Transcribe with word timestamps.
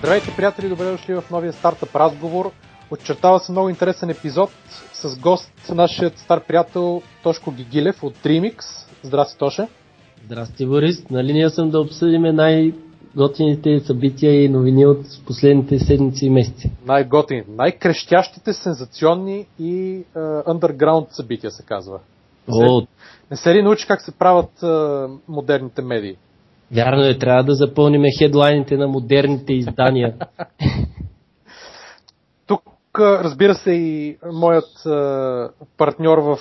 Здравейте, 0.00 0.36
приятели, 0.36 0.68
добре 0.68 0.84
дошли 0.84 1.14
в 1.14 1.24
новия 1.30 1.52
стартъп 1.52 1.96
разговор. 1.96 2.50
Очертава 2.90 3.40
се 3.40 3.52
много 3.52 3.68
интересен 3.68 4.10
епизод 4.10 4.50
с 4.92 5.18
гост, 5.18 5.52
нашият 5.74 6.18
стар 6.18 6.44
приятел 6.44 7.02
Тошко 7.22 7.52
Гигилев 7.52 8.02
от 8.02 8.16
Dreamix. 8.16 8.62
Здрасти, 9.02 9.38
Тоше. 9.38 9.68
Здрасти, 10.24 10.66
Борис. 10.66 11.10
На 11.10 11.24
линия 11.24 11.50
съм 11.50 11.70
да 11.70 11.80
обсъдим 11.80 12.22
най-готините 12.22 13.80
събития 13.80 14.44
и 14.44 14.48
новини 14.48 14.86
от 14.86 15.06
последните 15.26 15.78
седмици 15.78 16.26
и 16.26 16.30
месеци. 16.30 16.70
Най-готини, 16.86 17.44
най-крещящите, 17.48 18.52
сензационни 18.52 19.46
и 19.58 20.04
underground 20.16 21.06
събития 21.10 21.50
се 21.50 21.62
казва. 21.62 21.98
О, 22.52 22.86
Не 23.30 23.36
се 23.36 23.54
ли 23.54 23.62
научи 23.62 23.86
как 23.86 24.02
се 24.02 24.12
правят 24.12 24.60
uh, 24.60 25.18
модерните 25.28 25.82
медии? 25.82 26.16
Вярно 26.74 27.02
е, 27.02 27.18
трябва 27.18 27.44
да 27.44 27.54
запълним 27.54 28.02
хедлайните 28.18 28.76
на 28.76 28.88
модерните 28.88 29.52
издания. 29.52 30.14
Тук, 32.46 32.62
разбира 32.98 33.54
се, 33.54 33.70
и 33.70 34.18
моят 34.32 34.68
партньор 35.76 36.18
в 36.18 36.38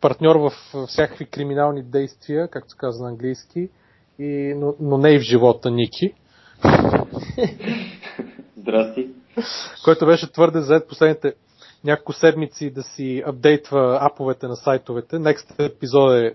партньор 0.00 0.36
в 0.36 0.52
всякакви 0.86 1.24
криминални 1.24 1.82
действия, 1.82 2.48
както 2.48 2.70
се 2.70 2.76
казва 2.76 3.04
на 3.04 3.10
английски, 3.10 3.68
и, 4.18 4.54
но, 4.56 4.74
но 4.80 4.98
не 4.98 5.10
и 5.10 5.18
в 5.18 5.22
живота 5.22 5.70
Ники, 5.70 6.14
Здрасти. 8.56 9.08
който 9.84 10.06
беше 10.06 10.32
твърде 10.32 10.60
заед 10.60 10.88
последните 10.88 11.34
няколко 11.84 12.12
седмици 12.12 12.70
да 12.70 12.82
си 12.82 13.22
апдейтва 13.26 13.98
аповете 14.00 14.46
на 14.46 14.56
сайтовете. 14.56 15.16
Next 15.16 15.58
episode, 15.58 16.34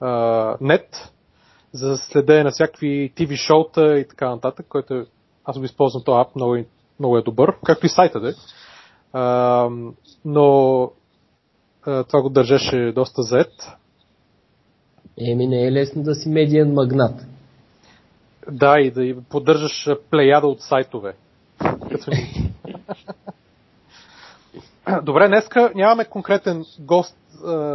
next-episode.net 0.00 1.10
за 1.72 1.96
следене 1.96 2.44
на 2.44 2.50
всякакви 2.50 3.12
TV 3.16 3.36
шоута 3.36 3.98
и 3.98 4.08
така 4.08 4.30
нататък, 4.30 4.66
който 4.68 4.94
е, 4.94 5.06
аз 5.44 5.58
го 5.58 5.64
използвам 5.64 6.02
този 6.04 6.20
ап, 6.20 6.36
много, 6.36 6.56
е- 6.56 6.66
много 7.00 7.18
е 7.18 7.22
добър, 7.22 7.54
както 7.64 7.86
и 7.86 7.88
сайта 7.88 8.20
да 8.20 8.28
е. 8.28 8.32
Но 10.24 10.82
а, 11.86 12.04
това 12.04 12.22
го 12.22 12.28
държеше 12.28 12.92
доста 12.94 13.22
заед. 13.22 13.52
Еми, 15.20 15.46
не 15.46 15.66
е 15.66 15.72
лесно 15.72 16.02
да 16.02 16.14
си 16.14 16.28
медиен 16.28 16.72
магнат. 16.72 17.26
Да, 18.50 18.80
и 18.80 18.90
да 18.90 19.22
поддържаш 19.30 19.88
плеяда 20.10 20.46
от 20.46 20.60
сайтове. 20.60 21.16
Добре, 25.02 25.28
днеска 25.28 25.72
нямаме 25.74 26.04
конкретен 26.04 26.64
гост 26.80 27.16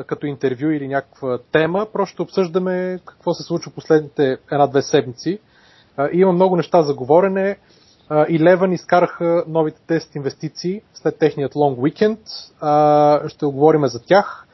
като 0.07 0.25
интервю 0.25 0.69
или 0.69 0.87
някаква 0.87 1.39
тема, 1.51 1.87
просто 1.93 2.23
обсъждаме 2.23 2.99
какво 3.05 3.33
се 3.33 3.43
случва 3.43 3.71
последните 3.71 4.37
една-две 4.51 4.81
седмици. 4.81 5.39
Има 6.11 6.31
много 6.31 6.55
неща 6.55 6.81
за 6.81 6.93
говорене. 6.93 7.57
А, 8.09 8.25
Eleven 8.25 8.73
изкараха 8.73 9.43
новите 9.47 9.81
тест 9.87 10.15
инвестиции 10.15 10.81
след 10.93 11.17
техният 11.17 11.55
уикенд. 11.55 12.19
А, 12.61 13.29
ще 13.29 13.45
оговорим 13.45 13.87
за 13.87 13.99
тях. 14.03 14.47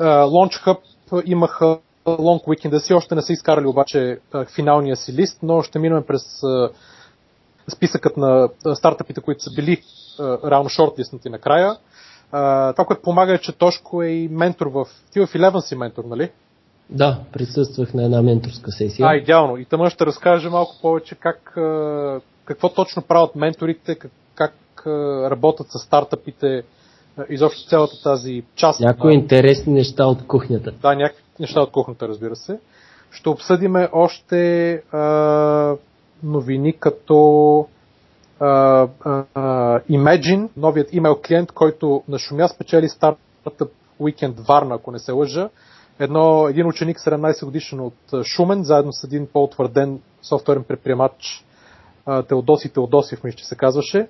Launch 0.00 0.66
Hub 0.66 0.78
имаха 1.24 1.78
лонг 2.06 2.46
уикенда 2.48 2.80
си, 2.80 2.94
още 2.94 3.14
не 3.14 3.22
са 3.22 3.32
изкарали 3.32 3.66
обаче 3.66 4.18
финалния 4.54 4.96
си 4.96 5.12
лист, 5.12 5.38
но 5.42 5.62
ще 5.62 5.78
минем 5.78 6.04
през 6.06 6.22
списъкът 7.74 8.16
на 8.16 8.48
стартъпите, 8.74 9.20
които 9.20 9.42
са 9.42 9.50
били 9.54 9.82
реално 10.20 10.68
шортлистнати 10.68 11.28
накрая. 11.28 11.76
А, 12.32 12.72
това, 12.72 12.84
което 12.84 13.02
помага 13.02 13.34
е, 13.34 13.38
че 13.38 13.52
Тошко 13.52 14.02
е 14.02 14.08
и 14.08 14.28
ментор 14.28 14.66
в... 14.66 14.86
Ти 15.12 15.20
в 15.20 15.26
Eleven 15.26 15.60
си 15.60 15.76
ментор, 15.76 16.04
нали? 16.04 16.30
Да, 16.90 17.20
присъствах 17.32 17.94
на 17.94 18.04
една 18.04 18.22
менторска 18.22 18.72
сесия. 18.72 19.08
А, 19.08 19.16
идеално. 19.16 19.56
И 19.56 19.64
тъмън 19.64 19.90
ще 19.90 20.06
разкаже 20.06 20.48
малко 20.48 20.74
повече 20.82 21.14
как, 21.14 21.52
какво 22.44 22.68
точно 22.68 23.02
правят 23.02 23.36
менторите, 23.36 23.94
как, 23.94 24.12
как 24.34 24.52
работят 25.30 25.66
с 25.70 25.78
стартъпите, 25.78 26.62
изобщо 27.28 27.68
цялата 27.68 28.02
тази 28.02 28.42
част. 28.54 28.80
Някои 28.80 29.14
интересни 29.14 29.72
неща 29.72 30.06
от 30.06 30.26
кухнята. 30.26 30.72
Да, 30.82 30.94
някакви 30.94 31.22
неща 31.40 31.60
от 31.60 31.70
кухнята, 31.70 32.08
разбира 32.08 32.36
се. 32.36 32.58
Ще 33.10 33.28
обсъдиме 33.28 33.88
още 33.92 34.72
а, 34.92 35.76
новини 36.22 36.72
като 36.72 37.66
а, 38.40 38.46
а, 39.04 39.80
Imagine, 39.90 40.48
новият 40.56 40.92
имейл 40.92 41.20
клиент, 41.26 41.52
който 41.52 42.02
на 42.08 42.18
шумя 42.18 42.48
спечели 42.48 42.88
стартъп 42.88 43.72
Weekend 44.00 44.48
Варна, 44.48 44.74
ако 44.74 44.90
не 44.90 44.98
се 44.98 45.12
лъжа. 45.12 45.48
Едно, 45.98 46.48
един 46.48 46.66
ученик 46.66 46.98
17 46.98 47.44
годишен 47.44 47.80
от 47.80 48.24
Шумен, 48.24 48.64
заедно 48.64 48.92
с 48.92 49.04
един 49.04 49.26
по-утвърден 49.32 50.00
софтуерен 50.22 50.64
предприемач 50.64 51.44
Теодоси 52.28 52.68
Теодосив, 52.68 53.24
мисля, 53.24 53.36
че 53.36 53.46
се 53.46 53.56
казваше, 53.56 54.08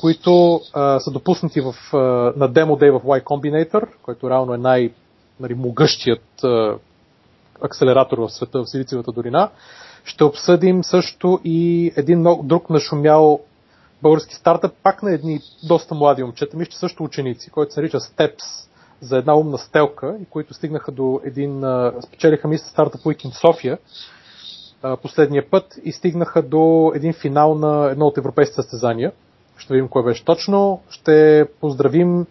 които 0.00 0.60
а, 0.72 1.00
са 1.00 1.10
допуснати 1.10 1.60
в, 1.60 1.74
а, 1.92 1.98
на 2.36 2.48
демо 2.48 2.76
дей 2.76 2.90
в 2.90 3.00
Y 3.00 3.22
Combinator, 3.22 3.88
който 4.02 4.30
реално 4.30 4.54
е 4.54 4.58
най- 4.58 4.92
нали, 5.40 5.56
акселератор 7.62 8.18
в 8.18 8.30
света 8.30 8.62
в 8.62 8.70
Силициевата 8.70 9.12
долина. 9.12 9.50
Ще 10.04 10.24
обсъдим 10.24 10.84
също 10.84 11.40
и 11.44 11.92
един 11.96 12.26
друг 12.42 12.70
нашумял 12.70 13.40
български 14.02 14.34
стартъп, 14.34 14.72
пак 14.82 15.02
на 15.02 15.12
едни 15.12 15.40
доста 15.68 15.94
млади 15.94 16.22
момчета, 16.22 16.56
мисля, 16.56 16.70
че 16.70 16.78
също 16.78 17.04
ученици, 17.04 17.50
който 17.50 17.74
се 17.74 17.80
нарича 17.80 17.98
Steps 17.98 18.68
за 19.00 19.18
една 19.18 19.36
умна 19.36 19.58
стелка 19.58 20.16
и 20.22 20.24
които 20.24 20.54
стигнаха 20.54 20.92
до 20.92 21.20
един, 21.24 21.64
спечелиха 22.06 22.48
мисля 22.48 22.66
стартъп 22.66 23.00
Weekend 23.00 23.40
София 23.40 23.78
последния 25.02 25.50
път 25.50 25.78
и 25.84 25.92
стигнаха 25.92 26.42
до 26.42 26.92
един 26.94 27.12
финал 27.12 27.54
на 27.54 27.90
едно 27.90 28.06
от 28.06 28.18
европейските 28.18 28.62
състезания. 28.62 29.12
Ще 29.56 29.74
видим 29.74 29.88
кое 29.88 30.02
беше 30.02 30.24
точно. 30.24 30.80
Ще 30.90 31.46
поздравим 31.60 32.26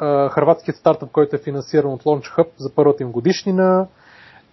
а, 0.00 0.28
хрватският 0.28 0.76
стартъп, 0.76 1.10
който 1.10 1.36
е 1.36 1.38
финансиран 1.38 1.92
от 1.92 2.02
Launch 2.02 2.36
Hub 2.36 2.48
за 2.56 2.74
първата 2.74 3.02
им 3.02 3.12
годишнина. 3.12 3.86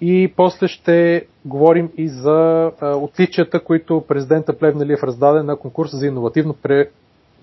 И 0.01 0.33
после 0.35 0.67
ще 0.67 1.25
говорим 1.45 1.91
и 1.97 2.07
за 2.07 2.71
отличията, 2.81 3.59
които 3.59 4.03
президента 4.07 4.57
Плевнелиев 4.57 5.03
раздаде 5.03 5.43
на 5.43 5.57
конкурса 5.57 5.97
за 5.97 6.07
иновативно 6.07 6.53
пре, 6.53 6.89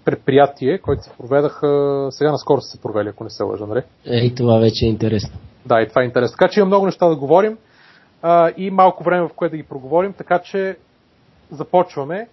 предприятие, 0.04 0.78
който 0.78 1.02
се 1.02 1.10
проведаха, 1.18 2.08
сега 2.10 2.30
наскоро 2.30 2.60
са 2.60 2.70
се 2.70 2.82
провели, 2.82 3.08
ако 3.08 3.24
не 3.24 3.30
се 3.30 3.42
лъжа, 3.42 3.66
нали? 3.66 3.82
Ей, 4.04 4.34
това 4.34 4.58
вече 4.58 4.86
е 4.86 4.88
интересно. 4.88 5.38
Да, 5.66 5.82
и 5.82 5.88
това 5.88 6.02
е 6.02 6.04
интересно. 6.04 6.36
Така 6.38 6.52
че 6.52 6.60
има 6.60 6.66
много 6.66 6.86
неща 6.86 7.08
да 7.08 7.16
говорим 7.16 7.58
а, 8.22 8.52
и 8.56 8.70
малко 8.70 9.04
време, 9.04 9.28
в 9.28 9.34
което 9.36 9.50
да 9.50 9.56
ги 9.56 9.62
проговорим, 9.62 10.12
така 10.12 10.38
че 10.38 10.76
започваме. 11.50 12.28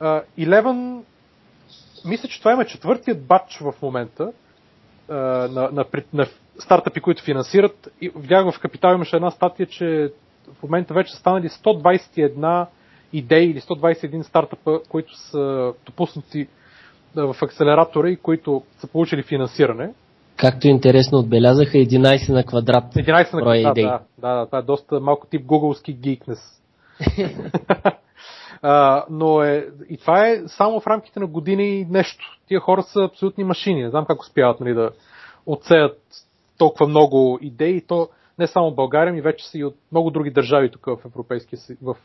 А, 0.00 0.22
Eleven, 0.38 1.02
мисля, 2.04 2.28
че 2.28 2.38
това 2.38 2.52
има 2.52 2.64
четвъртият 2.64 3.26
батч 3.26 3.58
в 3.58 3.74
момента 3.82 4.32
а, 5.08 5.14
на, 5.14 5.68
на, 5.72 5.84
на 6.12 6.26
стартъпи, 6.58 7.00
които 7.00 7.24
финансират. 7.24 7.88
И 8.00 8.10
видях 8.16 8.50
в 8.50 8.60
Капитал 8.60 8.94
имаше 8.94 9.16
една 9.16 9.30
статия, 9.30 9.66
че 9.66 10.12
в 10.58 10.62
момента 10.62 10.94
вече 10.94 11.12
са 11.12 11.18
станали 11.18 11.48
121 11.48 12.66
идеи 13.12 13.50
или 13.50 13.60
121 13.60 14.22
стартъпа, 14.22 14.80
които 14.88 15.16
са 15.16 15.72
допуснати 15.86 16.46
в 17.14 17.36
акселератора 17.42 18.10
и 18.10 18.16
които 18.16 18.62
са 18.78 18.86
получили 18.86 19.22
финансиране. 19.22 19.90
Както 20.36 20.68
интересно 20.68 21.18
отбелязаха, 21.18 21.78
11 21.78 22.32
на 22.32 22.44
квадрат. 22.44 22.84
11 22.84 23.34
на 23.34 23.40
броя 23.40 23.62
да, 23.62 23.70
идеи. 23.70 23.84
да, 23.84 24.00
да, 24.18 24.34
да, 24.34 24.46
това 24.46 24.58
е 24.58 24.62
доста 24.62 25.00
малко 25.00 25.26
тип 25.26 25.46
гугълски 25.46 25.92
гикнес. 25.92 26.38
А, 28.66 29.04
но 29.10 29.42
е, 29.42 29.66
и 29.88 29.96
това 29.96 30.28
е 30.28 30.42
само 30.46 30.80
в 30.80 30.86
рамките 30.86 31.20
на 31.20 31.26
години 31.26 31.66
и 31.66 31.84
нещо. 31.84 32.38
Тия 32.46 32.60
хора 32.60 32.82
са 32.82 33.04
абсолютни 33.04 33.44
машини. 33.44 33.82
Не 33.82 33.90
знам 33.90 34.04
как 34.04 34.20
успяват 34.20 34.60
нали, 34.60 34.74
да 34.74 34.90
отсеят 35.46 36.00
толкова 36.58 36.86
много 36.86 37.38
идеи. 37.42 37.80
То 37.86 38.08
не 38.38 38.46
само 38.46 38.70
в 38.70 38.74
България, 38.74 39.12
ми 39.12 39.20
вече 39.20 39.48
са 39.48 39.58
и 39.58 39.64
от 39.64 39.74
много 39.92 40.10
други 40.10 40.30
държави 40.30 40.70
тук 40.70 40.86
в 40.86 40.98
Европейския, 41.04 41.58
в, 41.82 41.96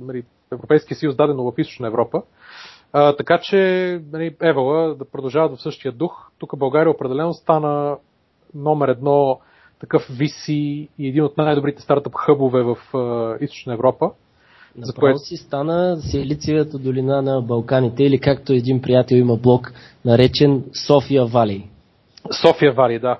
нали, 0.00 0.24
Европейския 0.52 0.96
съюз, 0.96 1.16
дадено 1.16 1.44
в 1.44 1.58
Източна 1.58 1.86
Европа. 1.86 2.22
А, 2.92 3.16
така 3.16 3.38
че 3.42 3.56
нали, 4.12 4.36
Евала 4.42 4.94
да 4.94 5.04
продължават 5.04 5.58
в 5.58 5.62
същия 5.62 5.92
дух. 5.92 6.30
Тук 6.38 6.58
България 6.58 6.90
определено 6.90 7.34
стана 7.34 7.96
номер 8.54 8.88
едно 8.88 9.40
такъв 9.80 10.08
VC 10.08 10.52
и 10.98 11.08
един 11.08 11.24
от 11.24 11.36
най-добрите 11.36 11.82
стартъп 11.82 12.14
хъбове 12.14 12.62
в 12.62 12.96
а, 12.96 13.36
Източна 13.44 13.74
Европа. 13.74 14.10
За 14.78 14.86
Направо 14.86 15.00
което- 15.00 15.18
си 15.18 15.36
стана 15.36 15.96
Силициевата 15.96 16.78
долина 16.78 17.22
на 17.22 17.40
Балканите 17.40 18.04
или 18.04 18.18
както 18.18 18.52
един 18.52 18.82
приятел 18.82 19.16
има 19.16 19.36
блог, 19.36 19.72
наречен 20.04 20.64
София 20.86 21.26
Вали. 21.26 21.70
София 22.42 22.72
Вали, 22.72 22.98
да. 22.98 23.18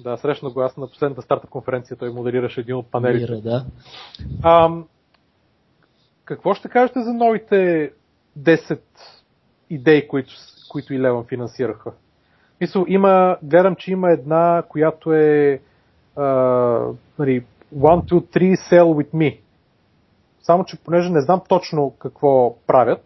Да, 0.00 0.16
срещна 0.16 0.50
го 0.50 0.60
аз 0.60 0.76
на 0.76 0.86
последната 0.88 1.22
стартъп 1.22 1.50
конференция, 1.50 1.96
той 1.96 2.10
модерираше 2.10 2.60
един 2.60 2.76
от 2.76 2.90
панелите. 2.90 3.32
Мира, 3.32 3.40
да. 3.40 3.64
Ам, 4.44 4.86
какво 6.24 6.54
ще 6.54 6.68
кажете 6.68 7.00
за 7.00 7.12
новите 7.12 7.90
10 8.38 8.80
идеи, 9.70 10.08
които, 10.08 10.30
които 10.68 10.94
и 10.94 11.00
Леван 11.00 11.24
финансираха? 11.24 11.92
Мисъл, 12.60 12.84
има, 12.88 13.36
гледам, 13.42 13.76
че 13.76 13.92
има 13.92 14.10
една, 14.10 14.62
която 14.68 15.12
е 15.12 15.60
а, 16.16 16.24
нали, 17.18 17.44
1, 17.76 18.04
2, 18.04 18.04
3, 18.04 18.54
sell 18.54 18.84
with 18.84 19.14
me. 19.14 19.40
Само, 20.42 20.64
че 20.64 20.78
понеже 20.84 21.10
не 21.10 21.20
знам 21.20 21.42
точно 21.48 21.94
какво 21.98 22.56
правят, 22.66 23.04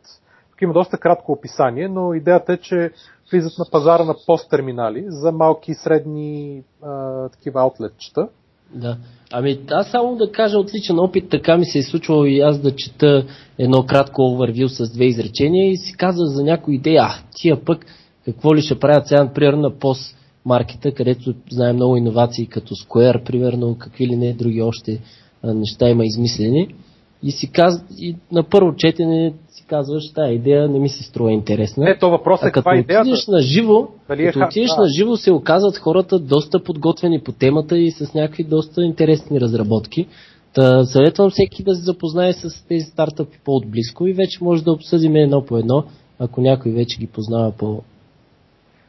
тук 0.61 0.65
има 0.65 0.73
доста 0.73 0.99
кратко 0.99 1.33
описание, 1.33 1.89
но 1.89 2.15
идеята 2.15 2.53
е, 2.53 2.57
че 2.57 2.91
влизат 3.33 3.59
на 3.59 3.65
пазара 3.73 4.05
на 4.05 4.15
посттерминали 4.27 5.05
за 5.09 5.33
малки 5.33 5.71
и 5.71 5.75
средни 5.75 6.63
а, 6.83 7.29
такива 7.29 7.61
аутлетчета. 7.61 8.29
Да. 8.75 8.97
Ами 9.33 9.61
аз 9.71 9.91
само 9.91 10.17
да 10.17 10.33
кажа 10.33 10.59
отличен 10.59 10.99
опит, 10.99 11.31
така 11.31 11.57
ми 11.57 11.65
се 11.65 11.79
е 11.79 11.83
случвало 11.83 12.25
и 12.25 12.41
аз 12.41 12.59
да 12.59 12.77
чета 12.77 13.27
едно 13.59 13.87
кратко 13.87 14.23
overview 14.23 14.67
с 14.67 14.93
две 14.93 15.05
изречения 15.05 15.71
и 15.71 15.77
си 15.77 15.97
казвах 15.97 16.29
за 16.29 16.45
някои 16.45 16.75
идеи, 16.75 16.97
а 16.97 17.11
тия 17.35 17.65
пък 17.65 17.87
какво 18.25 18.55
ли 18.55 18.63
ще 18.63 18.79
правят 18.79 19.07
сега, 19.07 19.25
например, 19.25 19.53
на 19.53 19.79
пост 19.79 20.17
маркета, 20.45 20.95
където 20.95 21.35
знаем 21.51 21.77
много 21.77 21.97
иновации 21.97 22.47
като 22.47 22.75
Square, 22.75 23.25
примерно, 23.25 23.77
какви 23.79 24.07
ли 24.07 24.17
не 24.17 24.33
други 24.33 24.63
още 24.63 25.01
неща 25.45 25.89
има 25.89 26.05
измислени. 26.05 26.75
И, 27.23 27.31
си 27.31 27.53
каз... 27.53 27.85
и 27.99 28.17
на 28.33 28.43
първо 28.43 28.77
четене 28.77 29.35
казваш, 29.71 30.13
тази 30.13 30.35
идея 30.35 30.69
не 30.69 30.79
ми 30.79 30.89
се 30.89 31.03
струва 31.03 31.33
интересна. 31.33 31.91
Е, 31.91 31.99
то 31.99 32.11
въпрос 32.11 32.43
е 32.43 32.51
каква 32.51 32.75
е 32.75 32.79
идеята? 32.79 33.01
Отидеш 33.01 33.27
на 33.27 33.41
живо, 33.41 33.89
Дали 34.09 34.23
е 34.23 34.33
като 34.33 34.47
отидеш 34.47 34.71
на 34.79 34.89
живо 34.89 35.17
се 35.17 35.33
оказват 35.33 35.77
хората 35.77 36.19
доста 36.19 36.63
подготвени 36.63 37.21
по 37.21 37.33
темата 37.33 37.79
и 37.79 37.91
с 37.91 38.15
някакви 38.15 38.45
доста 38.45 38.83
интересни 38.83 39.41
разработки. 39.41 40.07
Та 40.55 40.85
съветвам 40.85 41.31
всеки 41.31 41.63
да 41.63 41.75
се 41.75 41.83
запознае 41.83 42.33
с 42.33 42.67
тези 42.69 42.85
стартъпи 42.85 43.39
по-отблизко 43.45 44.07
и 44.07 44.13
вече 44.13 44.45
може 44.45 44.65
да 44.65 44.73
обсъдим 44.73 45.17
едно 45.17 45.45
по 45.45 45.59
едно, 45.59 45.85
ако 46.19 46.41
някой 46.41 46.73
вече 46.73 46.99
ги 46.99 47.07
познава 47.07 47.53
по... 47.53 47.83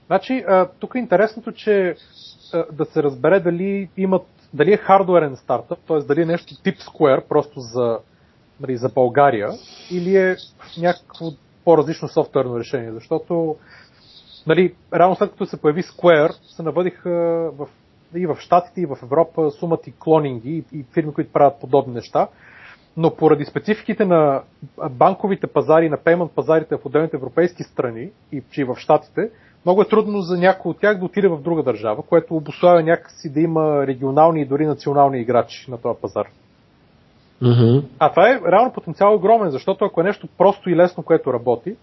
Значи, 0.08 0.44
тук 0.80 0.96
е 0.96 1.00
интересното, 1.00 1.52
че 1.52 1.96
да 2.72 2.86
се 2.86 3.04
разбере 3.04 3.40
дали 3.40 3.90
имат 3.98 4.24
дали 4.54 4.74
е 4.74 4.78
хардуерен 4.78 5.36
стартъп, 5.36 5.80
т.е. 5.88 5.98
дали 5.98 6.22
е 6.22 6.26
нещо 6.26 6.64
тип 6.64 6.78
Square, 6.78 7.28
просто 7.30 7.60
за 7.60 7.98
нали, 8.62 8.78
за 8.78 8.90
България 8.90 9.50
или 9.92 10.16
е 10.18 10.36
някакво 10.80 11.26
по-различно 11.66 12.08
софтуерно 12.08 12.60
решение, 12.60 12.92
защото 12.92 13.56
нали, 14.48 14.76
реално 14.94 15.16
след 15.16 15.32
като 15.32 15.46
се 15.46 15.62
появи 15.62 15.84
Square, 15.84 16.56
се 16.56 16.64
навъдиха 16.64 17.50
и 18.16 18.26
в 18.28 18.38
Штатите, 18.40 18.82
и 18.82 18.86
в 18.86 18.98
Европа 19.04 19.52
сумати 19.52 19.94
клонинги 20.00 20.64
и, 20.74 20.80
и 20.80 20.86
фирми, 20.94 21.14
които 21.14 21.32
правят 21.32 21.60
подобни 21.62 21.94
неща, 21.94 22.28
но 22.98 23.16
поради 23.16 23.46
спецификите 23.46 24.06
на 24.06 24.42
банковите 24.90 25.48
пазари, 25.48 25.90
на 25.90 25.98
пеймент 25.98 26.32
пазарите 26.32 26.76
в 26.76 26.86
отделните 26.86 27.18
европейски 27.18 27.64
страни 27.64 28.10
и 28.32 28.42
че 28.52 28.62
и 28.62 28.64
в 28.64 28.76
Штатите, 28.78 29.30
много 29.66 29.82
е 29.82 29.88
трудно 29.88 30.22
за 30.22 30.38
някой 30.38 30.70
от 30.70 30.80
тях 30.80 31.00
да 31.00 31.06
отиде 31.06 31.28
в 31.28 31.42
друга 31.42 31.64
държава, 31.64 32.04
което 32.04 32.36
обославя 32.36 32.84
някакси 32.84 33.34
да 33.34 33.40
има 33.40 33.88
регионални 33.88 34.42
и 34.42 34.46
дори 34.46 34.66
национални 34.66 35.20
играчи 35.20 35.72
на 35.72 35.78
този 35.78 36.02
пазар. 36.02 36.28
Mm-hmm. 37.42 37.84
А 38.00 38.10
това 38.10 38.30
е 38.30 38.40
реално 38.52 38.74
потенциал 38.74 39.16
огромен, 39.16 39.50
защото 39.50 39.86
ако 39.86 40.02
е 40.02 40.04
нещо 40.04 40.28
просто 40.38 40.70
и 40.70 40.76
лесно, 40.76 41.04
което 41.04 41.34
работи, 41.34 41.76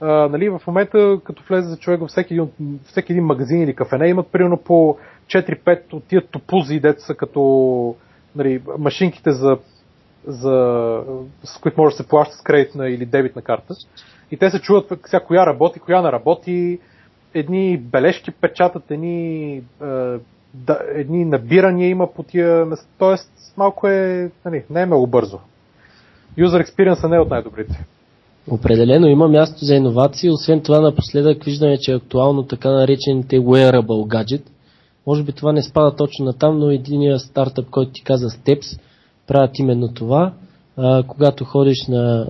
а, 0.00 0.28
нали, 0.28 0.48
в 0.48 0.60
момента, 0.66 1.18
като 1.24 1.42
влезе 1.48 1.68
за 1.68 1.76
човек 1.76 2.00
във 2.00 2.08
всеки 2.08 2.34
един, 2.34 2.78
всеки 2.84 3.12
един 3.12 3.24
магазин 3.24 3.62
или 3.62 3.74
кафене, 3.74 4.08
имат 4.08 4.26
примерно 4.32 4.56
по 4.56 4.96
4-5 5.26 5.92
от 5.92 6.04
тия 6.04 6.26
топузи, 6.26 6.80
деца 6.80 7.00
са 7.00 7.14
като 7.14 7.94
нали, 8.36 8.62
машинките 8.78 9.32
за, 9.32 9.58
за, 10.26 10.98
с 11.44 11.58
които 11.58 11.80
може 11.80 11.92
да 11.92 12.02
се 12.02 12.08
плаща 12.08 12.36
с 12.36 12.42
кредитна 12.42 12.88
или 12.88 13.06
дебитна 13.06 13.42
карта. 13.42 13.74
И 14.30 14.36
те 14.36 14.50
се 14.50 14.60
чуват 14.60 14.92
вся 15.06 15.20
коя 15.20 15.46
работи, 15.46 15.80
коя 15.80 16.02
не 16.02 16.12
работи, 16.12 16.78
едни 17.34 17.78
бележки 17.78 18.30
печатат, 18.30 18.90
едни, 18.90 19.56
е, 19.56 19.62
да, 20.54 20.78
едни 20.94 21.24
набирания 21.24 21.88
има 21.88 22.12
по 22.12 22.22
тия 22.22 22.66
места. 22.66 22.86
Тоест, 22.98 23.32
малко 23.56 23.88
е, 23.88 24.30
нали, 24.44 24.64
не 24.70 24.82
е 24.82 24.86
много 24.86 25.06
бързо. 25.06 25.38
User 26.38 26.66
experience 26.66 27.08
не 27.08 27.16
е 27.16 27.20
от 27.20 27.30
най-добрите. 27.30 27.84
Определено 28.50 29.06
има 29.06 29.28
място 29.28 29.64
за 29.64 29.74
иновации, 29.74 30.30
освен 30.30 30.60
това 30.60 30.80
напоследък 30.80 31.44
виждаме, 31.44 31.78
че 31.78 31.92
е 31.92 31.96
актуално 31.96 32.42
така 32.42 32.70
наречените 32.70 33.36
wearable 33.36 34.06
gadget. 34.06 34.42
Може 35.06 35.22
би 35.22 35.32
това 35.32 35.52
не 35.52 35.62
спада 35.62 35.96
точно 35.96 36.24
на 36.24 36.32
там, 36.32 36.58
но 36.58 36.70
единия 36.70 37.18
стартъп, 37.18 37.70
който 37.70 37.92
ти 37.92 38.02
каза 38.04 38.30
Steps, 38.30 38.80
правят 39.26 39.58
именно 39.58 39.88
това. 39.94 40.32
А, 40.76 41.02
когато 41.02 41.44
ходиш 41.44 41.86
на... 41.88 42.26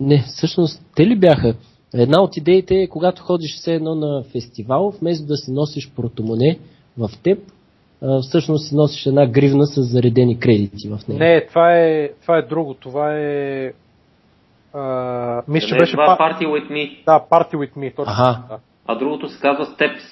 Не, 0.00 0.24
всъщност, 0.26 0.82
те 0.96 1.06
ли 1.06 1.18
бяха? 1.18 1.54
Една 1.94 2.22
от 2.22 2.36
идеите 2.36 2.74
е, 2.74 2.88
когато 2.88 3.22
ходиш 3.22 3.56
все 3.56 3.74
едно 3.74 3.94
на 3.94 4.22
фестивал, 4.32 4.92
вместо 5.00 5.26
да 5.26 5.36
си 5.36 5.52
носиш 5.52 5.92
портомоне 5.96 6.58
в 6.98 7.10
теб, 7.22 7.38
всъщност 8.22 8.68
си 8.68 8.74
носиш 8.74 9.06
една 9.06 9.26
гривна 9.26 9.66
с 9.66 9.82
заредени 9.82 10.38
кредити 10.40 10.88
в 10.88 11.08
нея. 11.08 11.18
Не, 11.18 11.46
това 11.46 11.74
е, 11.78 12.08
това 12.22 12.38
е 12.38 12.42
друго. 12.42 12.74
Това 12.74 13.18
е... 13.18 13.72
А, 14.72 15.42
мисля, 15.48 15.68
че 15.68 15.74
е 15.74 15.78
беше... 15.78 15.92
Това 15.92 16.18
Party 16.20 16.44
With 16.46 16.70
Me. 16.70 17.04
Да, 17.04 17.24
Party 17.30 17.54
With 17.54 17.76
Me, 17.76 17.96
точно. 17.96 18.14
Ага. 18.18 18.42
Да. 18.48 18.58
А 18.86 18.98
другото 18.98 19.28
се 19.28 19.40
казва 19.40 19.66
Steps. 19.66 20.02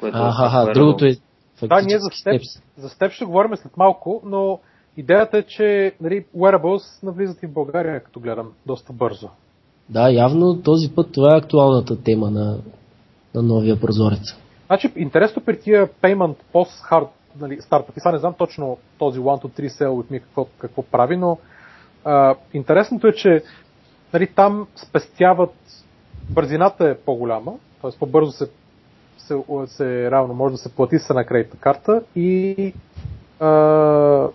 Което 0.00 0.16
Аха, 0.20 0.70
е 0.70 0.72
другото 0.72 1.04
е 1.04 1.16
Да, 1.62 1.82
ние 1.82 1.98
за 1.98 2.08
Steps, 2.08 2.62
за 2.76 2.88
Steps 2.88 3.10
ще 3.10 3.24
говорим 3.24 3.56
след 3.56 3.76
малко, 3.76 4.22
но 4.24 4.58
идеята 4.96 5.38
е, 5.38 5.42
че 5.42 5.92
нали, 6.00 6.24
wearables 6.36 7.02
навлизат 7.02 7.42
и 7.42 7.46
в 7.46 7.52
България, 7.52 8.04
като 8.04 8.20
гледам, 8.20 8.52
доста 8.66 8.92
бързо. 8.92 9.28
Да, 9.90 10.10
явно 10.10 10.62
този 10.62 10.94
път 10.94 11.12
това 11.12 11.34
е 11.34 11.38
актуалната 11.38 12.02
тема 12.02 12.30
на, 12.30 12.58
на 13.34 13.42
новия 13.42 13.80
прозорец. 13.80 14.36
Значи, 14.66 14.92
интересно 14.96 15.42
при 15.42 15.60
тия 15.60 15.88
payment 15.88 16.36
post 16.54 16.90
hard 16.90 17.08
нали, 17.40 17.60
стартъпи, 17.60 18.00
сега 18.00 18.12
не 18.12 18.18
знам 18.18 18.34
точно 18.38 18.78
този 18.98 19.20
1 19.20 19.44
to 19.44 19.60
3 19.60 19.68
sell 19.68 19.88
with 19.88 20.10
me 20.12 20.20
какво, 20.20 20.44
какво 20.58 20.82
прави, 20.82 21.16
но 21.16 21.38
а, 22.04 22.34
интересното 22.54 23.06
е, 23.06 23.12
че 23.12 23.42
нали, 24.12 24.26
там 24.26 24.66
спестяват, 24.76 25.54
бързината 26.30 26.88
е 26.88 26.98
по-голяма, 26.98 27.52
т.е. 27.82 27.90
по-бързо 27.98 28.32
се, 28.32 28.50
се, 29.18 29.42
се 29.66 30.10
равно 30.10 30.34
може 30.34 30.52
да 30.52 30.58
се 30.58 30.74
плати 30.74 30.98
с 30.98 31.10
една 31.10 31.24
кредитна 31.24 31.60
карта 31.60 32.02
и 32.16 32.74
а, 33.40 34.28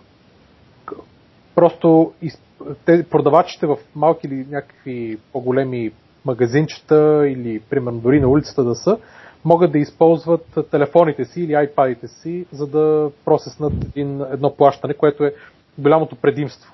просто 1.54 2.12
из, 2.22 2.38
те, 2.84 3.04
продавачите 3.10 3.66
в 3.66 3.76
малки 3.94 4.26
или 4.26 4.46
някакви 4.50 5.18
по-големи 5.32 5.92
магазинчета 6.24 7.28
или 7.28 7.60
примерно 7.70 8.00
дори 8.00 8.20
на 8.20 8.28
улицата 8.28 8.64
да 8.64 8.74
са, 8.74 8.98
могат 9.44 9.72
да 9.72 9.78
използват 9.78 10.58
телефоните 10.70 11.24
си 11.24 11.40
или 11.40 11.52
iPad-ите 11.52 12.06
си, 12.06 12.46
за 12.52 12.66
да 12.66 13.10
просеснат 13.24 13.72
един, 13.84 14.20
едно 14.32 14.54
плащане, 14.56 14.94
което 14.94 15.24
е 15.24 15.34
голямото 15.78 16.16
предимство. 16.16 16.72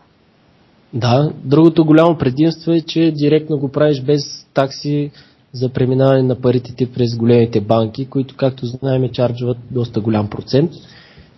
Да, 0.92 1.32
другото 1.44 1.84
голямо 1.84 2.18
предимство 2.18 2.72
е, 2.72 2.80
че 2.80 3.12
директно 3.14 3.58
го 3.58 3.72
правиш 3.72 4.02
без 4.02 4.22
такси 4.54 5.10
за 5.52 5.68
преминаване 5.68 6.22
на 6.22 6.40
парите 6.40 6.88
през 6.94 7.16
големите 7.16 7.60
банки, 7.60 8.06
които, 8.06 8.36
както 8.36 8.66
знаем, 8.66 9.08
чарджват 9.12 9.58
доста 9.70 10.00
голям 10.00 10.30
процент. 10.30 10.70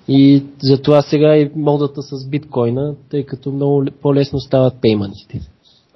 И 0.08 0.44
затова 0.62 1.02
сега 1.02 1.36
и 1.36 1.50
модата 1.56 2.02
с 2.02 2.28
биткоина, 2.28 2.94
тъй 3.10 3.26
като 3.26 3.50
много 3.52 3.84
по-лесно 4.02 4.38
стават 4.38 4.80
пейментите. 4.80 5.40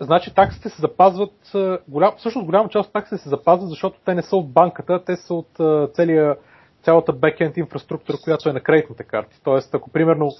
Значи 0.00 0.34
таксите 0.34 0.68
се 0.68 0.80
запазват, 0.80 1.52
голям, 1.88 2.12
всъщност 2.18 2.46
голяма 2.46 2.68
част 2.68 2.86
от 2.86 2.92
таксите 2.92 3.18
се 3.18 3.28
запазват, 3.28 3.70
защото 3.70 3.98
те 4.04 4.14
не 4.14 4.22
са 4.22 4.36
от 4.36 4.52
банката, 4.52 5.04
те 5.06 5.16
са 5.16 5.34
от 5.34 5.48
целия, 5.94 6.36
цялата 6.82 7.12
бекенд 7.12 7.56
инфраструктура, 7.56 8.18
която 8.24 8.48
е 8.48 8.52
на 8.52 8.60
кредитните 8.60 9.04
карти. 9.04 9.40
Тоест, 9.44 9.74
ако 9.74 9.90
примерно 9.90 10.30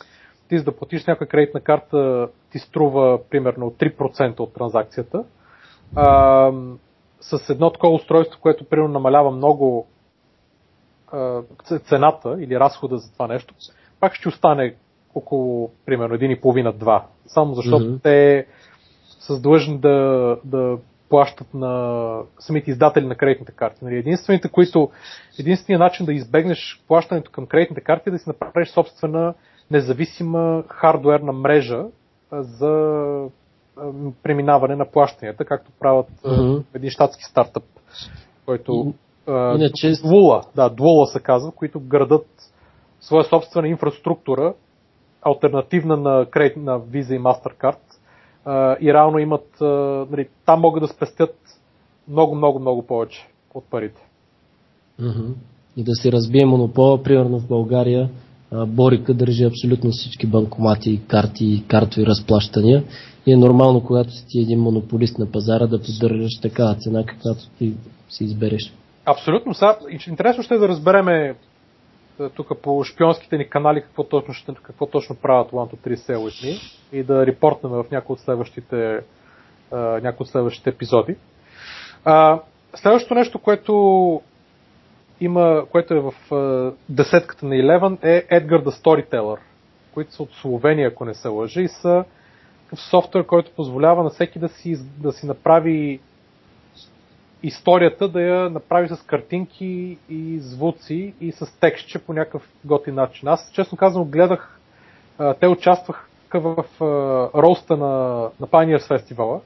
ти 0.49 0.59
за 0.59 0.65
да 0.65 0.77
платиш 0.77 1.07
някаква 1.07 1.27
кредитна 1.27 1.61
карта 1.61 2.29
ти 2.53 2.59
струва 2.59 3.21
примерно 3.31 3.71
3% 3.71 4.41
от 4.41 4.55
транзакцията, 4.55 5.25
а, 5.97 6.53
с 7.21 7.51
едно 7.51 7.71
такова 7.71 7.95
устройство, 7.95 8.41
което 8.41 8.65
примерно 8.65 8.93
намалява 8.93 9.31
много 9.31 9.87
цената 11.85 12.37
или 12.41 12.61
разхода 12.61 12.97
за 12.97 13.13
това 13.13 13.27
нещо, 13.27 13.55
пак 14.01 14.15
ще 14.15 14.29
остане 14.29 14.75
около 15.15 15.71
примерно 15.87 16.17
1,5-2. 16.17 17.03
Само 17.27 17.55
защото 17.55 17.85
mm-hmm. 17.85 18.03
те 18.03 18.47
са 19.21 19.41
длъжни 19.41 19.79
да, 19.79 20.37
да 20.45 20.79
плащат 21.09 21.55
на 21.55 22.23
самите 22.39 22.71
издатели 22.71 23.07
на 23.07 23.15
кредитните 23.15 23.53
карти. 23.53 23.85
Нали, 23.85 23.97
единствените, 23.97 24.49
които, 24.49 24.91
единственият 25.39 25.81
начин 25.81 26.07
да 26.07 26.13
избегнеш 26.13 26.83
плащането 26.89 27.31
към 27.31 27.47
кредитните 27.47 27.81
карти 27.81 28.09
е 28.09 28.13
да 28.13 28.19
си 28.19 28.29
направиш 28.29 28.69
собствена 28.69 29.35
независима 29.71 30.65
хардуерна 30.69 31.33
мрежа 31.33 31.85
за 32.33 33.25
преминаване 34.23 34.77
на 34.77 34.91
плащанията, 34.91 35.45
както 35.45 35.71
правят 35.81 36.07
mm-hmm. 36.11 36.65
един 36.75 36.91
щатски 36.91 37.25
стартъп, 37.25 37.65
който 38.47 38.95
Иначе... 39.29 39.93
Двула, 40.03 40.43
да, 40.57 40.69
Двула 40.69 41.07
се 41.07 41.21
казва, 41.21 41.51
които 41.51 41.81
градат 41.81 42.27
своя 43.01 43.25
собствена 43.25 43.69
инфраструктура, 43.69 44.55
альтернативна 45.23 45.97
на, 45.97 46.27
кредит, 46.31 46.57
на 46.57 46.81
Visa 46.81 47.17
и 47.17 47.21
MasterCard, 47.21 47.79
и 48.81 48.93
реално 48.93 49.19
имат, 49.19 49.47
нали, 50.11 50.29
там 50.47 50.61
могат 50.61 50.83
да 50.83 50.89
спестят 50.89 51.35
много, 52.09 52.35
много, 52.35 52.59
много 52.59 52.87
повече 52.87 53.29
от 53.55 53.65
парите. 53.71 54.01
Mm-hmm. 55.01 55.33
И 55.77 55.85
да 55.85 55.95
се 55.95 56.13
разбие 56.13 56.47
монопола, 56.47 57.03
примерно 57.03 57.39
в 57.39 57.49
България, 57.49 58.11
Борика 58.67 59.15
държи 59.15 59.45
абсолютно 59.45 59.91
всички 59.91 60.27
банкомати, 60.27 61.01
карти, 61.09 61.65
картови 61.69 62.07
разплащания 62.07 62.85
и 63.27 63.33
е 63.33 63.37
нормално, 63.37 63.85
когато 63.85 64.11
си 64.11 64.25
ти 64.29 64.41
един 64.41 64.61
монополист 64.61 65.19
на 65.19 65.27
пазара, 65.27 65.67
да 65.67 65.83
поддържаш 65.83 66.41
такава 66.43 66.75
цена, 66.75 67.05
каквато 67.07 67.51
ти 67.59 67.75
си 68.09 68.25
избереш. 68.25 68.73
Абсолютно. 69.07 69.55
Сега, 69.55 69.77
интересно 70.07 70.43
ще 70.43 70.55
е 70.55 70.59
да 70.59 70.69
разбереме 70.69 71.37
тук 72.35 72.63
по 72.63 72.85
шпионските 72.85 73.39
ни 73.39 73.49
канали 73.49 73.83
какво 73.83 74.05
точно, 74.05 74.35
ще, 74.35 74.55
какво 74.55 74.87
точно 74.87 75.17
правят 75.17 75.51
One 75.51 75.75
to 75.75 75.89
3 75.89 75.95
Sell 75.95 76.61
и 76.93 77.03
да 77.03 77.27
репортнем 77.27 77.73
в 77.73 77.85
някои 77.91 78.13
от 78.13 78.21
следващите, 78.21 79.01
някои 79.73 80.25
от 80.25 80.29
следващите 80.29 80.71
епизоди. 80.71 81.17
Следващото 82.75 83.15
нещо, 83.15 83.39
което 83.39 84.23
има, 85.21 85.67
което 85.71 85.95
е 85.95 86.01
в 86.01 86.15
uh, 86.31 86.75
десетката 86.89 87.47
на 87.47 87.55
Eleven 87.55 87.99
е 88.03 88.41
Edgar 88.41 88.65
the 88.65 88.83
Storyteller, 88.83 89.39
които 89.95 90.13
са 90.13 90.23
от 90.23 90.33
Словения, 90.33 90.89
ако 90.89 91.05
не 91.05 91.15
се 91.15 91.29
лъжи, 91.29 91.63
и 91.63 91.69
са 91.69 92.05
софтуер, 92.91 93.27
който 93.27 93.51
позволява 93.57 94.03
на 94.03 94.11
всеки 94.11 94.39
да 94.39 94.49
си, 94.49 94.77
да 94.99 95.13
си 95.13 95.27
направи 95.27 96.01
историята, 97.43 98.09
да 98.09 98.21
я 98.23 98.51
направи 98.51 98.89
с 98.89 99.03
картинки 99.03 99.99
и 100.09 100.39
звуци 100.39 101.15
и 101.21 101.33
с 101.33 101.61
текстче 101.61 101.99
по 101.99 102.13
някакъв 102.13 102.49
готин 102.65 102.95
начин. 102.95 103.29
Аз, 103.29 103.51
честно 103.53 103.79
казвам, 103.79 104.11
гледах, 104.11 104.61
uh, 105.19 105.41
те 105.41 105.49
участваха 105.49 106.07
в 106.35 106.65
uh, 106.81 107.35
роста 107.35 107.77
на, 107.77 108.23
на 108.41 108.47
Pioneers 108.47 108.89
фестивала. 108.89 109.41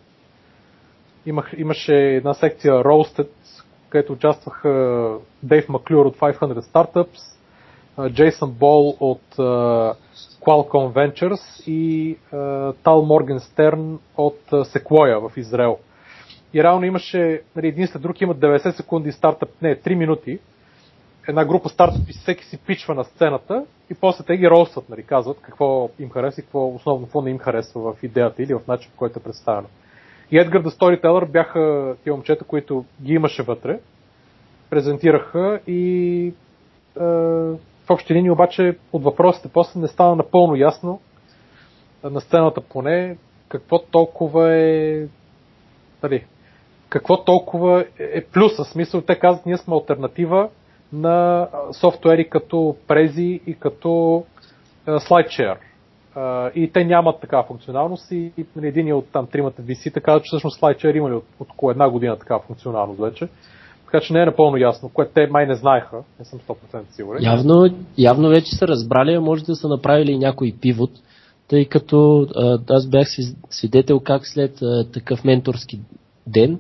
Имах, 1.27 1.53
имаше 1.57 1.95
една 1.95 2.35
секция 2.35 2.73
Roasted, 2.73 3.29
където 3.89 4.13
участваха 4.13 5.17
Дейв 5.43 5.69
Маклюр 5.69 6.07
от 6.07 6.17
500 6.17 6.61
Startups, 6.61 7.31
Джейсън 8.09 8.51
Бол 8.51 8.97
от 9.01 9.37
Qualcomm 10.41 10.93
Ventures 10.93 11.67
и 11.67 12.17
Тал 12.83 13.03
Моргенстерн 13.03 13.99
от 14.17 14.41
Sequoia 14.51 15.29
в 15.29 15.37
Израел. 15.37 15.79
И 16.55 16.63
реално 16.63 16.85
имаше, 16.85 17.43
нали, 17.57 17.69
един 17.69 17.87
след 17.87 18.03
друг 18.03 18.21
имат 18.21 18.39
90 18.39 18.71
секунди 18.71 19.13
стартъп, 19.13 19.49
не, 19.63 19.77
3 19.77 19.95
минути. 19.95 20.39
Една 21.29 21.45
група 21.45 21.69
стартъпи 21.69 22.13
всеки 22.13 22.45
си 22.45 22.59
пичва 22.59 22.95
на 22.95 23.05
сцената 23.05 23.65
и 23.91 23.95
после 23.95 24.25
те 24.25 24.37
ги 24.37 24.51
ролстват, 24.51 24.89
нали, 24.89 25.03
казват 25.03 25.39
какво 25.43 25.91
им 25.99 26.11
харесва 26.11 26.41
и 26.41 26.45
какво 26.45 26.75
основно 26.75 27.07
какво 27.07 27.23
не 27.23 27.31
им 27.31 27.39
харесва 27.39 27.93
в 27.93 28.03
идеята 28.03 28.43
или 28.43 28.55
в 28.55 28.61
начин, 28.69 28.91
по 28.91 28.99
който 28.99 29.19
е 29.19 29.23
представено. 29.23 29.69
И 30.31 30.39
Едгар 30.39 30.63
the 30.63 30.69
Storyteller 30.69 31.31
бяха 31.31 31.95
тия 32.03 32.13
момчета, 32.13 32.45
които 32.45 32.85
ги 33.03 33.13
имаше 33.13 33.43
вътре, 33.43 33.81
презентираха 34.71 35.61
и 35.67 36.27
е, 37.01 37.05
в 37.91 37.91
общи 37.91 38.15
линии 38.15 38.31
обаче 38.31 38.79
от 38.93 39.05
въпросите 39.05 39.49
после 39.53 39.81
не 39.81 39.89
стана 39.89 40.17
напълно 40.17 40.57
ясно 40.57 41.01
на 42.05 42.21
сцената 42.21 42.61
поне 42.61 43.17
какво 43.49 43.79
толкова 43.79 44.55
е 44.57 45.07
нали, 46.03 46.25
какво 46.91 47.25
толкова 47.25 47.85
е 47.99 48.25
плюса. 48.25 48.65
Смисъл, 48.65 49.01
те 49.01 49.19
казват, 49.19 49.47
ние 49.47 49.57
сме 49.57 49.75
альтернатива 49.75 50.49
на 50.93 51.49
софтуери 51.73 52.29
като 52.29 52.77
Prezi 52.89 53.41
и 53.47 53.55
като 53.55 54.25
SlideShare 54.87 55.59
и 56.55 56.71
те 56.73 56.85
нямат 56.85 57.21
такава 57.21 57.43
функционалност 57.43 58.11
и, 58.11 58.33
нали, 58.57 58.67
един 58.67 58.95
от 58.95 59.07
там 59.13 59.27
тримата 59.27 59.63
VC 59.63 59.95
така 59.95 60.19
че 60.19 60.25
всъщност 60.25 60.61
SlideShare 60.61 60.97
имали 60.97 61.15
от, 61.15 61.25
от 61.41 61.51
около 61.51 61.71
една 61.71 61.91
година 61.91 62.19
такава 62.19 62.41
функционалност 62.41 63.01
вече. 63.01 63.29
Така 63.85 64.01
че 64.01 64.13
не 64.13 64.23
е 64.23 64.27
напълно 64.27 64.57
ясно, 64.57 64.89
което 64.89 65.13
те 65.15 65.27
май 65.27 65.47
не 65.47 65.55
знаеха, 65.55 65.97
не 66.19 66.25
съм 66.25 66.39
100% 66.39 66.57
сигурен. 66.91 67.25
Явно, 67.25 67.69
явно 67.99 68.29
вече 68.29 68.57
са 68.57 68.69
разбрали, 68.69 69.15
а 69.15 69.21
може 69.21 69.45
да 69.45 69.57
са 69.57 69.69
направили 69.69 70.19
някой 70.19 70.55
пивот, 70.61 70.91
тъй 71.49 71.65
като 71.65 72.27
аз 72.71 72.89
бях 72.89 73.09
свидетел 73.51 74.01
как 74.01 74.27
след 74.27 74.61
такъв 74.93 75.25
менторски 75.25 75.81
ден 76.27 76.59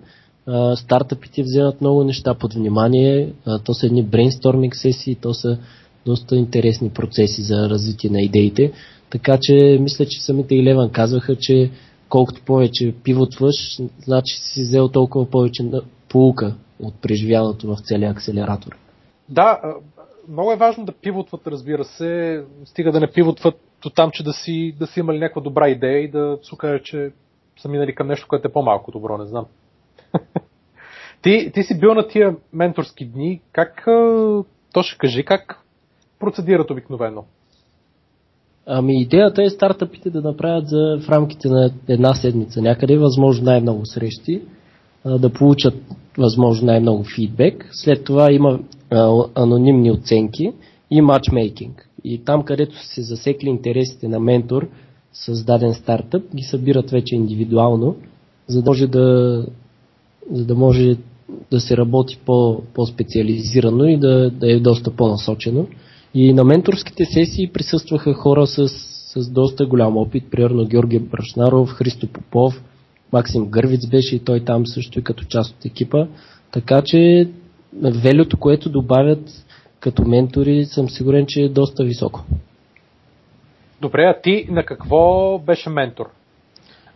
стартъпите 0.74 1.42
вземат 1.42 1.80
много 1.80 2.04
неща 2.04 2.34
под 2.34 2.54
внимание. 2.54 3.32
То 3.64 3.74
са 3.74 3.86
едни 3.86 4.02
брейнсторминг 4.02 4.76
сесии, 4.76 5.14
то 5.14 5.34
са 5.34 5.58
доста 6.06 6.36
интересни 6.36 6.90
процеси 6.90 7.42
за 7.42 7.70
развитие 7.70 8.10
на 8.10 8.22
идеите. 8.22 8.72
Така 9.10 9.38
че 9.40 9.78
мисля, 9.80 10.06
че 10.06 10.22
самите 10.22 10.54
Илеван 10.54 10.90
казваха, 10.90 11.36
че 11.36 11.70
колкото 12.08 12.42
повече 12.42 12.94
пивотваш, 13.04 13.80
значи 14.04 14.34
си 14.36 14.62
взел 14.62 14.88
толкова 14.88 15.30
повече 15.30 15.70
полука 16.08 16.54
от 16.82 16.94
преживяното 17.02 17.66
в 17.66 17.80
целия 17.80 18.10
акселератор. 18.10 18.76
Да, 19.28 19.60
много 20.28 20.52
е 20.52 20.56
важно 20.56 20.84
да 20.84 20.92
пивотват, 20.92 21.46
разбира 21.46 21.84
се, 21.84 22.42
стига 22.64 22.92
да 22.92 23.00
не 23.00 23.12
пивотват 23.12 23.54
до 23.82 23.90
там, 23.90 24.10
че 24.10 24.24
да 24.24 24.32
си, 24.32 24.74
да 24.78 24.86
си 24.86 25.00
имали 25.00 25.18
някаква 25.18 25.42
добра 25.42 25.68
идея 25.68 25.98
и 25.98 26.10
да 26.10 26.38
се 26.42 26.54
окаже, 26.54 26.82
че 26.84 27.10
са 27.58 27.68
минали 27.68 27.94
към 27.94 28.08
нещо, 28.08 28.26
което 28.28 28.48
е 28.48 28.52
по-малко 28.52 28.90
добро, 28.90 29.18
не 29.18 29.26
знам. 29.26 29.46
ти, 31.22 31.50
ти 31.54 31.62
си 31.62 31.80
бил 31.80 31.94
на 31.94 32.08
тия 32.08 32.36
менторски 32.52 33.04
дни, 33.04 33.40
как, 33.52 33.82
то 34.72 34.82
ще 34.82 34.98
кажи, 34.98 35.24
как 35.24 35.64
процедират 36.18 36.70
обикновено? 36.70 37.24
Ами 38.66 39.02
идеята 39.02 39.42
е 39.42 39.50
стартъпите 39.50 40.10
да 40.10 40.20
направят 40.20 40.68
за, 40.68 40.98
в 41.02 41.08
рамките 41.08 41.48
на 41.48 41.70
една 41.88 42.14
седмица 42.14 42.62
някъде 42.62 42.98
възможно 42.98 43.44
най-много 43.44 43.86
срещи, 43.86 44.42
да 45.04 45.32
получат 45.32 45.74
възможно 46.18 46.66
най-много 46.66 47.04
фидбек. 47.16 47.68
След 47.72 48.04
това 48.04 48.32
има 48.32 48.60
анонимни 49.34 49.92
оценки 49.92 50.52
и 50.90 51.00
матчмейкинг. 51.00 51.88
И 52.04 52.24
там, 52.24 52.42
където 52.42 52.76
са 52.76 52.94
се 52.94 53.02
засекли 53.02 53.48
интересите 53.48 54.08
на 54.08 54.20
ментор 54.20 54.68
с 55.12 55.44
даден 55.44 55.74
стартъп, 55.74 56.34
ги 56.34 56.42
събират 56.42 56.90
вече 56.90 57.14
индивидуално, 57.14 57.96
за 58.48 58.62
да 58.62 58.70
може 58.70 58.86
да, 58.86 59.46
за 60.32 60.46
да, 60.46 60.54
може 60.54 60.96
да 61.50 61.60
се 61.60 61.76
работи 61.76 62.18
по, 62.26 62.62
по-специализирано 62.74 63.84
и 63.84 63.96
да, 63.96 64.30
да 64.30 64.52
е 64.52 64.60
доста 64.60 64.90
по-насочено. 64.90 65.66
И 66.14 66.32
на 66.32 66.44
менторските 66.44 67.04
сесии 67.04 67.50
присъстваха 67.52 68.14
хора 68.14 68.46
с, 68.46 68.68
с 68.68 69.30
доста 69.30 69.66
голям 69.66 69.96
опит, 69.96 70.24
примерно 70.30 70.66
Георги 70.66 70.98
Брашнаров, 70.98 71.70
Христо 71.70 72.06
Попов, 72.06 72.62
Максим 73.12 73.46
Гървиц 73.46 73.86
беше 73.86 74.16
и 74.16 74.24
той 74.24 74.40
там 74.40 74.66
също 74.66 74.98
и 74.98 75.04
като 75.04 75.24
част 75.24 75.56
от 75.56 75.64
екипа. 75.64 76.06
Така 76.52 76.82
че 76.82 77.28
велюто, 77.82 78.36
което 78.36 78.70
добавят 78.70 79.46
като 79.80 80.04
ментори, 80.04 80.64
съм 80.64 80.90
сигурен, 80.90 81.26
че 81.28 81.42
е 81.42 81.48
доста 81.48 81.84
високо. 81.84 82.24
Добре, 83.80 84.02
а 84.02 84.20
ти 84.22 84.46
на 84.50 84.64
какво 84.64 85.38
беше 85.38 85.70
ментор? 85.70 86.06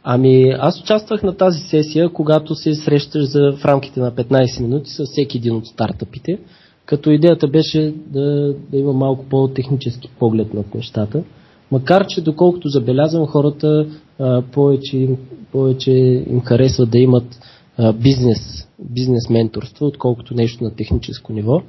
Ами, 0.05 0.55
аз 0.59 0.81
участвах 0.81 1.23
на 1.23 1.37
тази 1.37 1.61
сесия, 1.61 2.13
когато 2.13 2.55
се 2.55 2.75
срещаш 2.75 3.25
за, 3.25 3.53
в 3.57 3.65
рамките 3.65 4.01
на 4.01 4.13
15 4.13 4.61
минути 4.61 4.91
с 4.91 5.05
всеки 5.05 5.39
един 5.39 5.57
от 5.57 5.67
стартъпите 5.67 6.39
като 6.87 7.11
идеята 7.11 7.49
беше 7.49 7.95
да, 8.07 8.55
да 8.71 8.79
има 8.79 8.93
малко 8.93 9.25
по-технически 9.25 10.09
поглед 10.19 10.55
над 10.55 10.75
нещата. 10.75 11.25
Макар, 11.71 12.07
че 12.07 12.21
доколкото 12.21 12.69
забелязвам, 12.69 13.27
хората 13.27 13.87
а, 14.19 14.43
повече, 14.43 15.09
повече 15.53 15.91
им 16.31 16.41
харесва 16.41 16.87
да 16.87 16.99
имат 16.99 17.41
а, 17.79 17.93
бизнес, 17.93 18.69
бизнес 18.79 19.31
менторство, 19.31 19.87
отколкото 19.87 20.35
нещо 20.35 20.65
на 20.65 20.75
техническо 20.75 21.33
ниво. 21.33 21.63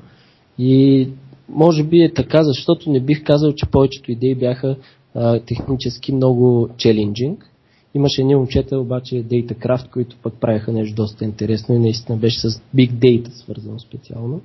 И 0.59 1.09
може 1.49 1.83
би 1.83 2.01
е 2.01 2.13
така, 2.13 2.43
защото 2.43 2.89
не 2.89 2.99
бих 2.99 3.23
казал, 3.23 3.53
че 3.53 3.65
повечето 3.65 4.11
идеи 4.11 4.35
бяха 4.35 4.75
а, 5.15 5.39
технически 5.39 6.11
много 6.11 6.69
челенджинг. 6.77 7.51
Имаше 7.95 8.21
едни 8.21 8.35
момчета, 8.35 8.79
обаче 8.79 9.15
DataCraft, 9.15 9.89
които 9.89 10.17
пък 10.23 10.33
правиха 10.41 10.71
нещо 10.71 10.95
доста 10.95 11.25
интересно 11.25 11.75
и 11.75 11.79
наистина 11.79 12.17
беше 12.17 12.39
с 12.39 12.61
Big 12.75 12.91
Data 12.91 13.29
свързано 13.29 13.79
специално. 13.79 14.41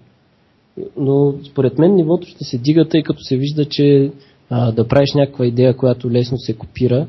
Но 0.97 1.35
според 1.51 1.79
мен 1.79 1.95
нивото 1.95 2.29
ще 2.29 2.45
се 2.45 2.59
дига, 2.59 2.89
тъй 2.89 3.03
като 3.03 3.21
се 3.23 3.37
вижда, 3.37 3.65
че 3.65 4.13
а, 4.51 4.73
да 4.73 4.89
правиш 4.89 5.15
някаква 5.15 5.47
идея, 5.47 5.77
която 5.77 6.11
лесно 6.11 6.39
се 6.39 6.57
копира 6.57 7.07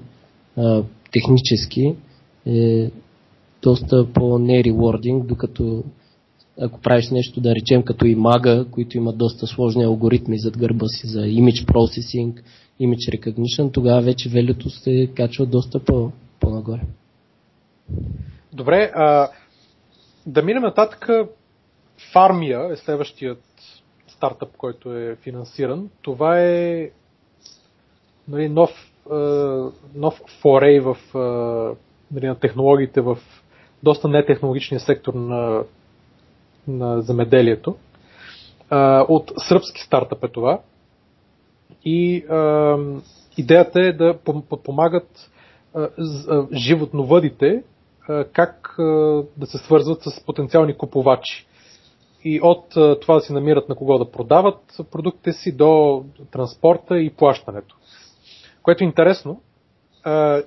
а, 0.57 0.83
технически, 1.11 1.95
е 2.45 2.91
доста 3.61 4.07
по-не-ревординг, 4.13 5.25
докато 5.25 5.83
ако 6.61 6.81
правиш 6.81 7.09
нещо, 7.09 7.41
да 7.41 7.55
речем 7.55 7.83
като 7.83 8.05
и 8.05 8.15
мага, 8.15 8.65
които 8.71 8.97
имат 8.97 9.17
доста 9.17 9.47
сложни 9.47 9.83
алгоритми 9.83 10.39
зад 10.39 10.57
гърба 10.57 10.87
си 10.87 11.07
за 11.07 11.21
image 11.21 11.65
processing, 11.65 12.33
image 12.81 13.17
recognition, 13.17 13.73
тогава 13.73 14.01
вече 14.01 14.29
велето 14.29 14.69
се 14.69 15.09
качва 15.15 15.45
доста 15.45 15.79
по- 15.79 16.11
по-нагоре. 16.41 16.81
Добре, 18.53 18.91
а, 18.95 19.29
да 20.25 20.43
минем 20.43 20.63
нататък. 20.63 21.09
Фармия 22.13 22.73
е 22.73 22.75
следващият 22.75 23.43
стартъп, 24.07 24.57
който 24.57 24.97
е 24.97 25.15
финансиран. 25.15 25.89
Това 26.01 26.39
е 26.39 26.89
нали, 28.27 28.49
нов, 28.49 28.69
е, 29.11 29.15
нов 29.95 30.21
форей 30.41 30.79
в, 30.79 30.97
е, 31.15 31.17
нали, 32.11 32.27
на 32.27 32.39
технологиите 32.39 33.01
в 33.01 33.17
доста 33.83 34.07
нетехнологичния 34.07 34.79
сектор 34.79 35.13
на, 35.13 35.63
на 36.67 37.01
земеделието. 37.01 37.75
Е, 38.71 38.75
от 39.07 39.31
сръбски 39.37 39.81
стартъп 39.81 40.23
е 40.23 40.27
това. 40.27 40.59
и 41.85 42.25
а, 42.29 42.77
идеята 43.37 43.81
е 43.81 43.93
да 43.93 44.17
подпомагат 44.49 45.31
животновъдите 46.53 47.63
как 48.33 48.75
да 49.37 49.45
се 49.45 49.57
свързват 49.57 50.01
с 50.01 50.25
потенциални 50.25 50.77
купувачи. 50.77 51.47
И 52.23 52.39
от 52.43 52.69
това 53.01 53.15
да 53.15 53.21
си 53.21 53.33
намират 53.33 53.69
на 53.69 53.75
кого 53.75 53.97
да 53.97 54.11
продават 54.11 54.59
продуктите 54.91 55.33
си 55.33 55.55
до 55.55 56.03
транспорта 56.31 56.99
и 56.99 57.09
плащането. 57.09 57.75
Което 58.63 58.83
е 58.83 58.87
интересно. 58.87 59.41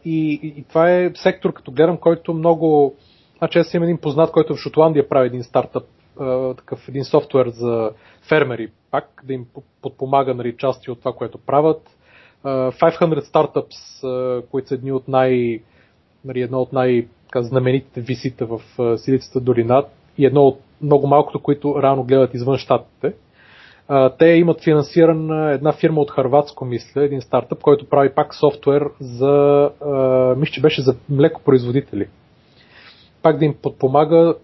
И, 0.04 0.40
и, 0.43 0.54
и 0.57 0.64
това 0.69 0.90
е 0.90 1.12
сектор, 1.14 1.52
като 1.52 1.73
гледам, 1.73 1.97
който 1.97 2.35
много. 2.35 2.95
Значи 3.38 3.59
аз 3.59 3.75
имам 3.75 3.85
един 3.85 3.99
познат, 3.99 4.33
който 4.33 4.54
в 4.54 4.59
Шотландия 4.59 5.09
прави 5.09 5.26
един 5.26 5.43
стартъп, 5.43 5.85
такъв 6.57 6.88
един 6.88 7.04
софтуер 7.04 7.49
за 7.49 7.90
фермери, 8.28 8.71
пак 8.90 9.23
да 9.25 9.33
им 9.33 9.47
подпомага 9.83 10.35
нали, 10.35 10.57
части 10.57 10.90
от 10.90 10.99
това, 10.99 11.12
което 11.12 11.38
правят. 11.38 11.97
Uh, 12.44 12.70
500 12.72 13.20
Startups, 13.20 14.02
които 14.50 14.68
са 14.68 14.74
едни 14.74 14.92
от 14.92 15.08
най, 15.08 15.60
нали, 16.24 16.40
едно 16.40 16.58
от 16.58 16.72
най-знаменитите 16.72 18.00
висита 18.00 18.46
в 18.46 18.60
Силицата 18.98 19.40
долина 19.40 19.84
и 20.18 20.26
едно 20.26 20.42
от 20.42 20.60
много 20.82 21.06
малкото, 21.06 21.42
които 21.42 21.82
рано 21.82 22.04
гледат 22.04 22.34
извън 22.34 22.58
щатите. 22.58 23.14
Те 24.18 24.26
имат 24.26 24.64
финансиран 24.64 25.50
една 25.52 25.72
фирма 25.72 26.00
от 26.00 26.10
Харватско, 26.10 26.64
мисля, 26.64 27.04
един 27.04 27.20
стартъп, 27.20 27.62
който 27.62 27.88
прави 27.88 28.14
пак 28.14 28.34
софтуер 28.34 28.90
за, 29.00 29.70
мисля, 30.36 30.52
че 30.52 30.60
беше 30.60 30.82
за 30.82 30.96
млекопроизводители. 31.08 32.08
Пак 33.22 33.38
да 33.38 33.44
им 33.44 33.54
подпомага 33.62 34.34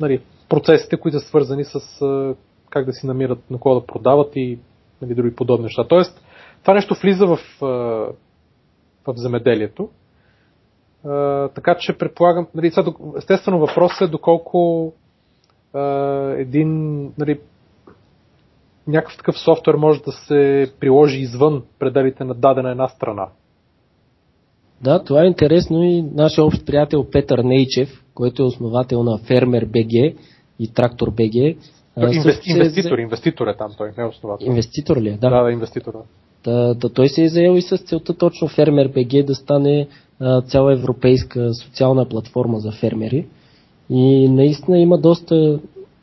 нали, 0.00 0.20
процесите, 0.48 0.96
които 0.96 1.18
са 1.18 1.26
свързани 1.26 1.64
с 1.64 1.80
как 2.70 2.86
да 2.86 2.92
си 2.92 3.06
намират 3.06 3.50
на 3.50 3.58
кого 3.58 3.80
да 3.80 3.86
продават 3.86 4.36
и 4.36 4.58
нали, 5.02 5.14
други 5.14 5.34
подобни 5.34 5.64
неща. 5.64 5.84
Тоест, 5.88 6.20
това 6.62 6.74
нещо 6.74 6.94
влиза 7.02 7.26
в, 7.26 7.38
в 9.06 9.14
земеделието. 9.16 9.88
Така 11.54 11.76
че 11.78 11.98
предполагам, 11.98 12.46
нали, 12.54 12.72
естествено 13.16 13.58
въпросът 13.58 14.00
е 14.00 14.10
доколко 14.10 14.92
един 16.36 17.02
нали, 17.18 17.40
някакъв 18.86 19.16
такъв 19.16 19.38
софтуер 19.38 19.74
може 19.74 20.02
да 20.02 20.12
се 20.12 20.72
приложи 20.80 21.18
извън 21.18 21.62
пределите 21.78 22.24
на 22.24 22.34
дадена 22.34 22.70
една 22.70 22.88
страна. 22.88 23.28
Да, 24.80 25.04
това 25.04 25.22
е 25.22 25.26
интересно 25.26 25.82
и 25.82 26.02
нашия 26.02 26.44
общ 26.44 26.66
приятел 26.66 27.10
Петър 27.10 27.38
Нейчев, 27.38 28.04
който 28.14 28.42
е 28.42 28.46
основател 28.46 29.02
на 29.02 29.18
Фермер 29.18 29.64
БГ 29.64 30.18
и 30.58 30.72
Трактор 30.74 31.10
БГ, 31.10 31.56
Инвести, 31.96 32.50
инвеститор, 32.50 32.98
инвеститор 32.98 33.46
е 33.46 33.56
там 33.56 33.70
той, 33.78 33.92
не 33.98 34.04
е 34.04 34.06
основател. 34.06 34.46
Инвеститор 34.46 34.96
ли 34.96 35.08
е? 35.08 35.12
Да, 35.12 35.30
да, 35.30 35.42
да 35.42 35.52
инвеститор. 35.52 35.92
Да, 35.92 36.02
да, 36.44 36.74
той 36.94 37.08
се 37.08 37.24
е 37.24 37.28
заел 37.28 37.56
и 37.56 37.62
с 37.62 37.78
целта 37.78 38.14
точно 38.14 38.48
Фермер 38.48 38.88
БГ 38.88 39.26
да 39.26 39.34
стане 39.34 39.88
а, 40.20 40.40
цяла 40.40 40.72
европейска 40.72 41.54
социална 41.54 42.08
платформа 42.08 42.58
за 42.58 42.72
фермери. 42.72 43.26
И 43.90 44.28
наистина 44.28 44.78
има 44.78 44.98
доста, 44.98 45.60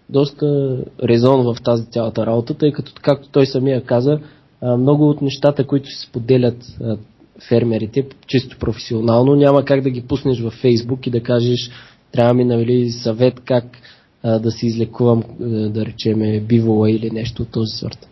доста 0.09 0.77
резон 1.03 1.53
в 1.53 1.61
тази 1.63 1.85
цялата 1.85 2.25
работа, 2.25 2.53
тъй 2.53 2.71
като, 2.71 2.91
както 3.01 3.29
той 3.29 3.45
самия 3.45 3.83
каза, 3.83 4.19
а, 4.61 4.77
много 4.77 5.09
от 5.09 5.21
нещата, 5.21 5.67
които 5.67 5.89
се 5.89 6.07
споделят 6.07 6.77
а, 6.83 6.97
фермерите, 7.49 8.07
чисто 8.27 8.57
професионално, 8.59 9.35
няма 9.35 9.65
как 9.65 9.81
да 9.81 9.89
ги 9.89 10.01
пуснеш 10.01 10.39
във 10.39 10.53
Фейсбук 10.53 11.07
и 11.07 11.09
да 11.09 11.23
кажеш, 11.23 11.71
трябва 12.11 12.33
ми 12.33 12.45
нали, 12.45 12.89
съвет 12.89 13.39
как 13.39 13.65
а, 14.23 14.39
да 14.39 14.51
си 14.51 14.65
излекувам, 14.65 15.23
да 15.69 15.85
речеме, 15.85 16.39
бивола 16.39 16.91
или 16.91 17.11
нещо 17.11 17.41
от 17.41 17.51
този 17.51 17.77
сорт. 17.79 18.09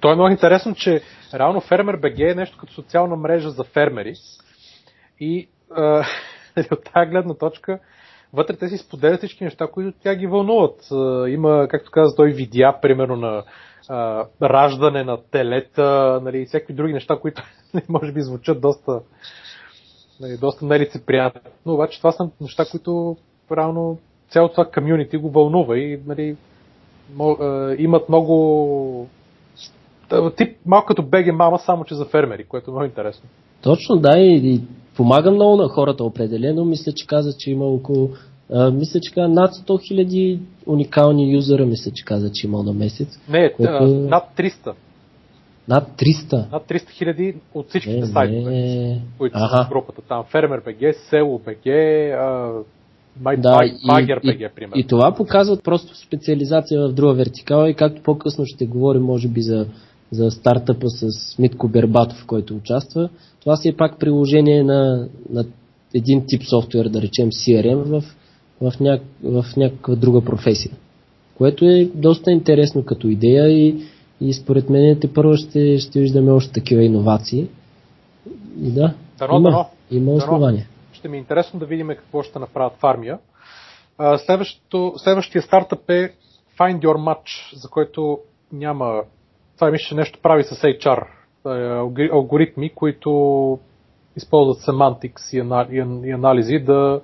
То 0.00 0.12
е 0.12 0.14
много 0.14 0.30
интересно, 0.30 0.74
че 0.74 1.02
реално 1.34 1.60
Фермер 1.60 1.96
БГ 1.96 2.18
е 2.18 2.34
нещо 2.34 2.58
като 2.58 2.72
социална 2.72 3.16
мрежа 3.16 3.50
за 3.50 3.64
фермери. 3.64 4.14
И 5.20 5.48
а, 5.70 6.04
от 6.72 6.84
тази 6.94 7.10
гледна 7.10 7.34
точка, 7.34 7.78
вътре 8.32 8.56
те 8.56 8.68
си 8.68 8.78
споделят 8.78 9.18
всички 9.18 9.44
неща, 9.44 9.66
които 9.66 9.98
тя 10.02 10.14
ги 10.14 10.26
вълнуват. 10.26 10.88
Има, 11.28 11.66
както 11.70 11.90
каза 11.90 12.16
той, 12.16 12.32
видеа, 12.32 12.80
примерно 12.82 13.16
на 13.16 13.44
а, 13.88 14.26
раждане 14.42 15.04
на 15.04 15.18
телета, 15.30 16.20
нали, 16.22 16.46
всякакви 16.46 16.74
други 16.74 16.92
неща, 16.92 17.18
които 17.20 17.42
може 17.88 18.12
би 18.12 18.22
звучат 18.22 18.60
доста, 18.60 19.00
нали, 20.20 20.36
доста 20.36 20.66
нелицеприятно. 20.66 21.40
Но 21.66 21.74
обаче 21.74 21.98
това 21.98 22.12
са 22.12 22.30
неща, 22.40 22.64
които 22.70 23.16
реално 23.56 23.98
цялото 24.30 24.52
това 24.52 24.70
комюнити 24.70 25.16
го 25.16 25.30
вълнува 25.30 25.78
и 25.78 26.00
нали, 26.06 26.36
имат 27.78 28.08
много 28.08 29.08
тип 30.36 30.56
малко 30.66 30.86
като 30.86 31.02
беге 31.02 31.32
мама, 31.32 31.58
само 31.58 31.84
че 31.84 31.94
за 31.94 32.04
фермери, 32.04 32.44
което 32.44 32.70
е 32.70 32.72
много 32.72 32.84
интересно. 32.84 33.28
Точно, 33.62 33.96
да, 33.96 34.18
и, 34.18 34.54
и 34.54 34.60
помага 34.96 35.30
много 35.30 35.56
на 35.56 35.68
хората 35.68 36.04
определено. 36.04 36.64
Мисля, 36.64 36.92
че 36.92 37.06
каза, 37.06 37.32
че 37.38 37.50
има 37.50 37.64
около 37.64 38.10
а, 38.52 38.70
мисля, 38.70 39.00
че 39.00 39.20
над 39.20 39.50
100 39.52 39.88
хиляди 39.88 40.40
уникални 40.66 41.32
юзера, 41.32 41.66
мисля, 41.66 41.90
че 41.94 42.04
каза, 42.04 42.32
че 42.32 42.46
има 42.46 42.62
на 42.62 42.72
месец. 42.72 43.20
Не, 43.28 43.52
което... 43.52 43.84
над 43.84 44.24
300. 44.36 44.72
Над 45.68 45.88
300? 45.98 46.52
Над 46.52 46.68
300 46.68 46.90
хиляди 46.90 47.34
от 47.54 47.68
всичките 47.68 48.00
не, 48.00 48.06
сайтове, 48.06 48.50
не. 48.50 49.00
които 49.18 49.38
ага. 49.38 49.56
са 49.56 49.64
в 49.64 49.68
групата. 49.68 50.02
Там 50.08 50.24
Фермер 50.24 50.62
БГ, 50.64 50.94
Село 51.10 51.38
БГ, 51.38 51.66
май, 53.20 53.36
да, 53.36 53.54
май, 53.54 53.72
Магер 53.84 54.20
БГ, 54.24 54.54
примерно. 54.54 54.72
И, 54.76 54.80
и 54.80 54.86
това 54.86 55.14
показва 55.14 55.56
просто 55.64 55.96
специализация 55.96 56.88
в 56.88 56.92
друга 56.92 57.14
вертикала 57.14 57.70
и 57.70 57.74
както 57.74 58.02
по-късно 58.02 58.44
ще 58.46 58.66
говорим, 58.66 59.02
може 59.02 59.28
би, 59.28 59.40
за, 59.40 59.66
за 60.10 60.30
стартъпа 60.30 60.86
с 60.88 61.38
Митко 61.38 61.68
Бербатов, 61.68 62.26
който 62.26 62.56
участва. 62.56 63.08
Това 63.40 63.56
си 63.56 63.68
е 63.68 63.76
пак 63.76 63.98
приложение 63.98 64.62
на, 64.62 65.08
на 65.30 65.44
един 65.94 66.24
тип 66.26 66.42
софтуер, 66.50 66.88
да 66.88 67.02
речем 67.02 67.30
CRM, 67.30 67.82
в, 67.82 68.02
в, 68.60 68.80
няк, 68.80 69.02
в 69.22 69.44
някаква 69.56 69.94
друга 69.94 70.24
професия. 70.24 70.72
Което 71.34 71.64
е 71.64 71.90
доста 71.94 72.30
интересно 72.30 72.84
като 72.84 73.08
идея 73.08 73.48
и, 73.48 73.84
и 74.20 74.32
според 74.32 74.70
мен 74.70 75.00
те 75.00 75.12
първо 75.12 75.36
ще, 75.36 75.78
ще 75.78 76.00
виждаме 76.00 76.30
още 76.30 76.52
такива 76.52 76.82
иновации. 76.82 77.48
И 78.62 78.70
да, 78.70 78.94
дано, 79.18 79.36
има, 79.36 79.50
дано. 79.50 79.66
има 79.90 80.12
основания 80.12 80.66
ще 80.98 81.08
ми 81.08 81.16
е 81.16 81.20
интересно 81.20 81.60
да 81.60 81.66
видим 81.66 81.88
какво 81.88 82.22
ще 82.22 82.38
направят 82.38 82.72
в 82.72 82.84
армия. 82.84 83.18
следващия 84.96 85.42
стартъп 85.42 85.90
е 85.90 86.14
Find 86.58 86.78
Your 86.78 86.96
Match, 86.96 87.56
за 87.56 87.68
който 87.68 88.18
няма... 88.52 89.02
Това 89.58 89.70
мисля, 89.70 89.96
нещо 89.96 90.18
прави 90.22 90.44
с 90.44 90.54
HR. 90.54 91.06
Е, 91.46 92.08
алгоритми, 92.12 92.74
които 92.74 93.58
използват 94.16 94.58
семантикс 94.58 95.32
и 95.32 95.40
анализи 96.12 96.58
да 96.58 97.00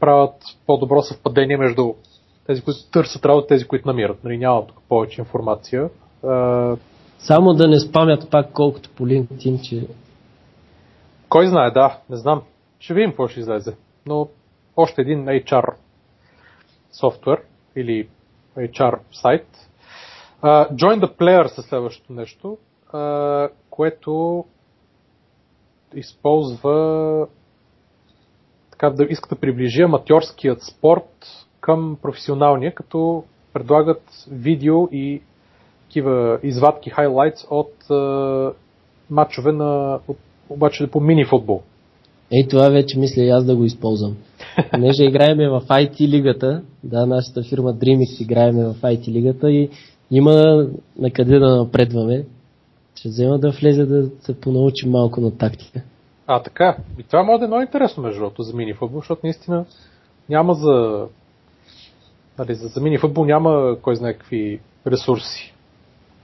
правят 0.00 0.34
по-добро 0.66 1.02
съвпадение 1.02 1.56
между 1.56 1.94
тези, 2.46 2.62
които 2.62 2.78
търсят 2.92 3.26
работа, 3.26 3.46
тези, 3.46 3.64
които 3.64 3.88
намират. 3.88 4.24
Нали, 4.24 4.38
няма 4.38 4.66
тук 4.66 4.76
повече 4.88 5.20
информация. 5.20 5.90
Само 7.18 7.54
да 7.54 7.68
не 7.68 7.80
спамят 7.80 8.30
пак 8.30 8.52
колкото 8.52 8.90
по 8.90 9.06
LinkedIn, 9.06 9.60
че... 9.60 9.86
Кой 11.28 11.46
знае, 11.46 11.70
да, 11.70 11.98
не 12.10 12.16
знам. 12.16 12.42
Ще 12.78 12.94
видим 12.94 13.10
какво 13.10 13.28
ще 13.28 13.40
излезе. 13.40 13.76
Но 14.06 14.28
още 14.76 15.00
един 15.00 15.24
HR 15.24 15.74
софтуер 16.92 17.42
или 17.76 18.08
HR 18.56 18.98
сайт. 19.12 19.65
Uh, 20.46 20.72
Join 20.72 21.00
the 21.00 21.18
Player 21.18 21.46
със 21.46 21.64
следващото 21.64 22.12
нещо, 22.12 22.58
uh, 22.92 23.50
което 23.70 24.44
използва 25.94 27.26
така 28.70 28.90
да 28.90 29.04
иска 29.04 29.28
да 29.28 29.40
приближи 29.40 29.82
аматьорският 29.82 30.62
спорт 30.62 31.26
към 31.60 31.98
професионалния, 32.02 32.74
като 32.74 33.24
предлагат 33.52 34.02
видео 34.30 34.88
и 34.92 35.22
такива 35.82 36.38
извадки, 36.42 36.90
хайлайтс 36.90 37.44
от 37.50 37.72
uh, 37.84 38.52
матчове 39.10 39.52
на, 39.52 40.00
от, 40.08 40.18
обаче 40.48 40.86
по 40.86 41.00
мини 41.00 41.24
футбол. 41.24 41.62
Ей, 42.32 42.48
това 42.48 42.68
вече 42.68 42.98
мисля 42.98 43.22
и 43.22 43.30
аз 43.30 43.44
да 43.44 43.56
го 43.56 43.64
използвам. 43.64 44.16
Понеже 44.70 45.04
играеме 45.04 45.48
в 45.48 45.60
IT 45.60 46.08
лигата, 46.08 46.62
да, 46.84 47.06
нашата 47.06 47.42
фирма 47.42 47.74
Dreamix 47.74 48.22
играеме 48.22 48.64
в 48.64 48.74
IT 48.74 49.08
лигата 49.08 49.50
и 49.50 49.70
има 50.10 50.66
на 50.98 51.10
къде 51.10 51.38
да 51.38 51.56
напредваме. 51.56 52.24
Ще 52.94 53.08
взема 53.08 53.38
да 53.38 53.50
влезе 53.50 53.86
да 53.86 54.10
се 54.20 54.40
понаучим 54.40 54.90
малко 54.90 55.20
на 55.20 55.38
тактика. 55.38 55.80
А, 56.26 56.42
така. 56.42 56.76
И 56.98 57.02
това 57.02 57.22
може 57.22 57.38
да 57.38 57.44
е 57.44 57.48
много 57.48 57.62
интересно, 57.62 58.02
между 58.02 58.20
другото, 58.20 58.42
за 58.42 58.56
мини 58.56 58.74
футбол, 58.74 59.00
защото 59.00 59.20
наистина 59.24 59.64
няма 60.28 60.54
за... 60.54 61.06
Нали, 62.38 62.54
за, 62.54 62.68
за 62.68 62.80
мини 62.80 62.98
футбол 62.98 63.24
няма 63.24 63.76
кой 63.82 63.96
знае 63.96 64.12
какви 64.12 64.60
ресурси. 64.86 65.54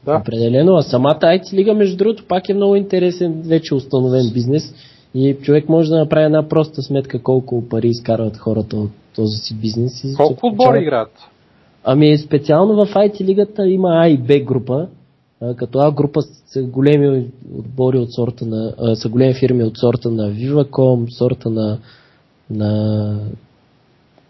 Да. 0.05 0.17
Определено, 0.17 0.77
а 0.77 0.83
самата 0.83 1.21
IT 1.21 1.53
лига, 1.53 1.75
между 1.75 1.97
другото, 1.97 2.25
пак 2.29 2.49
е 2.49 2.55
много 2.55 2.77
интересен, 2.77 3.43
вече 3.47 3.75
установен 3.75 4.31
бизнес 4.35 4.75
и 5.15 5.37
човек 5.43 5.69
може 5.69 5.91
да 5.91 5.99
направи 5.99 6.25
една 6.25 6.49
проста 6.49 6.83
сметка 6.83 7.23
колко 7.23 7.69
пари 7.69 7.89
изкарват 7.89 8.37
хората 8.37 8.77
от 8.77 8.91
този 9.15 9.37
си 9.37 9.55
бизнес. 9.55 10.05
И 10.05 10.15
колко 10.15 10.47
отбори 10.47 10.83
играят? 10.83 11.11
Ами 11.85 12.19
специално 12.19 12.75
в 12.75 12.95
IT 12.95 13.21
лигата 13.25 13.69
има 13.69 13.89
А 13.93 14.09
и 14.09 14.19
Б 14.19 14.41
група. 14.41 14.89
А, 15.41 15.55
като 15.55 15.79
А 15.79 15.93
група 15.93 16.23
са 16.23 16.63
големи 16.63 17.27
отбори 17.55 17.99
от 17.99 18.13
сорта 18.13 18.47
на, 18.47 18.75
а, 18.79 18.97
са 18.97 19.09
големи 19.09 19.35
фирми 19.35 19.65
от 19.65 19.79
сорта 19.79 20.11
на 20.11 20.31
Viva.com, 20.31 21.19
сорта 21.19 21.51
на, 21.51 21.79
на 22.51 22.71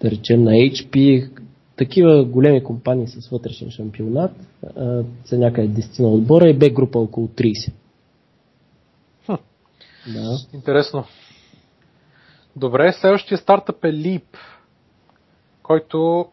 да 0.00 0.10
речем 0.10 0.42
на 0.42 0.50
HP, 0.50 1.28
такива 1.76 2.24
големи 2.24 2.64
компании 2.64 3.06
с 3.06 3.28
вътрешен 3.28 3.70
шампионат 3.70 4.32
а, 4.76 5.02
са 5.24 5.38
някъде 5.38 5.82
10 5.82 6.00
на 6.02 6.08
отбора 6.08 6.48
и 6.48 6.58
Б 6.58 6.70
група 6.70 6.98
около 6.98 7.28
30. 7.28 7.72
Хм. 9.26 9.32
Да. 10.12 10.38
Интересно. 10.54 11.04
Добре, 12.56 12.92
следващия 12.92 13.38
стартъп 13.38 13.84
е 13.84 13.88
Leap, 13.88 14.24
който 15.62 16.26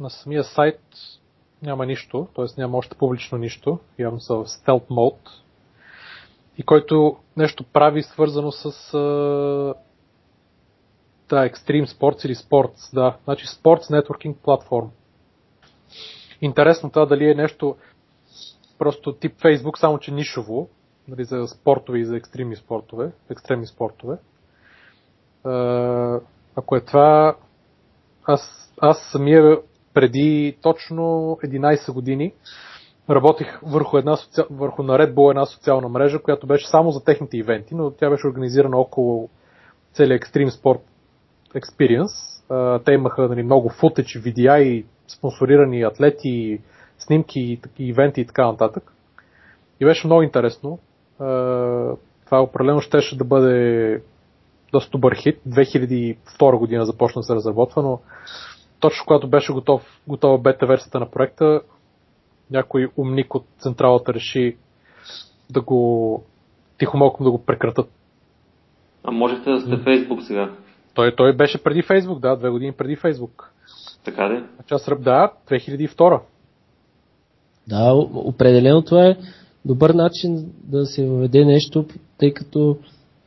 на 0.00 0.10
самия 0.10 0.44
сайт 0.44 0.80
няма 1.62 1.86
нищо, 1.86 2.28
т.е. 2.36 2.44
няма 2.58 2.78
още 2.78 2.96
публично 2.96 3.38
нищо, 3.38 3.78
явно 3.98 4.20
са 4.20 4.34
в 4.34 4.48
стелт 4.48 4.90
мод, 4.90 5.18
и 6.58 6.62
който 6.62 7.16
нещо 7.36 7.64
прави 7.64 8.02
свързано 8.02 8.52
с 8.52 8.94
да, 11.28 11.48
Extreme 11.50 11.84
Sports 11.84 12.26
или 12.26 12.34
Sports, 12.34 12.94
да, 12.94 13.16
значи 13.24 13.46
Sports 13.46 14.00
Networking 14.00 14.34
платформ. 14.34 14.90
Интересно 16.40 16.90
това 16.90 17.06
дали 17.06 17.30
е 17.30 17.34
нещо 17.34 17.76
просто 18.78 19.12
тип 19.12 19.36
Facebook, 19.40 19.78
само 19.78 19.98
че 19.98 20.12
нишово, 20.12 20.68
нали, 21.08 21.24
за 21.24 21.46
спортове 21.46 21.98
и 21.98 22.04
за 22.04 22.16
екстремни 22.16 22.56
спортове, 22.56 23.12
екстремни 23.30 23.66
спортове. 23.66 24.18
Ако 26.56 26.76
е 26.76 26.80
това, 26.80 27.36
аз, 28.24 28.72
аз 28.80 28.98
самия 29.12 29.58
преди 29.94 30.56
точно 30.62 31.02
11 31.44 31.92
години 31.92 32.32
работих 33.10 33.60
върху, 33.62 33.98
една 33.98 34.16
соци... 34.16 34.40
върху 34.50 34.82
на 34.82 34.98
Red 34.98 35.14
Bull 35.14 35.30
една 35.30 35.46
социална 35.46 35.88
мрежа, 35.88 36.22
която 36.22 36.46
беше 36.46 36.68
само 36.68 36.90
за 36.90 37.04
техните 37.04 37.36
ивенти, 37.36 37.74
но 37.74 37.90
тя 37.90 38.10
беше 38.10 38.26
организирана 38.26 38.76
около 38.76 39.28
целият 39.92 40.22
екстрим 40.22 40.50
спорт 40.50 40.80
experience. 41.54 42.44
Те 42.84 42.92
имаха 42.92 43.28
нали, 43.28 43.42
много 43.42 43.68
футеч, 43.68 44.18
видеа 44.18 44.58
и 44.58 44.86
спонсорирани 45.08 45.82
атлети, 45.82 46.60
снимки, 46.98 47.40
и 47.40 47.88
ивенти 47.88 48.20
и 48.20 48.26
така 48.26 48.46
нататък. 48.46 48.92
И 49.80 49.84
беше 49.84 50.06
много 50.06 50.22
интересно. 50.22 50.78
Това 52.24 52.42
определено 52.42 52.80
щеше 52.80 53.18
да 53.18 53.24
бъде 53.24 54.02
доста 54.72 54.90
добър 54.90 55.14
хит. 55.14 55.40
2002 55.48 56.58
година 56.58 56.86
започна 56.86 57.20
да 57.20 57.24
се 57.24 57.34
разработва, 57.34 57.82
но 57.82 58.00
точно 58.84 59.04
когато 59.06 59.28
беше 59.28 59.52
готов, 59.52 59.82
готова 60.08 60.38
бета 60.38 60.66
версията 60.66 61.00
на 61.00 61.10
проекта, 61.10 61.60
някой 62.50 62.88
умник 62.96 63.34
от 63.34 63.44
централата 63.58 64.14
реши 64.14 64.56
да 65.50 65.60
го 65.60 66.22
тихомолком 66.78 67.24
да 67.24 67.30
го 67.30 67.44
прекратат. 67.44 67.90
А 69.04 69.10
можете 69.10 69.50
да 69.50 69.60
сте 69.60 69.76
Фейсбук 69.76 70.22
сега? 70.22 70.50
Той, 70.94 71.16
той 71.16 71.36
беше 71.36 71.62
преди 71.62 71.82
Фейсбук, 71.82 72.20
да, 72.20 72.36
две 72.36 72.50
години 72.50 72.72
преди 72.72 72.96
Фейсбук. 72.96 73.52
Така 74.04 74.30
ли? 74.30 74.44
Час 74.66 74.88
ръб, 74.88 75.02
да, 75.02 75.32
2002. 75.48 76.20
Да, 77.68 77.94
определено 78.14 78.82
това 78.82 79.06
е 79.06 79.16
добър 79.64 79.90
начин 79.90 80.52
да 80.64 80.86
се 80.86 81.06
въведе 81.06 81.44
нещо, 81.44 81.86
тъй 82.18 82.34
като 82.34 82.76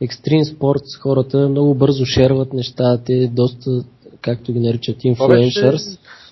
екстрим 0.00 0.44
спорт 0.44 0.82
хората 1.02 1.48
много 1.48 1.74
бързо 1.74 2.04
шерват 2.04 2.52
неща, 2.52 2.98
те 3.04 3.28
доста, 3.28 3.70
както 4.36 4.52
ги 4.52 4.60
наричат, 4.60 5.04
инфлуенсърс. 5.04 5.82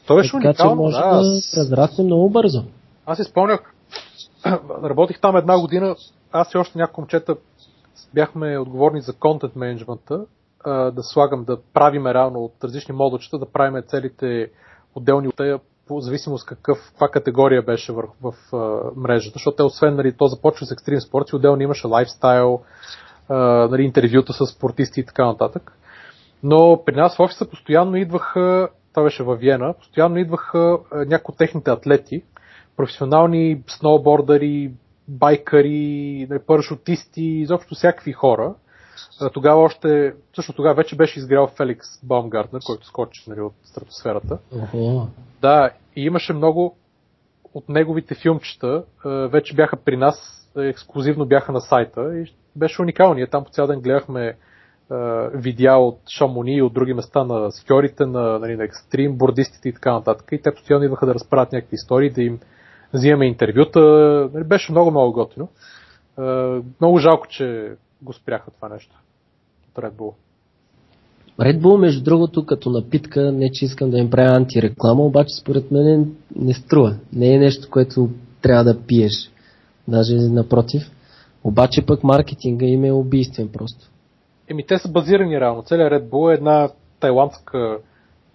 Това 0.02 0.16
беше, 0.16 0.32
така 0.32 0.46
уникално, 0.48 0.72
че 0.72 0.76
може 0.76 0.96
да. 0.96 1.02
да 1.02 1.60
разрасне 1.60 2.04
много 2.04 2.30
бързо. 2.30 2.62
Аз 3.06 3.18
си 3.18 3.24
спомнях, 3.24 3.74
работих 4.84 5.20
там 5.20 5.36
една 5.36 5.60
година, 5.60 5.96
аз 6.32 6.54
и 6.54 6.58
още 6.58 6.78
няколко 6.78 7.00
момчета 7.00 7.36
бяхме 8.14 8.58
отговорни 8.58 9.00
за 9.00 9.12
контент 9.12 9.56
менеджмента, 9.56 10.20
да 10.66 11.02
слагам, 11.02 11.44
да 11.44 11.58
правиме 11.74 12.14
реално 12.14 12.40
от 12.40 12.64
различни 12.64 12.94
модулчета, 12.94 13.38
да 13.38 13.46
правиме 13.46 13.82
целите 13.82 14.50
отделни 14.94 15.28
от 15.28 15.40
по 15.88 16.00
зависимост 16.00 16.46
какъв, 16.46 16.78
каква 16.88 17.08
категория 17.08 17.62
беше 17.62 17.92
в, 17.92 18.02
в, 18.22 18.34
в 18.52 18.92
мрежата, 18.96 19.32
защото 19.34 19.56
те 19.56 19.62
освен, 19.62 19.96
нали, 19.96 20.12
то 20.12 20.26
започва 20.26 20.66
с 20.66 20.70
екстрим 20.70 21.00
спорт 21.00 21.30
и 21.30 21.36
отделно 21.36 21.62
имаше 21.62 21.86
лайфстайл, 21.86 22.60
нали, 23.70 23.82
интервюта 23.82 24.32
с 24.32 24.46
спортисти 24.46 25.00
и 25.00 25.04
така 25.04 25.26
нататък. 25.26 25.72
Но 26.42 26.82
при 26.86 26.94
нас 26.94 27.16
в 27.16 27.20
офиса 27.20 27.50
постоянно 27.50 27.96
идваха, 27.96 28.68
това 28.94 29.02
беше 29.02 29.22
във 29.22 29.40
Виена, 29.40 29.74
постоянно 29.78 30.18
идваха 30.18 30.78
някои 30.92 31.32
от 31.32 31.38
техните 31.38 31.70
атлети, 31.70 32.22
професионални 32.76 33.62
сноубордъри, 33.66 34.72
байкари, 35.08 36.26
нали, 36.30 36.40
парашутисти, 36.46 37.24
изобщо 37.24 37.74
всякакви 37.74 38.12
хора. 38.12 38.54
Тогава 39.32 39.62
още, 39.62 40.14
също 40.36 40.52
тогава 40.52 40.74
вече 40.74 40.96
беше 40.96 41.18
изгрял 41.18 41.46
Феликс 41.46 41.86
Баумгартнер, 42.02 42.60
който 42.66 42.86
скочи 42.86 43.24
нали, 43.28 43.40
от 43.40 43.54
стратосферата. 43.64 44.38
Охо. 44.62 45.08
Да, 45.40 45.70
и 45.96 46.02
имаше 46.04 46.32
много 46.32 46.76
от 47.54 47.68
неговите 47.68 48.14
филмчета, 48.14 48.84
вече 49.04 49.54
бяха 49.54 49.76
при 49.76 49.96
нас, 49.96 50.48
ексклюзивно 50.56 51.26
бяха 51.26 51.52
на 51.52 51.60
сайта 51.60 52.18
и 52.18 52.32
беше 52.56 52.82
уникално. 52.82 53.14
Ние 53.14 53.26
там 53.26 53.44
по 53.44 53.50
цял 53.50 53.66
ден 53.66 53.80
гледахме 53.80 54.36
видеа 55.34 55.76
от 55.76 55.98
Шамони 56.18 56.56
и 56.56 56.62
от 56.62 56.74
други 56.74 56.94
места 56.94 57.24
на 57.24 57.50
скьорите, 57.52 58.06
на, 58.06 58.38
нали, 58.38 58.56
на 58.56 58.64
екстрим, 58.64 59.16
бордистите 59.16 59.68
и 59.68 59.72
така 59.72 59.92
нататък. 59.92 60.28
И 60.32 60.42
те 60.42 60.54
постоянно 60.54 60.84
идваха 60.84 61.06
да 61.06 61.14
разправят 61.14 61.52
някакви 61.52 61.74
истории, 61.74 62.10
да 62.10 62.22
им 62.22 62.38
взимаме 62.94 63.26
интервюта. 63.26 63.80
Нали, 64.34 64.44
беше 64.44 64.72
много, 64.72 64.90
много 64.90 65.12
готино. 65.12 65.48
Много 66.80 66.98
жалко, 66.98 67.26
че 67.28 67.72
го 68.02 68.12
спряха 68.12 68.50
това 68.50 68.68
нещо 68.68 69.02
от 69.68 69.84
Red 69.84 69.92
Bull. 69.92 70.14
Red 71.40 71.60
Bull, 71.60 71.76
между 71.76 72.04
другото, 72.04 72.46
като 72.46 72.70
напитка, 72.70 73.32
не 73.32 73.50
че 73.52 73.64
искам 73.64 73.90
да 73.90 73.98
им 73.98 74.10
правя 74.10 74.36
антиреклама, 74.36 75.02
обаче 75.02 75.34
според 75.40 75.70
мен 75.70 76.16
не 76.36 76.54
струва. 76.54 76.96
Не 77.12 77.34
е 77.34 77.38
нещо, 77.38 77.68
което 77.70 78.10
трябва 78.42 78.64
да 78.64 78.80
пиеш. 78.86 79.12
Даже 79.88 80.14
напротив. 80.16 80.82
Обаче 81.44 81.86
пък 81.86 82.04
маркетинга 82.04 82.66
им 82.66 82.84
е 82.84 82.92
убийствен 82.92 83.48
просто. 83.48 83.90
Еми, 84.48 84.66
те 84.66 84.78
са 84.78 84.92
базирани 84.92 85.40
реално. 85.40 85.62
Целият 85.62 85.92
Red 85.92 86.08
Bull 86.08 86.30
е 86.30 86.34
една 86.34 86.68
тайландска 87.00 87.78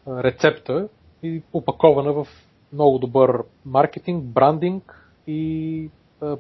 рецепта 0.08 0.88
и 1.24 1.42
опакована 1.54 2.14
в 2.14 2.28
много 2.74 3.00
добър 3.00 3.44
маркетинг, 3.66 4.24
брандинг 4.24 5.14
и 5.28 5.90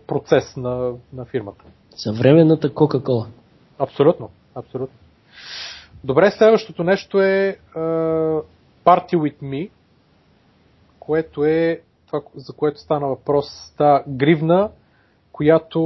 процес 0.08 0.58
на, 0.58 0.94
на 1.14 1.26
фирмата. 1.26 1.64
Съвременната 1.96 2.74
Кока-Кола. 2.74 3.28
Абсолютно, 3.80 4.30
абсолютно. 4.56 4.96
Добре, 6.04 6.32
следващото 6.32 6.84
нещо 6.84 7.22
е 7.22 7.58
uh, 7.76 8.44
Party 8.86 9.16
with 9.16 9.42
Me, 9.42 9.70
което 11.00 11.46
е 11.46 11.82
това, 12.08 12.22
за 12.36 12.54
което 12.54 12.80
стана 12.80 13.08
въпрос, 13.08 13.74
та 13.78 14.04
гривна, 14.08 14.70
която 15.32 15.80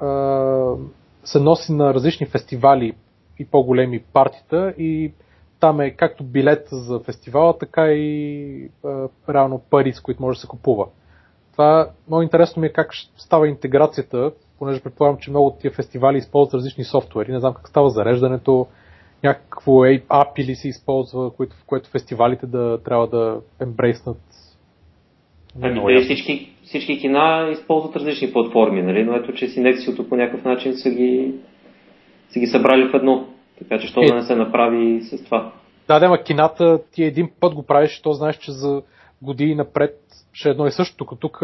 uh, 0.00 0.78
се 1.24 1.40
носи 1.40 1.72
на 1.72 1.94
различни 1.94 2.26
фестивали 2.26 2.94
и 3.38 3.44
по-големи 3.44 4.02
партита 4.12 4.74
и 4.78 5.12
там 5.60 5.80
е 5.80 5.90
както 5.90 6.24
билет 6.24 6.68
за 6.70 7.00
фестивала, 7.00 7.58
така 7.58 7.86
и 7.92 8.70
uh, 8.84 9.10
реално 9.28 9.62
пари, 9.70 9.92
с 9.92 10.00
които 10.00 10.22
може 10.22 10.36
да 10.36 10.40
се 10.40 10.46
купува. 10.46 10.86
Това 11.52 11.90
много 12.08 12.22
интересно 12.22 12.60
ми 12.60 12.66
е 12.66 12.72
как 12.72 12.90
става 13.16 13.48
интеграцията, 13.48 14.32
понеже 14.58 14.80
предполагам, 14.80 15.18
че 15.20 15.30
много 15.30 15.46
от 15.46 15.58
тия 15.58 15.70
фестивали 15.70 16.18
използват 16.18 16.54
различни 16.54 16.84
софтуери. 16.84 17.32
Не 17.32 17.40
знам 17.40 17.54
как 17.54 17.68
става 17.68 17.90
зареждането, 17.90 18.66
някакво 19.24 19.72
API 19.72 20.46
ли 20.46 20.54
се 20.54 20.68
използва, 20.68 21.30
което, 21.30 21.56
в 21.56 21.64
което 21.66 21.90
фестивалите 21.90 22.46
да 22.46 22.78
трябва 22.84 23.06
да 23.06 23.40
ембрейснат. 23.60 24.20
Ами 25.62 25.98
те 25.98 26.04
всички, 26.04 26.52
всички 26.64 27.00
кина 27.00 27.48
използват 27.52 27.96
различни 27.96 28.32
платформи, 28.32 28.82
нали? 28.82 29.04
но 29.04 29.16
ето, 29.16 29.32
че 29.32 29.48
Синексиото 29.48 30.08
по 30.08 30.16
някакъв 30.16 30.44
начин 30.44 30.74
са 30.74 30.90
ги, 30.90 31.34
са 32.30 32.40
ги 32.40 32.46
събрали 32.46 32.88
в 32.88 32.94
едно. 32.94 33.26
Така 33.58 33.78
че, 33.78 33.86
що 33.86 34.00
е, 34.00 34.06
да 34.06 34.14
не 34.14 34.22
се 34.22 34.36
направи 34.36 35.02
с 35.02 35.24
това? 35.24 35.52
Да, 35.88 35.98
да, 35.98 36.08
ма 36.08 36.22
кината 36.22 36.80
ти 36.92 37.04
един 37.04 37.30
път 37.40 37.54
го 37.54 37.62
правиш, 37.62 38.00
то 38.02 38.12
знаеш, 38.12 38.36
че 38.36 38.52
за 38.52 38.82
години 39.22 39.54
напред 39.54 39.98
ще 40.32 40.48
е 40.48 40.52
едно 40.52 40.66
и 40.66 40.70
също. 40.70 40.96
Тук, 40.96 41.20
тук 41.20 41.42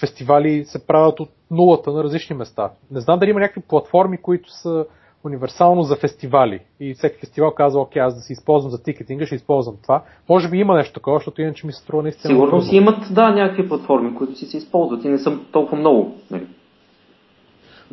фестивали 0.00 0.64
се 0.64 0.86
правят 0.86 1.20
от 1.20 1.30
нулата 1.50 1.92
на 1.92 2.04
различни 2.04 2.36
места. 2.36 2.70
Не 2.90 3.00
знам 3.00 3.18
дали 3.18 3.30
има 3.30 3.40
някакви 3.40 3.62
платформи, 3.68 4.16
които 4.16 4.50
са 4.50 4.86
универсално 5.24 5.82
за 5.82 5.96
фестивали. 5.96 6.60
И 6.80 6.94
всеки 6.94 7.18
фестивал 7.20 7.50
казва, 7.50 7.80
окей, 7.80 8.02
аз 8.02 8.14
да 8.14 8.20
си 8.20 8.32
използвам 8.32 8.70
за 8.70 8.82
тикетинга, 8.82 9.26
ще 9.26 9.34
използвам 9.34 9.76
това. 9.82 10.02
Може 10.28 10.50
би 10.50 10.58
има 10.58 10.76
нещо 10.76 10.94
такова, 10.94 11.18
защото 11.18 11.42
иначе 11.42 11.66
ми 11.66 11.72
се 11.72 11.82
струва 11.82 12.02
наистина. 12.02 12.34
Сигурно 12.34 12.60
си 12.60 12.76
имат, 12.76 13.14
да, 13.14 13.30
някакви 13.30 13.68
платформи, 13.68 14.14
които 14.14 14.34
си 14.34 14.46
се 14.46 14.56
използват 14.56 15.04
и 15.04 15.08
не 15.08 15.18
съм 15.18 15.46
толкова 15.52 15.78
много. 15.78 16.14
Нали? 16.30 16.46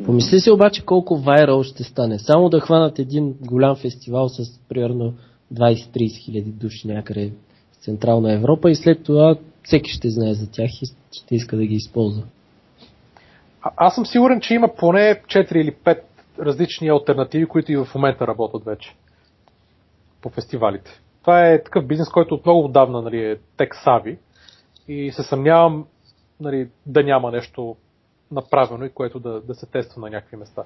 Помисли 0.04 0.40
си 0.40 0.50
обаче 0.50 0.84
колко 0.84 1.16
вайрал 1.16 1.62
ще 1.62 1.84
стане. 1.84 2.18
Само 2.18 2.48
да 2.48 2.60
хванат 2.60 2.98
един 2.98 3.34
голям 3.40 3.76
фестивал 3.76 4.28
с 4.28 4.60
примерно 4.68 5.14
20-30 5.54 6.24
хиляди 6.24 6.50
души 6.50 6.88
някъде 6.88 7.32
в 7.72 7.84
Централна 7.84 8.32
Европа 8.32 8.70
и 8.70 8.74
след 8.74 9.04
това 9.04 9.36
всеки 9.62 9.90
ще 9.90 10.10
знае 10.10 10.34
за 10.34 10.50
тях 10.50 10.70
и 10.82 10.86
ще 11.12 11.34
иска 11.34 11.56
да 11.56 11.66
ги 11.66 11.74
използва. 11.74 12.22
А, 13.62 13.70
аз 13.76 13.94
съм 13.94 14.06
сигурен, 14.06 14.40
че 14.40 14.54
има 14.54 14.68
поне 14.78 15.22
4 15.26 15.56
или 15.56 15.72
5 15.72 16.00
различни 16.40 16.88
альтернативи, 16.88 17.46
които 17.46 17.72
и 17.72 17.76
в 17.76 17.88
момента 17.94 18.26
работят 18.26 18.64
вече 18.64 18.94
по 20.22 20.30
фестивалите. 20.30 21.00
Това 21.20 21.48
е 21.48 21.62
такъв 21.62 21.86
бизнес, 21.86 22.08
който 22.08 22.34
от 22.34 22.46
много 22.46 22.64
отдавна 22.64 23.02
нали, 23.02 23.24
е 23.24 23.36
тек-сави 23.58 24.18
и 24.88 25.12
се 25.12 25.22
съмнявам 25.22 25.86
нали, 26.40 26.68
да 26.86 27.02
няма 27.02 27.30
нещо 27.30 27.76
направено 28.32 28.84
и 28.84 28.90
което 28.90 29.20
да, 29.20 29.40
да 29.40 29.54
се 29.54 29.66
тества 29.66 30.00
на 30.00 30.10
някакви 30.10 30.36
места. 30.36 30.62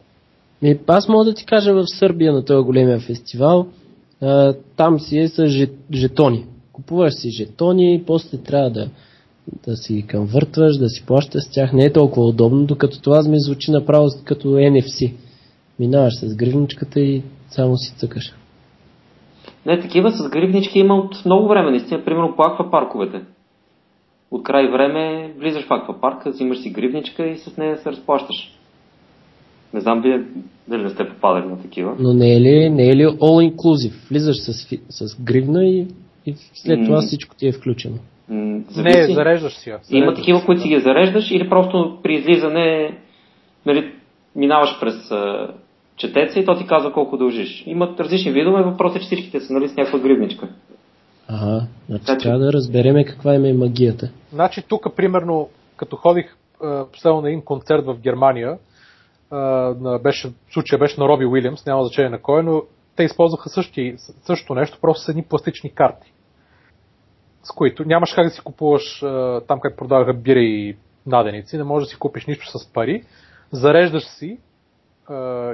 И, 0.62 0.79
аз 0.87 1.09
мога 1.09 1.24
да 1.24 1.35
ти 1.35 1.46
кажа 1.46 1.74
в 1.74 1.85
Сърбия 1.87 2.33
на 2.33 2.44
този 2.44 2.64
големия 2.64 3.00
фестивал, 3.00 3.66
а, 4.22 4.55
там 4.76 5.00
си 5.00 5.18
е 5.18 5.29
с 5.29 5.66
жетони. 5.92 6.46
Купуваш 6.72 7.14
си 7.14 7.31
жетони, 7.31 8.05
после 8.07 8.38
трябва 8.38 8.70
да, 8.70 8.88
да 9.66 9.76
си 9.76 9.94
ги 9.94 10.07
конвъртваш, 10.07 10.76
да 10.76 10.88
си 10.88 11.07
плащаш 11.07 11.44
с 11.44 11.50
тях. 11.50 11.72
Не 11.72 11.85
е 11.85 11.92
толкова 11.92 12.26
удобно, 12.26 12.66
докато 12.66 13.00
това 13.00 13.22
ми 13.22 13.40
звучи 13.40 13.70
направо 13.70 14.09
като 14.24 14.48
NFC. 14.48 15.12
Минаваш 15.79 16.14
с 16.20 16.35
гривничката 16.35 17.00
и 17.00 17.22
само 17.50 17.76
си 17.76 17.96
цъкаш. 17.96 18.33
Не, 19.66 19.81
такива 19.81 20.12
с 20.12 20.29
гривнички 20.29 20.79
има 20.79 20.94
от 20.94 21.24
много 21.24 21.48
време, 21.48 21.70
наистина, 21.70 22.05
примерно 22.05 22.37
по 22.37 22.42
аквапарковете. 22.42 23.20
От 24.31 24.43
край 24.45 24.69
време 24.69 25.33
влизаш 25.39 25.67
в 25.67 25.73
аквапарка, 25.73 26.31
взимаш 26.31 26.59
си 26.59 26.71
гривничка 26.71 27.27
и 27.27 27.37
с 27.37 27.57
нея 27.57 27.79
се 27.79 27.91
разплащаш. 27.91 28.53
Не 29.75 29.81
знам 29.81 30.01
дали, 30.01 30.25
дали 30.69 30.83
не 30.83 30.91
сте 30.91 31.09
попадали 31.09 31.47
на 31.47 31.62
такива. 31.62 31.97
Но 31.99 32.12
не 32.12 32.37
е 32.37 32.41
ли, 32.41 32.71
не 32.71 32.89
е 32.89 32.97
ли 32.97 33.07
all 33.07 33.55
inclusive? 33.55 34.09
Влизаш 34.11 34.37
с, 34.37 34.53
с 34.89 35.23
гривна 35.23 35.65
и, 35.65 35.87
и 36.27 36.35
след 36.55 36.85
това 36.85 37.01
всичко 37.01 37.35
ти 37.35 37.49
е 37.49 37.53
включено. 37.53 37.97
Не, 38.29 39.15
зареждаш 39.15 39.53
си 39.53 39.71
я. 39.71 39.79
Има 39.91 40.15
такива, 40.15 40.45
които 40.47 40.62
си 40.62 40.69
ги 40.69 40.81
зареждаш 40.81 41.31
или 41.31 41.49
просто 41.49 41.99
при 42.03 42.15
излизане 42.15 42.99
нали, 43.67 43.93
минаваш 44.37 44.81
през 44.81 44.95
четеца 45.97 46.41
и 46.41 46.45
то 46.45 46.59
ти 46.59 46.67
казва 46.67 46.93
колко 46.93 47.17
дължиш. 47.17 47.65
Имат 47.67 48.01
различни 48.01 48.33
видове, 48.33 48.62
въпросът 48.62 48.97
е, 48.97 49.01
че 49.01 49.07
всичките 49.07 49.41
са 49.41 49.53
нали, 49.53 49.69
с 49.69 49.77
някаква 49.77 49.99
гривничка. 49.99 50.49
Ага, 51.29 51.67
значи 51.89 52.05
така, 52.07 52.19
трябва 52.19 52.39
да 52.39 52.53
разбереме 52.53 53.05
каква 53.05 53.35
е 53.35 53.39
магията. 53.39 54.11
Значи 54.33 54.62
тук, 54.69 54.97
примерно, 54.97 55.49
като 55.77 55.97
ходих 55.97 56.37
последно 56.93 57.21
на 57.21 57.29
един 57.29 57.45
концерт 57.45 57.85
в 57.87 57.99
Германия, 57.99 58.59
на, 59.31 59.99
беше, 60.03 60.33
случая 60.53 60.79
беше 60.79 61.01
на 61.01 61.09
Роби 61.09 61.27
Уилямс, 61.27 61.67
няма 61.67 61.85
значение 61.85 62.11
на 62.11 62.23
кой, 62.23 62.43
но 62.43 62.62
те 62.97 63.03
използваха 63.03 63.49
същи, 63.49 63.95
същото 64.23 64.55
нещо, 64.55 64.79
просто 64.81 65.05
с 65.05 65.09
едни 65.09 65.23
пластични 65.23 65.75
карти. 65.75 66.12
С 67.43 67.51
които 67.51 67.85
нямаш 67.85 68.15
как 68.15 68.27
да 68.27 68.31
си 68.31 68.41
купуваш 68.41 69.01
там, 69.49 69.61
как 69.61 69.77
продаваха 69.77 70.15
бири 70.15 70.45
и 70.45 70.77
наденици, 71.07 71.57
не 71.57 71.65
можеш 71.65 71.87
да 71.87 71.91
си 71.91 71.99
купиш 71.99 72.27
нищо 72.27 72.59
с 72.59 72.73
пари, 72.73 73.05
зареждаш 73.53 74.05
си 74.05 74.39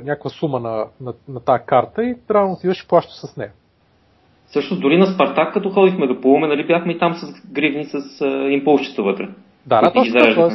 някаква 0.05 0.31
сума 0.31 0.61
на, 0.61 0.87
на, 1.01 1.15
на 1.29 1.41
тази 1.41 1.65
карта 1.67 2.05
и 2.05 2.17
трябва 2.29 2.49
да 2.49 2.55
отидеш 2.55 2.83
и 2.83 2.89
плащаш 2.89 3.15
с 3.15 3.37
нея. 3.37 3.53
Също 4.53 4.81
дори 4.81 4.99
на 4.99 5.07
Спартак, 5.07 5.55
като 5.55 5.71
ходихме 5.71 6.07
да 6.07 6.21
плуваме, 6.21 6.47
нали 6.47 6.67
бяхме 6.67 6.93
и 6.93 6.99
там 6.99 7.15
с 7.15 7.53
гривни 7.53 7.85
с 7.85 8.21
а, 8.21 8.27
импулсчета 8.27 9.03
вътре. 9.03 9.29
Да, 9.67 9.81
да, 9.81 9.93
точно. 9.93 10.51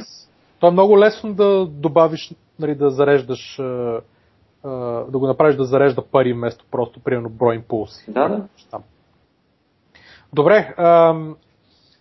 То 0.60 0.68
е 0.68 0.72
много 0.72 1.00
лесно 1.00 1.34
да 1.34 1.66
добавиш, 1.66 2.32
нали, 2.60 2.76
да 2.76 2.90
зареждаш, 2.90 3.60
а, 3.60 4.02
а, 4.64 4.70
да 5.12 5.20
го 5.20 5.28
направиш 5.28 5.56
да 5.56 5.64
зарежда 5.64 6.02
пари 6.12 6.34
вместо 6.34 6.66
просто, 6.72 7.00
примерно, 7.00 7.30
брой 7.30 7.56
импулси. 7.56 8.12
Да, 8.12 8.30
да. 8.30 8.48
Там. 8.72 8.84
Добре, 10.34 10.74
а, 10.78 11.16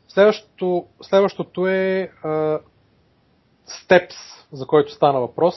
следващото, 0.09 0.85
следващото 1.03 1.67
е 1.67 2.11
а, 2.25 2.59
Steps, 3.69 4.17
за 4.53 4.67
който 4.67 4.93
стана 4.93 5.21
въпрос. 5.21 5.55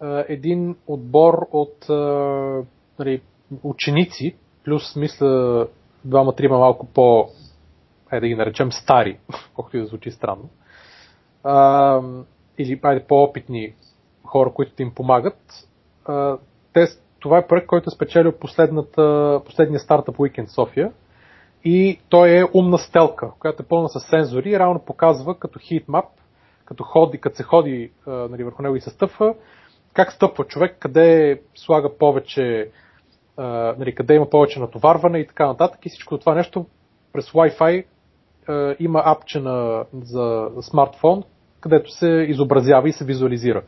А, 0.00 0.24
един 0.28 0.76
отбор 0.86 1.48
от 1.52 1.90
а, 1.90 1.94
нали, 2.98 3.20
ученици, 3.62 4.36
плюс 4.64 4.96
мисля 4.96 5.66
двама-трима 6.04 6.58
малко 6.58 6.86
по, 6.86 7.28
е 8.12 8.20
да 8.20 8.28
ги 8.28 8.34
наречем 8.34 8.72
стари, 8.72 9.18
колкото 9.54 9.76
и 9.76 9.80
да 9.80 9.86
звучи 9.86 10.10
странно, 10.10 10.48
а, 11.44 12.00
или 12.58 12.80
айде, 12.82 13.06
по-опитни 13.06 13.74
хора, 14.24 14.52
които 14.54 14.82
им 14.82 14.94
помагат. 14.94 15.68
А, 16.04 16.38
те, 16.72 16.86
това 17.20 17.38
е 17.38 17.46
проект, 17.46 17.66
който 17.66 17.90
е 17.90 17.94
спечелил 17.94 18.32
последния 19.44 19.78
стартъп 19.78 20.16
Weekend 20.16 20.54
София 20.54 20.92
и 21.64 22.00
той 22.08 22.30
е 22.30 22.44
умна 22.54 22.78
стелка, 22.78 23.30
която 23.38 23.62
е 23.62 23.66
пълна 23.66 23.88
с 23.88 24.00
сензори 24.00 24.50
и 24.50 24.58
равно 24.58 24.84
показва 24.84 25.38
като 25.38 25.58
хитмап, 25.58 26.04
като, 26.64 26.84
ходи, 26.84 27.18
като 27.18 27.36
се 27.36 27.42
ходи 27.42 27.92
нали, 28.06 28.44
върху 28.44 28.62
него 28.62 28.76
и 28.76 28.80
се 28.80 28.90
стъпва, 28.90 29.34
как 29.94 30.12
стъпва 30.12 30.44
човек, 30.44 30.76
къде 30.78 31.40
слага 31.54 31.98
повече 31.98 32.70
нали, 33.78 33.94
къде 33.94 34.14
има 34.14 34.30
повече 34.30 34.60
натоварване 34.60 35.18
и 35.18 35.26
така 35.26 35.46
нататък. 35.46 35.86
И 35.86 35.88
всичко 35.88 36.18
това 36.18 36.34
нещо 36.34 36.66
през 37.12 37.30
Wi-Fi 37.30 37.84
а, 38.48 38.74
има 38.78 39.02
апче 39.04 39.40
на, 39.40 39.84
за 40.02 40.48
смартфон, 40.60 41.22
където 41.60 41.90
се 41.90 42.08
изобразява 42.08 42.88
и 42.88 42.92
се 42.92 43.04
визуализира. 43.04 43.62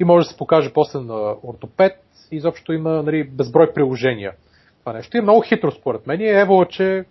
И 0.00 0.04
може 0.04 0.26
да 0.26 0.30
се 0.30 0.38
покаже 0.38 0.72
после 0.72 1.00
на 1.00 1.34
ортопед, 1.44 1.92
и 2.32 2.36
изобщо 2.36 2.72
има 2.72 3.02
нали, 3.02 3.24
безброй 3.30 3.72
приложения. 3.72 4.32
Това 4.80 4.92
нещо 4.92 5.16
и 5.16 5.18
е 5.18 5.22
много 5.22 5.40
хитро 5.40 5.70
според 5.70 6.06
мен. 6.06 6.20
И 6.20 6.24
е 6.24 6.40
ево, 6.40 6.64
че 6.64 7.04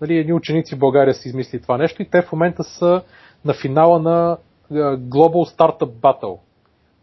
нали, 0.00 0.18
едни 0.18 0.32
ученици 0.32 0.74
в 0.74 0.78
България 0.78 1.14
си 1.14 1.28
измисли 1.28 1.62
това 1.62 1.78
нещо 1.78 2.02
и 2.02 2.10
те 2.10 2.22
в 2.22 2.32
момента 2.32 2.64
са 2.64 3.02
на 3.44 3.54
финала 3.54 3.98
на 3.98 4.38
Global 4.96 5.56
Startup 5.58 5.90
Battle. 5.90 6.38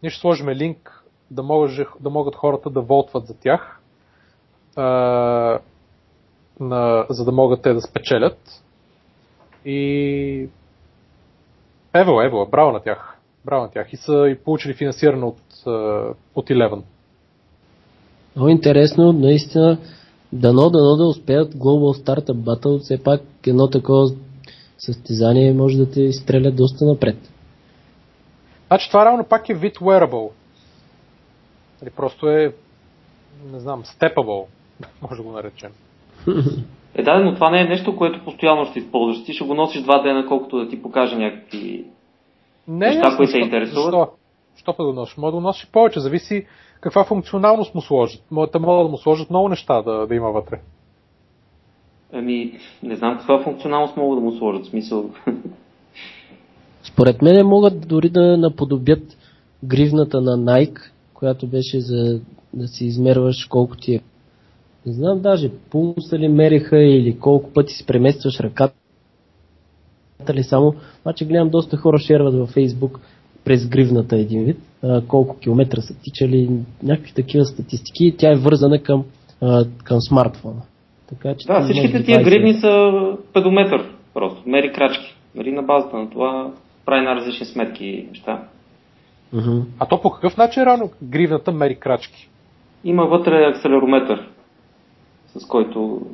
Ние 0.02 0.10
ще 0.10 0.20
сложим 0.20 0.48
линк 0.48 1.04
да, 1.30 1.42
може, 1.42 1.86
да 2.00 2.10
могат 2.10 2.36
хората 2.36 2.70
да 2.70 2.80
волтват 2.80 3.26
за 3.26 3.40
тях 3.40 3.80
а, 4.76 5.58
на, 6.60 7.06
за 7.10 7.24
да 7.24 7.32
могат 7.32 7.62
те 7.62 7.72
да 7.72 7.80
спечелят. 7.80 8.62
И 9.64 10.48
ево, 11.94 12.22
ево, 12.22 12.48
браво 12.50 12.72
на 12.72 12.80
тях. 12.80 13.18
Браво 13.44 13.62
на 13.62 13.70
тях. 13.70 13.92
И 13.92 13.96
са 13.96 14.28
и 14.28 14.38
получили 14.38 14.74
финансиране 14.74 15.24
от, 15.24 15.40
от 16.34 16.48
Eleven. 16.48 16.82
Много 18.36 18.48
интересно, 18.48 19.12
наистина. 19.12 19.78
Дано, 20.32 20.70
дано 20.70 20.96
да 20.96 21.04
успеят 21.04 21.54
Global 21.54 22.04
Startup 22.04 22.36
Battle. 22.36 22.78
Все 22.78 23.02
пак 23.02 23.20
едно 23.46 23.70
такова 23.70 24.06
състезание 24.78 25.52
може 25.52 25.78
да 25.78 25.90
те 25.90 26.02
изстреля 26.02 26.50
доста 26.50 26.84
напред. 26.84 27.16
Значи 28.66 28.88
това 28.88 29.04
равно 29.04 29.24
пак 29.24 29.48
е 29.48 29.54
вид 29.54 29.78
wearable. 29.78 30.30
Или 31.82 31.90
просто 31.90 32.28
е, 32.28 32.54
не 33.52 33.60
знам, 33.60 33.84
stepable. 33.84 34.44
може 35.02 35.22
да 35.22 35.28
го 35.28 35.32
наречем. 35.32 35.70
Е, 36.94 37.02
да, 37.02 37.18
но 37.18 37.34
това 37.34 37.50
не 37.50 37.60
е 37.60 37.68
нещо, 37.68 37.96
което 37.96 38.24
постоянно 38.24 38.64
ще 38.64 38.78
използваш. 38.78 39.24
Ти 39.24 39.32
ще 39.32 39.44
го 39.44 39.54
носиш 39.54 39.82
два 39.82 40.02
дена, 40.02 40.26
колкото 40.26 40.58
да 40.58 40.68
ти 40.68 40.82
покаже 40.82 41.16
някакви 41.16 41.84
не, 42.68 42.86
неща, 42.86 43.16
които 43.16 43.32
се 43.32 43.38
интересуват. 43.38 43.84
Защо? 43.84 44.08
Що 44.56 44.74
да 44.78 44.84
го 44.84 44.92
носиш? 44.92 45.16
Може 45.16 45.30
да 45.30 45.36
го 45.36 45.40
носиш 45.40 45.70
повече, 45.72 46.00
зависи 46.00 46.46
каква 46.80 47.04
функционалност 47.04 47.74
му 47.74 47.80
сложат. 47.80 48.22
Те 48.52 48.58
могат 48.58 48.86
да 48.86 48.90
му 48.90 48.96
сложат 48.96 49.30
много 49.30 49.48
неща 49.48 49.82
да, 49.82 50.06
да 50.06 50.14
има 50.14 50.30
вътре. 50.30 50.60
Ами, 52.12 52.58
не 52.82 52.96
знам 52.96 53.18
каква 53.18 53.42
функционалност 53.42 53.96
могат 53.96 54.18
да 54.18 54.24
му 54.24 54.32
сложат. 54.32 54.66
Смисъл. 54.66 55.10
Според 56.82 57.22
мен 57.22 57.46
могат 57.46 57.88
дори 57.88 58.08
да 58.08 58.36
наподобят 58.36 59.02
гривната 59.64 60.20
на 60.20 60.38
Nike, 60.38 60.80
която 61.14 61.46
беше 61.46 61.80
за 61.80 62.20
да 62.54 62.68
си 62.68 62.84
измерваш 62.84 63.44
колко 63.44 63.76
ти 63.76 63.94
е 63.94 64.00
не 64.86 64.92
знам 64.92 65.20
даже 65.20 65.50
пулса 65.70 66.18
ли 66.18 66.28
мериха 66.28 66.78
или 66.78 67.18
колко 67.18 67.52
пъти 67.52 67.72
си 67.72 67.86
преместваш 67.86 68.40
ръката 68.40 68.74
ли 70.34 70.42
само. 70.42 70.74
Обаче 71.00 71.24
гледам 71.24 71.50
доста 71.50 71.76
хора 71.76 71.98
шерват 71.98 72.34
във 72.34 72.48
Фейсбук 72.48 73.00
през 73.44 73.68
гривната 73.68 74.16
един 74.16 74.44
вид, 74.44 74.58
а, 74.82 75.02
колко 75.06 75.38
километра 75.38 75.80
са 75.80 75.94
тичали, 76.02 76.50
някакви 76.82 77.12
такива 77.12 77.44
статистики. 77.44 78.14
Тя 78.18 78.32
е 78.32 78.36
вързана 78.36 78.82
към, 78.82 79.04
а, 79.40 79.64
към 79.84 80.00
смартфона. 80.00 80.62
Така, 81.08 81.34
че 81.38 81.46
да, 81.46 81.62
всичките 81.62 82.04
тия 82.04 82.18
20... 82.18 82.24
гривни 82.24 82.54
са 82.54 82.92
педометър 83.32 83.90
просто, 84.14 84.42
мери 84.46 84.72
крачки. 84.72 85.16
Нали, 85.34 85.52
на 85.52 85.62
базата 85.62 85.96
на 85.96 86.10
това 86.10 86.52
прави 86.86 87.04
на 87.04 87.14
различни 87.14 87.46
сметки 87.46 87.84
и 87.84 88.06
неща. 88.08 88.42
Uh-huh. 89.34 89.64
А 89.78 89.86
то 89.86 90.00
по 90.00 90.10
какъв 90.10 90.36
начин 90.36 90.62
рано 90.62 90.90
гривната 91.02 91.52
мери 91.52 91.76
крачки? 91.76 92.28
Има 92.84 93.04
вътре 93.04 93.44
акселерометър 93.44 94.28
с 95.38 95.46
който 95.46 96.06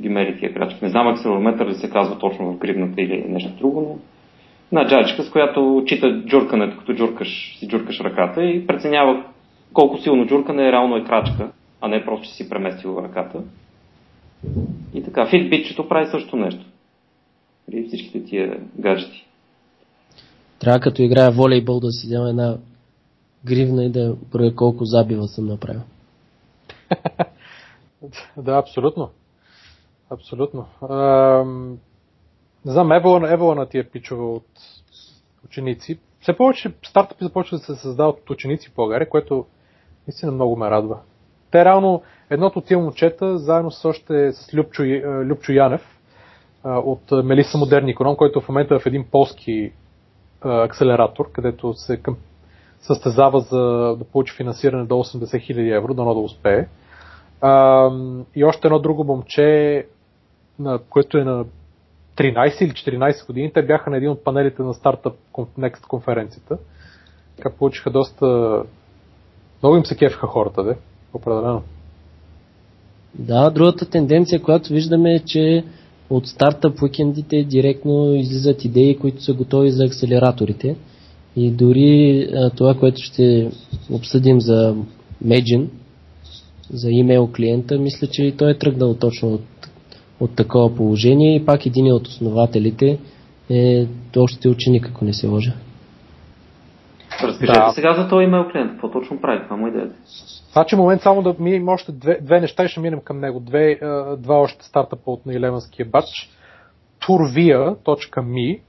ги 0.00 0.08
мери 0.08 0.38
тия 0.38 0.54
крачки. 0.54 0.84
Не 0.84 0.90
знам 0.90 1.08
акселерометър 1.08 1.68
ли 1.68 1.74
се 1.74 1.90
казва 1.90 2.18
точно 2.18 2.52
в 2.52 2.58
гривната 2.58 3.02
или 3.02 3.24
нещо 3.28 3.58
друго, 3.58 3.80
но 3.80 3.98
една 4.72 4.88
джаджка, 4.88 5.22
с 5.22 5.30
която 5.30 5.82
чита 5.86 6.22
джуркането, 6.26 6.78
като 6.78 6.94
джуркаш, 6.94 7.56
си 7.58 7.68
джуркаш 7.68 8.00
ръката 8.00 8.44
и 8.44 8.66
преценява 8.66 9.24
колко 9.72 9.98
силно 9.98 10.26
джуркане 10.26 10.68
е 10.68 10.72
реално 10.72 10.96
е 10.96 11.04
крачка, 11.04 11.50
а 11.80 11.88
не 11.88 12.04
просто, 12.04 12.24
че 12.24 12.34
си 12.34 12.48
преместил 12.48 12.98
ръката. 13.02 13.42
И 14.94 15.02
така, 15.02 15.26
фитбитчето 15.26 15.88
прави 15.88 16.06
също 16.06 16.36
нещо. 16.36 16.66
При 17.66 17.84
всичките 17.86 18.24
тия 18.24 18.58
гаджети. 18.78 19.26
Трябва 20.58 20.80
като 20.80 21.02
играя 21.02 21.30
волейбол 21.30 21.80
да 21.80 21.90
си 21.90 22.06
взема 22.06 22.28
една 22.28 22.56
гривна 23.44 23.84
и 23.84 23.90
да 23.90 24.16
броя 24.32 24.54
колко 24.54 24.84
забива 24.84 25.28
съм 25.28 25.46
направил. 25.46 25.82
да, 28.36 28.58
абсолютно. 28.58 29.10
Абсолютно. 30.10 30.66
Не 32.64 32.72
знам, 32.72 32.92
евола, 32.92 33.32
евола 33.32 33.54
на 33.54 33.66
тия 33.66 33.90
пичове 33.90 34.22
от 34.22 34.46
ученици. 35.44 35.98
Все 36.20 36.36
повече 36.36 36.74
стартъпи 36.86 37.24
започват 37.24 37.60
да 37.60 37.64
се 37.64 37.74
създават 37.74 38.20
от 38.20 38.30
ученици 38.30 38.70
в 38.70 38.74
България, 38.74 39.08
което 39.08 39.46
наистина 40.08 40.32
много 40.32 40.56
ме 40.56 40.70
радва. 40.70 40.98
Те 41.50 41.64
реално, 41.64 42.02
едното 42.30 42.58
от 42.58 42.66
тия 42.66 42.78
момчета, 42.78 43.38
заедно 43.38 43.70
с 43.70 43.84
още 43.84 44.32
с 44.32 44.54
Любчо, 44.54 44.82
Любчо 45.04 45.52
Янев, 45.52 46.00
от 46.64 47.10
Мелиса 47.24 47.58
Модерни 47.58 47.90
економ, 47.90 48.16
който 48.16 48.40
в 48.40 48.48
момента 48.48 48.74
е 48.74 48.78
в 48.78 48.86
един 48.86 49.04
полски 49.10 49.72
акселератор, 50.40 51.32
където 51.32 51.74
се 51.74 52.00
състезава 52.80 53.40
за 53.40 53.58
да 53.98 54.04
получи 54.12 54.34
финансиране 54.36 54.84
до 54.84 54.94
80 54.94 55.16
000 55.16 55.76
евро, 55.76 55.94
дано 55.94 56.14
да 56.14 56.20
успее. 56.20 56.66
А, 57.40 57.90
и 58.34 58.44
още 58.44 58.66
едно 58.66 58.78
друго 58.78 59.04
момче, 59.04 59.86
на, 60.58 60.78
което 60.78 61.18
е 61.18 61.24
на 61.24 61.44
13 62.16 62.64
или 62.64 62.98
14 62.98 63.26
години, 63.26 63.52
те 63.52 63.62
бяха 63.62 63.90
на 63.90 63.96
един 63.96 64.10
от 64.10 64.24
панелите 64.24 64.62
на 64.62 64.74
Startup 64.74 65.14
Next 65.58 65.86
конференцията. 65.86 66.58
Така 67.36 67.50
получиха 67.50 67.90
доста... 67.90 68.62
Много 69.62 69.76
им 69.76 69.84
се 69.84 69.96
кефиха 69.96 70.26
хората, 70.26 70.64
де, 70.64 70.76
определено. 71.14 71.62
Да, 73.14 73.50
другата 73.50 73.90
тенденция, 73.90 74.42
която 74.42 74.72
виждаме 74.72 75.14
е, 75.14 75.18
че 75.18 75.64
от 76.10 76.26
стартъп 76.26 76.82
уикендите 76.82 77.42
директно 77.42 78.14
излизат 78.14 78.64
идеи, 78.64 78.98
които 78.98 79.22
са 79.22 79.32
готови 79.32 79.70
за 79.70 79.84
акселераторите. 79.84 80.76
И 81.36 81.50
дори 81.50 82.22
а, 82.34 82.50
това, 82.50 82.74
което 82.74 83.02
ще 83.02 83.50
обсъдим 83.90 84.40
за 84.40 84.76
Medjin, 85.24 85.68
за 86.70 86.88
имейл 86.90 87.30
клиента, 87.36 87.78
мисля, 87.78 88.06
че 88.06 88.22
и 88.22 88.36
той 88.36 88.50
е 88.50 88.58
тръгнал 88.58 88.94
точно 88.94 89.28
от, 89.28 89.70
от 90.20 90.36
такова 90.36 90.74
положение 90.74 91.36
и 91.36 91.44
пак 91.44 91.66
един 91.66 91.92
от 91.92 92.06
основателите 92.06 92.98
е 93.50 93.86
още 94.16 94.48
ученик, 94.48 94.88
ако 94.88 95.04
не 95.04 95.12
се 95.12 95.26
лъжа. 95.26 95.52
Разкажете 97.22 97.60
да. 97.60 97.70
сега 97.70 97.94
за 97.94 98.08
този 98.08 98.24
имейл 98.24 98.48
клиент, 98.52 98.70
какво 98.70 98.90
точно 98.90 99.20
прави, 99.20 99.44
това 99.44 99.56
му 99.56 99.66
идеята. 99.66 99.94
Значи 100.52 100.76
момент 100.76 101.02
само 101.02 101.22
да 101.22 101.34
минем 101.38 101.68
още 101.68 101.92
две, 101.92 102.18
две 102.22 102.40
неща 102.40 102.64
и 102.64 102.68
ще 102.68 102.80
минем 102.80 103.00
към 103.04 103.20
него. 103.20 103.40
Две, 103.40 103.78
два 104.18 104.34
още 104.34 104.64
стартъпа 104.64 105.10
от 105.10 105.26
Нейлеванския 105.26 105.86
бач. 105.86 106.30
Turvia.me 107.00 108.60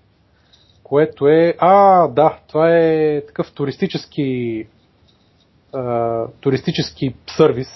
което 0.88 1.28
е... 1.28 1.56
А, 1.58 2.08
да, 2.08 2.38
това 2.48 2.70
е 2.78 3.22
такъв 3.28 3.52
туристически 3.54 4.68
а, 5.74 6.26
туристически 6.42 7.16
сервис 7.38 7.68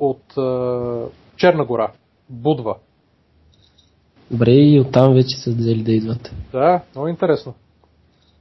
от 0.00 0.38
а, 0.38 1.06
Черна 1.36 1.64
гора, 1.64 1.92
Будва. 2.30 2.76
Добре, 4.30 4.50
и 4.50 4.80
оттам 4.80 5.14
вече 5.14 5.36
са 5.36 5.50
взели 5.50 5.82
да 5.82 5.92
идват. 5.92 6.34
Да, 6.52 6.80
много 6.94 7.08
интересно. 7.08 7.54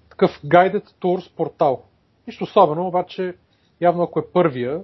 Такъв 0.10 0.42
Guided 0.46 0.89
Tours 1.02 1.36
портал. 1.36 1.82
Нищо 2.28 2.44
особено, 2.44 2.88
обаче 2.88 3.34
явно 3.82 4.04
ако 4.04 4.20
е 4.20 4.32
първия 4.34 4.82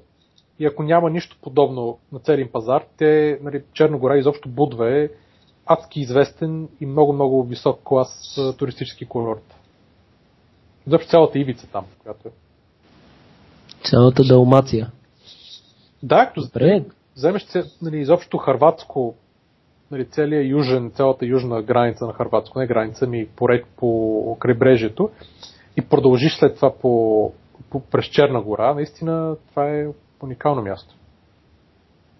и 0.60 0.66
ако 0.66 0.84
няма 0.84 1.10
нищо 1.10 1.38
подобно 1.42 1.98
на 2.12 2.20
целия 2.20 2.52
пазар, 2.52 2.84
те, 2.98 3.40
нали, 3.44 3.64
Черногора 3.74 4.18
изобщо 4.18 4.50
Будва 4.50 5.00
е 5.00 5.10
адски 5.66 6.00
известен 6.00 6.70
и 6.82 6.86
много-много 6.86 7.44
висок 7.44 7.80
клас 7.84 8.40
туристически 8.58 9.06
курорт. 9.06 9.56
Изобщо 10.88 11.10
цялата 11.10 11.40
ивица 11.40 11.68
там, 11.72 11.86
която 12.04 12.28
е. 12.28 12.32
Цялата 13.84 14.24
Далмация. 14.24 14.92
Да, 16.06 16.26
като 16.26 16.42
Добре. 16.42 16.84
вземеш 17.16 17.46
нали, 17.82 17.98
изобщо 17.98 18.38
Харватско, 18.38 19.16
нали, 19.92 20.06
целият 20.06 20.50
южен, 20.50 20.92
цялата 20.92 21.26
южна 21.26 21.62
граница 21.62 22.06
на 22.06 22.14
Харватско, 22.14 22.60
не 22.60 22.68
граница 22.68 23.08
ми 23.08 23.28
по, 23.36 23.48
по 23.78 24.38
крайбрежието 24.40 25.10
и 25.78 25.82
продължиш 25.82 26.38
след 26.40 26.56
това 26.56 26.74
по, 26.82 27.32
по, 27.70 27.80
през 27.80 28.06
Черна 28.06 28.42
гора, 28.42 28.74
наистина 28.74 29.36
това 29.50 29.70
е 29.70 29.88
уникално 30.24 30.62
място. 30.62 30.96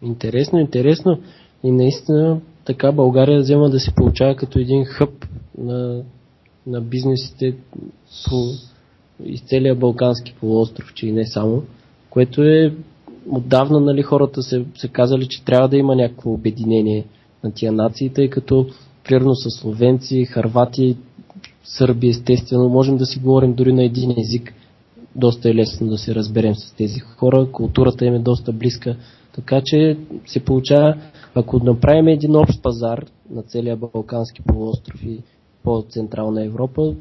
Интересно, 0.02 0.60
интересно. 0.60 1.20
И 1.64 1.72
наистина 1.72 2.42
така 2.66 2.92
България 2.92 3.40
взема 3.40 3.70
да 3.70 3.80
се 3.80 3.96
получава 3.96 4.36
като 4.36 4.60
един 4.60 4.86
хъб 4.86 5.26
на, 5.58 6.04
на 6.68 6.82
бизнесите 6.82 7.56
по 8.30 8.36
из 9.24 9.42
целия 9.42 9.76
Балкански 9.76 10.36
полуостров, 10.40 10.94
че 10.94 11.08
и 11.08 11.12
не 11.12 11.26
само, 11.26 11.64
което 12.10 12.44
е 12.44 12.74
отдавна 13.32 13.80
нали, 13.80 14.02
хората 14.02 14.44
се, 14.44 14.66
се 14.76 14.88
казали, 14.88 15.28
че 15.28 15.46
трябва 15.46 15.68
да 15.68 15.78
има 15.78 15.96
някакво 15.96 16.32
обединение 16.32 17.06
на 17.44 17.52
тия 17.52 17.72
нации, 17.72 18.10
тъй 18.10 18.30
като 18.30 18.68
примерно 19.04 19.36
с 19.36 19.52
словенци, 19.52 20.26
харвати, 20.26 20.98
сърби, 21.64 22.10
естествено, 22.10 22.70
можем 22.70 22.98
да 22.98 23.06
си 23.06 23.20
говорим 23.20 23.54
дори 23.54 23.74
на 23.74 23.84
един 23.84 24.12
език. 24.12 24.54
Доста 25.16 25.50
е 25.50 25.56
лесно 25.56 25.88
да 25.88 25.98
се 25.98 26.16
разберем 26.16 26.56
с 26.56 26.74
тези 26.74 27.00
хора, 27.00 27.48
културата 27.52 28.06
им 28.06 28.16
е 28.16 28.20
доста 28.20 28.54
близка, 28.54 28.96
така 29.36 29.62
че 29.66 29.98
се 30.26 30.40
получава 30.40 30.96
ако 31.36 31.64
направим 31.64 32.08
един 32.08 32.36
общ 32.36 32.62
пазар 32.62 33.06
на 33.30 33.44
целия 33.44 33.78
Балкански 33.78 34.42
полуостров 34.42 35.04
и 35.04 35.20
по-централна 35.64 36.46
Европа, 36.46 36.96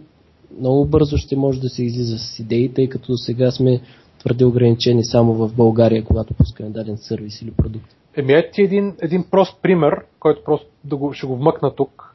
много 0.59 0.87
бързо 0.87 1.17
ще 1.17 1.37
може 1.37 1.61
да 1.61 1.69
се 1.69 1.85
излиза 1.85 2.19
с 2.19 2.39
идеи, 2.39 2.73
тъй 2.73 2.89
като 2.89 3.17
сега 3.17 3.51
сме 3.51 3.81
твърде 4.25 4.45
ограничени 4.45 5.05
само 5.05 5.35
в 5.35 5.57
България, 5.57 6.05
когато 6.05 6.35
пускаме 6.35 6.71
даден 6.71 6.97
сервис 6.97 7.43
или 7.43 7.51
продукт. 7.51 7.87
Еми, 8.17 8.33
ето 8.33 8.53
ти 8.53 8.63
един, 8.63 8.95
един 9.03 9.25
прост 9.31 9.63
пример, 9.63 10.05
който 10.21 10.45
просто 10.45 10.67
да 10.85 10.97
го, 10.97 11.13
ще 11.13 11.27
го 11.27 11.37
вмъкна 11.37 11.75
тук. 11.75 12.15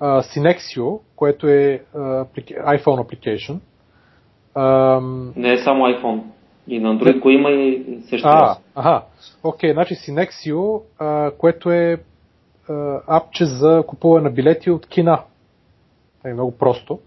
Uh, 0.00 0.20
Synexio, 0.20 1.00
което 1.16 1.48
е 1.48 1.82
uh, 1.96 2.26
iPhone 2.78 3.04
application. 3.04 3.58
Um... 4.54 5.36
Не 5.36 5.52
е 5.52 5.58
само 5.58 5.84
iPhone. 5.84 6.22
И 6.68 6.80
на 6.80 6.98
Android 6.98 7.20
го 7.20 7.30
има 7.30 7.50
и 7.50 7.98
също. 8.08 8.28
А, 8.28 8.56
ага. 8.74 9.02
Окей, 9.42 9.72
значи 9.72 9.94
Synexio, 9.94 10.82
а, 10.98 11.30
което 11.38 11.70
е 11.70 12.02
а, 12.68 13.00
апче 13.06 13.44
за 13.44 13.84
купуване 13.86 14.24
на 14.24 14.30
билети 14.30 14.70
от 14.70 14.86
кина. 14.86 15.22
Е 16.24 16.32
много 16.32 16.58
просто. 16.58 16.98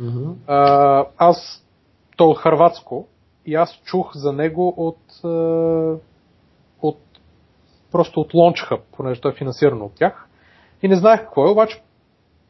Mm-hmm. 0.00 0.34
А, 0.46 1.04
аз, 1.18 1.66
то 2.16 2.24
от 2.24 2.38
Харватско, 2.38 3.06
и 3.46 3.54
аз 3.54 3.80
чух 3.84 4.10
за 4.14 4.32
него 4.32 4.74
от, 4.76 5.24
а, 5.24 5.28
от 6.82 6.98
просто 7.92 8.20
от 8.20 8.32
Launch 8.32 8.70
Hub, 8.70 8.80
понеже 8.96 9.20
той 9.20 9.32
е 9.32 9.34
финансирано 9.34 9.84
от 9.84 9.94
тях. 9.94 10.28
И 10.82 10.88
не 10.88 10.96
знаех 10.96 11.20
какво 11.20 11.46
е, 11.46 11.50
обаче 11.50 11.82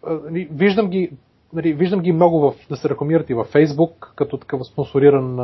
а, 0.07 0.19
виждам 0.51 0.89
ги, 0.89 1.11
нали, 1.53 1.73
виждам 1.73 2.01
ги 2.01 2.13
много 2.13 2.41
в, 2.41 2.55
да 2.69 2.77
се 2.77 2.89
рекламират 2.89 3.31
и 3.31 3.35
във 3.35 3.53
Facebook, 3.53 4.15
като 4.17 4.37
такъв 4.37 4.61
спонсориран 4.67 5.41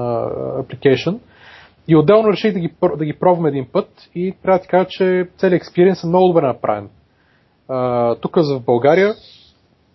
апликейшн. 0.60 1.14
И 1.88 1.96
отделно 1.96 2.32
реших 2.32 2.52
да 2.52 2.60
ги, 2.60 2.74
да 2.96 3.04
ги 3.04 3.18
пробвам 3.18 3.46
един 3.46 3.66
път 3.72 3.88
и 4.14 4.34
трябва 4.42 4.58
да 4.58 4.62
ти 4.62 4.68
кажа, 4.68 4.86
че 4.88 5.28
целият 5.36 5.62
експириенс 5.62 6.04
е 6.04 6.06
много 6.06 6.28
добре 6.28 6.46
направен. 6.46 6.88
тук 8.20 8.36
в 8.36 8.60
България 8.66 9.14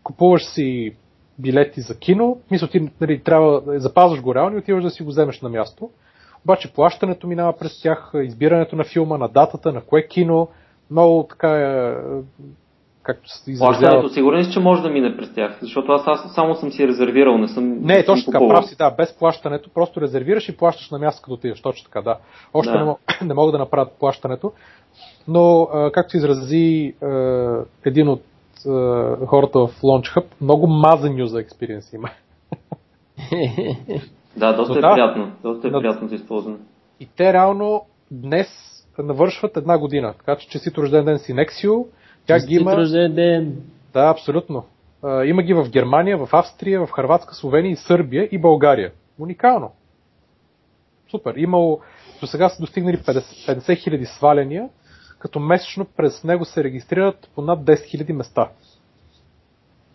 купуваш 0.03 0.45
си 0.45 0.95
билети 1.39 1.81
за 1.81 1.99
кино, 1.99 2.38
мисля, 2.51 2.67
ти 2.67 2.89
нали, 3.01 3.23
трябва 3.23 3.61
да 3.61 3.79
запазваш 3.79 4.21
го 4.21 4.36
реално 4.36 4.55
и 4.55 4.59
отиваш 4.59 4.83
да 4.83 4.89
си 4.89 5.03
го 5.03 5.09
вземеш 5.09 5.41
на 5.41 5.49
място. 5.49 5.89
Обаче 6.45 6.73
плащането 6.73 7.27
минава 7.27 7.57
през 7.57 7.81
тях, 7.81 8.11
избирането 8.15 8.75
на 8.75 8.83
филма, 8.83 9.17
на 9.17 9.27
датата, 9.27 9.73
на 9.73 9.81
кое 9.81 10.07
кино, 10.07 10.47
много 10.91 11.27
така 11.29 11.49
е, 11.49 11.95
както 13.03 13.29
се 13.29 13.51
изразява. 13.51 13.79
Плащането 13.79 14.09
сигурен 14.09 14.43
си, 14.45 14.51
че 14.51 14.59
може 14.59 14.81
да 14.81 14.89
мине 14.89 15.17
през 15.17 15.33
тях, 15.33 15.57
защото 15.61 15.91
аз, 15.91 16.03
аз 16.07 16.33
само 16.33 16.55
съм 16.55 16.71
си 16.71 16.88
резервирал, 16.88 17.38
не 17.38 17.47
съм. 17.47 17.79
Не, 17.81 17.95
съм 17.95 18.05
точно 18.05 18.31
така, 18.31 18.47
прав 18.47 18.65
си, 18.65 18.77
да, 18.77 18.91
без 18.91 19.17
плащането, 19.17 19.69
просто 19.69 20.01
резервираш 20.01 20.49
и 20.49 20.57
плащаш 20.57 20.91
на 20.91 20.99
място, 20.99 21.21
като 21.21 21.33
отидеш. 21.33 21.61
Точно 21.61 21.86
така, 21.86 22.01
да. 22.01 22.17
Още 22.53 22.71
да. 22.71 22.79
Не, 22.79 22.83
мог, 22.83 22.99
не 23.21 23.33
мога 23.33 23.51
да 23.51 23.57
направят 23.57 23.93
плащането, 23.99 24.51
но, 25.27 25.67
както 25.93 26.11
се 26.11 26.17
изрази 26.17 26.93
един 27.86 28.09
от 28.09 28.23
хората 29.28 29.59
в 29.59 29.82
Launch 29.82 30.16
Hub, 30.16 30.26
много 30.41 30.68
мазен 30.68 31.20
юзер 31.20 31.39
експириенс 31.39 31.93
има. 31.93 32.09
да, 34.38 34.53
доста 34.53 34.74
но, 34.74 34.80
е 34.80 34.82
да, 34.82 34.93
приятно. 34.93 35.32
Доста 35.43 35.68
е 35.68 35.72
да, 35.72 35.80
приятно 35.80 36.07
за 36.07 36.16
използване. 36.16 36.57
И 36.99 37.07
те 37.18 37.34
реално 37.34 37.86
днес 38.11 38.47
навършват 38.97 39.57
една 39.57 39.78
година. 39.78 40.13
Така 40.18 40.36
че 40.36 40.49
честито 40.49 40.82
рожден 40.82 41.05
ден 41.05 41.20
си 41.20 41.34
Nexio 41.34 41.86
тя 42.26 42.39
ги 42.39 42.55
има... 42.55 42.76
ден. 43.09 43.61
Да, 43.93 44.09
абсолютно. 44.09 44.63
А, 45.03 45.26
има 45.26 45.43
ги 45.43 45.53
в 45.53 45.70
Германия, 45.70 46.18
в 46.18 46.30
Австрия, 46.34 46.86
в 46.86 46.91
Харватска, 46.91 47.36
Словения 47.36 47.72
и 47.72 47.76
Сърбия 47.76 48.30
и 48.32 48.38
България. 48.38 48.91
Уникално. 49.20 49.72
Супер. 51.11 51.34
Имало, 51.38 51.80
до 52.22 52.28
сега 52.28 52.49
са 52.49 52.61
достигнали 52.61 52.97
50 52.97 53.78
хиляди 53.78 54.05
сваляния, 54.05 54.70
като 55.26 55.39
месечно 55.39 55.86
през 55.97 56.23
него 56.23 56.45
се 56.45 56.63
регистрират 56.63 57.30
по 57.36 57.41
над 57.41 57.59
10 57.59 57.86
хиляди 57.86 58.13
места. 58.13 58.49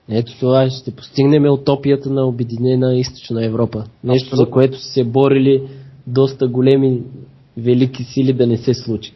Ето 0.09 0.39
това 0.39 0.71
ще 0.71 0.97
постигнем 0.97 1.53
утопията 1.53 2.11
на 2.11 2.27
обединена 2.27 2.97
източна 2.97 3.45
Европа. 3.45 3.85
Нещо, 4.05 4.27
Абсолютно. 4.27 4.45
за 4.45 4.51
което 4.51 4.79
са 4.79 4.93
се 4.93 5.05
борили 5.05 5.69
доста 6.07 6.49
големи 6.49 7.03
велики 7.57 8.05
сили 8.05 8.33
да 8.33 8.47
не 8.47 8.57
се 8.57 8.75
случи. 8.75 9.15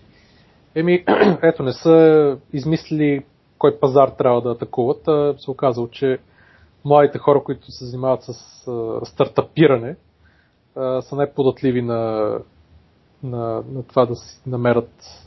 Еми, 0.75 1.05
ето 1.43 1.62
не 1.62 1.73
са 1.73 2.39
измислили 2.53 3.25
кой 3.59 3.79
пазар 3.81 4.09
трябва 4.09 4.43
да 4.43 4.51
атакуват, 4.51 5.09
а 5.09 5.35
се 5.39 5.51
оказало, 5.51 5.89
че 5.89 6.19
младите 6.85 7.19
хора, 7.19 7.43
които 7.45 7.73
се 7.73 7.85
занимават 7.85 8.23
с 8.23 8.29
а, 8.69 9.05
стартапиране, 9.05 9.97
а, 10.77 11.03
са 11.03 11.17
най-податливи 11.17 11.83
на, 11.83 12.33
на, 13.23 13.62
на 13.73 13.83
това 13.83 14.07
да 14.07 14.17
си 14.17 14.41
намерят 14.47 15.24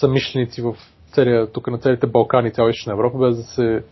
самишленици 0.00 0.62
в 0.62 0.76
целия, 1.12 1.52
тук 1.52 1.66
на 1.70 1.78
целите 1.78 2.06
Балкани, 2.06 2.52
цяла 2.52 2.70
Източна 2.70 2.92
Европа, 2.92 3.18
без 3.18 3.36
да 3.36 3.42
се 3.42 3.82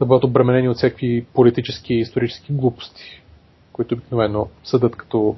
да 0.00 0.06
бъдат 0.06 0.24
обременени 0.24 0.68
от 0.68 0.76
всякакви 0.76 1.26
политически 1.34 1.94
и 1.94 2.00
исторически 2.00 2.52
глупости, 2.52 3.22
които 3.72 3.94
обикновено 3.94 4.48
съдат 4.64 4.96
като 4.96 5.36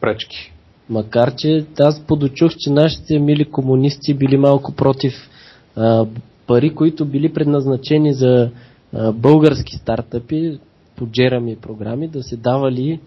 пречки. 0.00 0.52
Макар, 0.90 1.34
че 1.34 1.66
аз 1.80 2.00
подочух, 2.06 2.52
че 2.58 2.70
нашите 2.70 3.18
мили 3.18 3.44
комунисти 3.44 4.14
били 4.14 4.36
малко 4.36 4.72
против 4.74 5.14
а, 5.76 6.06
пари, 6.46 6.74
които 6.74 7.04
били 7.04 7.32
предназначени 7.32 8.14
за 8.14 8.50
а, 8.92 9.12
български 9.12 9.76
стартъпи 9.76 10.58
по 10.96 11.06
джерами 11.06 11.56
програми, 11.56 12.08
да 12.08 12.22
се 12.22 12.36
давали 12.36 13.00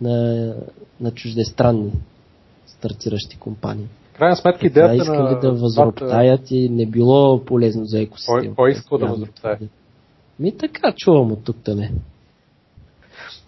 на, 0.00 0.54
на 1.00 1.10
чуждестранни 1.10 1.92
стартиращи 2.66 3.36
компании. 3.38 3.86
Крайна 4.18 4.36
сметка 4.36 4.66
идеята 4.66 4.96
искали 4.96 5.18
на... 5.18 5.40
да 5.40 5.52
възроптаят 5.52 6.50
и 6.50 6.68
не 6.68 6.86
било 6.86 7.44
полезно 7.44 7.84
за 7.84 8.00
екосистемата. 8.00 8.46
Кой, 8.46 8.54
кой 8.54 8.70
иска 8.70 8.98
да 8.98 9.06
възроптае? 9.06 9.58
Ми 10.38 10.56
така 10.56 10.92
чувам 10.96 11.32
от 11.32 11.44
тук 11.44 11.56
не. 11.68 11.92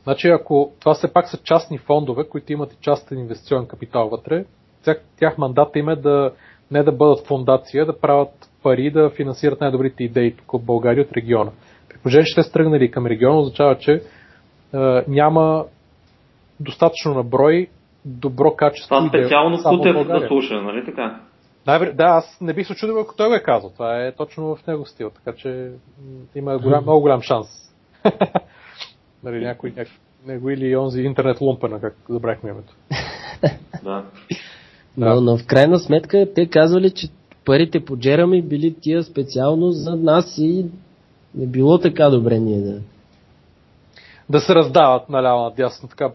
Значи 0.05 0.29
ако 0.29 0.73
това 0.81 0.95
все 0.95 1.13
пак 1.13 1.29
са 1.29 1.37
частни 1.37 1.79
фондове, 1.79 2.29
които 2.29 2.53
имат 2.53 2.73
и 2.73 2.77
частен 2.81 3.19
инвестиционен 3.19 3.67
капитал 3.67 4.09
вътре, 4.09 4.45
тях, 4.85 5.01
тях 5.19 5.39
мандата 5.39 5.79
им 5.79 5.89
е 5.89 5.97
да 5.97 6.33
не 6.71 6.83
да 6.83 6.93
бъдат 6.93 7.27
фундация, 7.27 7.87
да 7.87 8.01
правят 8.01 8.51
пари, 8.63 8.91
да 8.91 9.11
финансират 9.11 9.61
най-добрите 9.61 10.05
идеи 10.05 10.37
тук 10.37 10.55
от 10.55 10.65
България, 10.65 11.05
от 11.05 11.13
региона. 11.13 11.51
При 11.89 11.99
положение, 11.99 12.25
че 12.25 12.35
те 12.35 12.43
стръгнали 12.43 12.91
към 12.91 13.07
региона, 13.07 13.39
означава, 13.39 13.79
че 13.79 13.93
е, 13.93 14.03
няма 15.09 15.65
достатъчно 16.61 17.15
наброй 17.15 17.69
добро 18.05 18.57
качество. 18.57 18.97
Това 18.97 19.09
специално 19.09 19.63
Кутев 19.63 20.07
да 20.07 20.27
слуша, 20.29 20.63
нали 20.63 20.85
така? 20.85 21.21
Да, 21.67 21.93
да, 21.93 22.05
аз 22.05 22.39
не 22.41 22.53
бих 22.53 22.67
се 22.67 22.75
чудил, 22.75 23.01
ако 23.01 23.17
той 23.17 23.29
го 23.29 23.35
е 23.35 23.43
казал. 23.43 23.71
Това 23.71 24.07
е 24.07 24.13
точно 24.13 24.57
в 24.57 24.67
него 24.67 24.87
стил, 24.87 25.11
така 25.11 25.37
че 25.37 25.71
има 26.35 26.59
голям, 26.59 26.83
много 26.83 27.01
голям 27.01 27.23
шанс. 27.23 27.47
нали, 29.25 29.45
някой, 29.45 29.71
някой, 29.71 29.93
него 30.27 30.51
или 30.51 30.77
онзи 30.77 31.03
интернет 31.03 31.41
лумпена, 31.41 31.81
как 31.81 31.97
забрахме 32.09 32.51
името. 32.51 32.75
да. 33.85 34.05
Но, 34.97 35.21
но 35.21 35.37
в 35.37 35.47
крайна 35.47 35.79
сметка 35.79 36.27
те 36.35 36.47
казвали, 36.47 36.91
че 36.91 37.09
парите 37.45 37.85
по 37.85 37.97
Джерами 37.97 38.43
били 38.43 38.75
тия 38.81 39.03
специално 39.03 39.71
за 39.71 39.97
нас 39.97 40.39
и 40.39 40.67
не 41.35 41.47
било 41.47 41.79
така 41.79 42.09
добре 42.09 42.39
ние 42.39 42.61
да... 42.61 42.81
Да 44.31 44.41
се 44.41 44.55
раздават 44.55 45.09
наляво 45.09 45.43
надясно, 45.43 45.89
така 45.89 46.11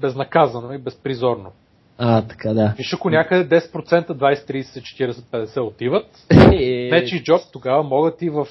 безнаказано 0.00 0.72
и 0.72 0.78
безпризорно. 0.78 1.52
А, 1.98 2.22
така 2.22 2.54
да. 2.54 2.74
Виж, 2.76 2.94
ако 2.94 3.10
някъде 3.10 3.60
10%, 3.60 4.06
20, 4.08 4.50
30, 4.50 4.62
40, 4.62 5.12
50 5.12 5.66
отиват, 5.66 6.06
вече 6.90 7.16
и 7.16 7.22
джоб 7.22 7.40
тогава 7.52 7.82
могат 7.82 8.22
и 8.22 8.30
в 8.30 8.46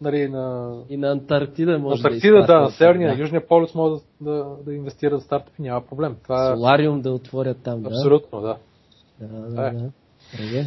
нали, 0.00 0.28
на... 0.28 0.74
И 0.88 0.96
на 0.96 1.10
Антарктида 1.10 1.78
може 1.78 2.00
Антарктида, 2.00 2.40
да, 2.40 2.46
да, 2.46 2.60
на 2.60 2.70
Северния, 2.70 3.08
да. 3.08 3.14
на 3.14 3.20
Южния 3.20 3.48
полюс 3.48 3.74
могат 3.74 4.02
да, 4.20 4.32
да, 4.32 4.56
да 4.66 4.74
инвестират 4.74 5.20
в 5.20 5.24
стартъпи, 5.24 5.62
няма 5.62 5.80
проблем. 5.80 6.16
Това... 6.22 6.54
Солариум 6.56 7.00
да 7.00 7.12
отворят 7.12 7.62
там, 7.62 7.82
да? 7.82 7.88
Абсолютно, 7.88 8.40
да. 8.40 8.56
Да, 9.20 9.40
да, 9.40 9.70
да. 9.70 9.72
да. 9.72 10.64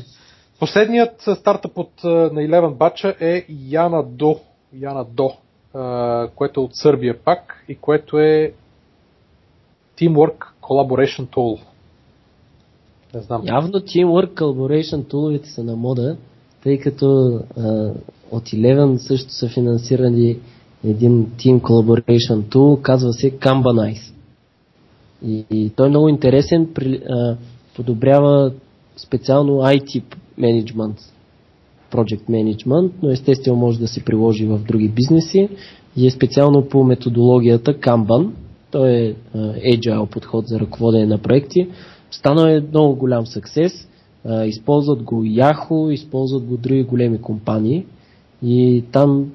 Последният 0.59 1.21
стартъп 1.21 1.77
от, 1.77 2.03
на 2.03 2.41
11 2.41 2.77
бача 2.77 3.15
е 3.19 3.45
Яна 3.49 4.03
До, 4.03 4.39
Яна 4.73 5.05
До, 5.05 5.31
което 6.35 6.61
е 6.61 6.63
от 6.63 6.75
Сърбия 6.75 7.23
пак 7.23 7.65
и 7.67 7.75
което 7.75 8.19
е 8.19 8.53
Teamwork 9.99 10.53
Collaboration 10.61 11.27
Tool. 11.27 11.59
Не 13.13 13.21
знам. 13.21 13.41
Явно 13.45 13.71
Teamwork 13.71 14.33
Collaboration 14.33 15.07
туловете 15.07 15.49
са 15.49 15.63
на 15.63 15.75
мода, 15.75 16.17
тъй 16.63 16.79
като 16.79 17.39
а, 17.57 17.91
от 18.31 18.43
Eleven 18.43 18.97
също 18.97 19.33
са 19.33 19.49
финансирани 19.49 20.37
един 20.83 21.25
Team 21.25 21.61
Collaboration 21.61 22.41
Tool, 22.41 22.81
казва 22.81 23.13
се 23.13 23.31
Kanbanize. 23.31 24.13
И, 25.25 25.45
и 25.51 25.69
той 25.69 25.87
е 25.87 25.89
много 25.89 26.09
интересен, 26.09 26.69
при, 26.73 27.01
а, 27.09 27.37
подобрява 27.75 28.51
специално 28.97 29.53
IT 29.53 30.03
management, 30.39 30.99
project 31.91 32.29
management, 32.29 32.91
но 33.03 33.09
естествено 33.09 33.57
може 33.57 33.79
да 33.79 33.87
се 33.87 34.05
приложи 34.05 34.45
в 34.45 34.59
други 34.59 34.89
бизнеси 34.89 35.49
и 35.97 36.07
е 36.07 36.11
специално 36.11 36.69
по 36.69 36.83
методологията 36.83 37.79
Kanban. 37.79 38.29
Той 38.73 38.91
е 38.91 39.15
agile 39.77 40.09
подход 40.09 40.47
за 40.47 40.59
ръководене 40.59 41.05
на 41.05 41.17
проекти. 41.17 41.67
Станал 42.11 42.45
е 42.45 42.61
много 42.69 42.95
голям 42.95 43.25
съксес. 43.25 43.87
Използват 44.45 45.03
го 45.03 45.23
Yahoo, 45.23 45.91
използват 45.91 46.43
го 46.43 46.57
други 46.57 46.83
големи 46.83 47.21
компании 47.21 47.85
и 48.43 48.83
там 48.91 49.31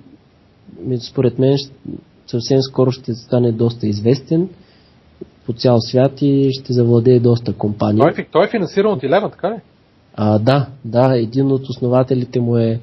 според 1.00 1.38
мен 1.38 1.56
съвсем 2.26 2.62
скоро 2.62 2.90
ще 2.90 3.14
стане 3.14 3.52
доста 3.52 3.86
известен 3.86 4.48
по 5.46 5.52
цял 5.52 5.80
свят 5.80 6.22
и 6.22 6.50
ще 6.52 6.72
завладее 6.72 7.20
доста 7.20 7.52
компании. 7.52 8.00
Той, 8.00 8.26
той 8.32 8.44
е 8.44 8.50
финансиран 8.50 8.92
от 8.92 9.02
Eleven, 9.02 9.30
така 9.30 9.50
ли? 9.50 9.60
А, 10.14 10.38
да, 10.38 10.66
да, 10.84 11.18
един 11.18 11.52
от 11.52 11.68
основателите 11.68 12.40
му 12.40 12.56
е, 12.56 12.80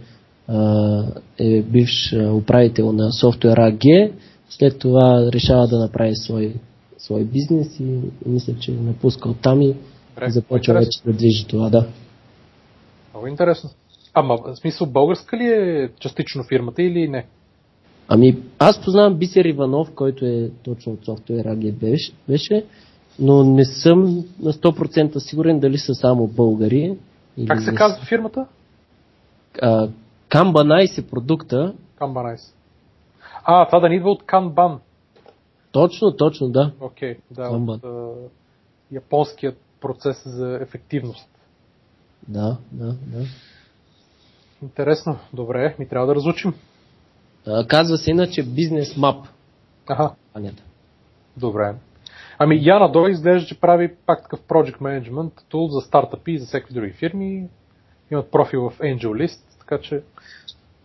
а, 0.47 1.03
е 1.39 1.61
бивш 1.61 2.15
управител 2.33 2.91
на 2.91 3.09
Software 3.11 3.77
AG, 3.77 4.11
след 4.49 4.79
това 4.79 5.29
решава 5.33 5.67
да 5.67 5.79
направи 5.79 6.15
свой 6.15 6.55
свой 6.97 7.23
бизнес 7.23 7.79
и 7.79 7.99
мисля, 8.25 8.53
че 8.59 8.71
е 8.71 8.75
напускал 8.75 9.33
там 9.33 9.61
и 9.61 9.75
Добре, 10.15 10.29
започва 10.29 10.73
вече 10.73 11.01
да 11.05 11.13
движи 11.13 11.45
това, 11.47 11.69
да. 11.69 11.87
Много 13.13 13.27
интересно. 13.27 13.69
Ама, 14.13 14.37
в 14.37 14.55
смисъл, 14.55 14.87
българска 14.87 15.37
ли 15.37 15.43
е 15.43 15.89
частично 15.99 16.43
фирмата 16.43 16.83
или 16.83 17.07
не? 17.07 17.25
Ами, 18.07 18.37
аз 18.59 18.81
познавам 18.81 19.15
Бисер 19.15 19.45
Иванов, 19.45 19.91
който 19.95 20.25
е 20.25 20.51
точно 20.63 20.93
от 20.93 21.05
Software 21.05 21.45
AG 21.45 21.71
беше, 21.71 22.11
беше, 22.27 22.65
но 23.19 23.43
не 23.43 23.65
съм 23.65 24.25
на 24.39 24.53
100% 24.53 25.17
сигурен 25.17 25.59
дали 25.59 25.77
са 25.77 25.95
само 25.95 26.27
българи. 26.27 26.97
Или 27.37 27.47
как 27.47 27.61
се 27.61 27.75
казва 27.75 28.05
фирмата? 28.05 28.45
Kanban 30.29 30.99
е 30.99 31.07
продукта. 31.07 31.73
Kanban 31.99 32.39
А, 33.47 33.65
това 33.65 33.79
да 33.79 33.89
ни 33.89 33.95
идва 33.95 34.11
от 34.11 34.23
Kanban. 34.23 34.79
Точно, 35.71 36.15
точно, 36.17 36.49
да. 36.49 36.71
Окей, 36.79 37.15
okay, 37.15 37.19
да, 37.31 37.43
Kanban. 37.43 37.75
от 37.75 37.81
uh, 37.81 38.27
японският 38.91 39.57
процес 39.81 40.23
за 40.25 40.59
ефективност. 40.61 41.29
Да, 42.27 42.57
да, 42.71 42.85
да. 42.85 43.25
Интересно. 44.61 45.19
Добре, 45.33 45.75
ми 45.79 45.87
трябва 45.87 46.07
да 46.07 46.15
разучим. 46.15 46.53
А, 47.47 47.67
казва 47.67 47.97
се 47.97 48.11
иначе 48.11 48.43
бизнес 48.43 48.97
мап. 48.97 49.25
Ага. 49.87 50.11
Анята. 50.33 50.63
Добре. 51.37 51.75
Ами 52.37 52.65
Яна 52.65 52.91
Дой 52.91 53.11
изглежда, 53.11 53.47
че 53.47 53.59
прави 53.59 53.95
пак 54.05 54.23
такъв 54.23 54.39
Project 54.41 54.79
Management 54.79 55.31
тул 55.49 55.67
за 55.67 55.81
стартъпи 55.81 56.31
и 56.31 56.37
за 56.39 56.45
всеки 56.45 56.73
други 56.73 56.91
фирми. 56.91 57.49
Имат 58.11 58.31
профил 58.31 58.69
в 58.69 58.79
Angel 58.79 59.25
List, 59.25 59.59
така 59.59 59.81
че 59.81 60.03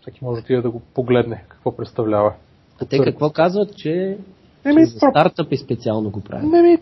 всеки 0.01 0.25
може 0.25 0.43
да 0.43 0.63
да 0.63 0.71
го 0.71 0.81
погледне 0.81 1.45
какво 1.49 1.77
представлява. 1.77 2.35
А 2.83 2.85
те 2.85 2.99
какво 2.99 3.31
казват, 3.31 3.77
че, 3.77 4.19
Еми, 4.65 4.81
че 4.81 4.85
за 4.85 4.99
стартъпи 4.99 5.57
специално 5.57 6.11
го 6.11 6.21
правят? 6.21 6.55
Еми, 6.55 6.79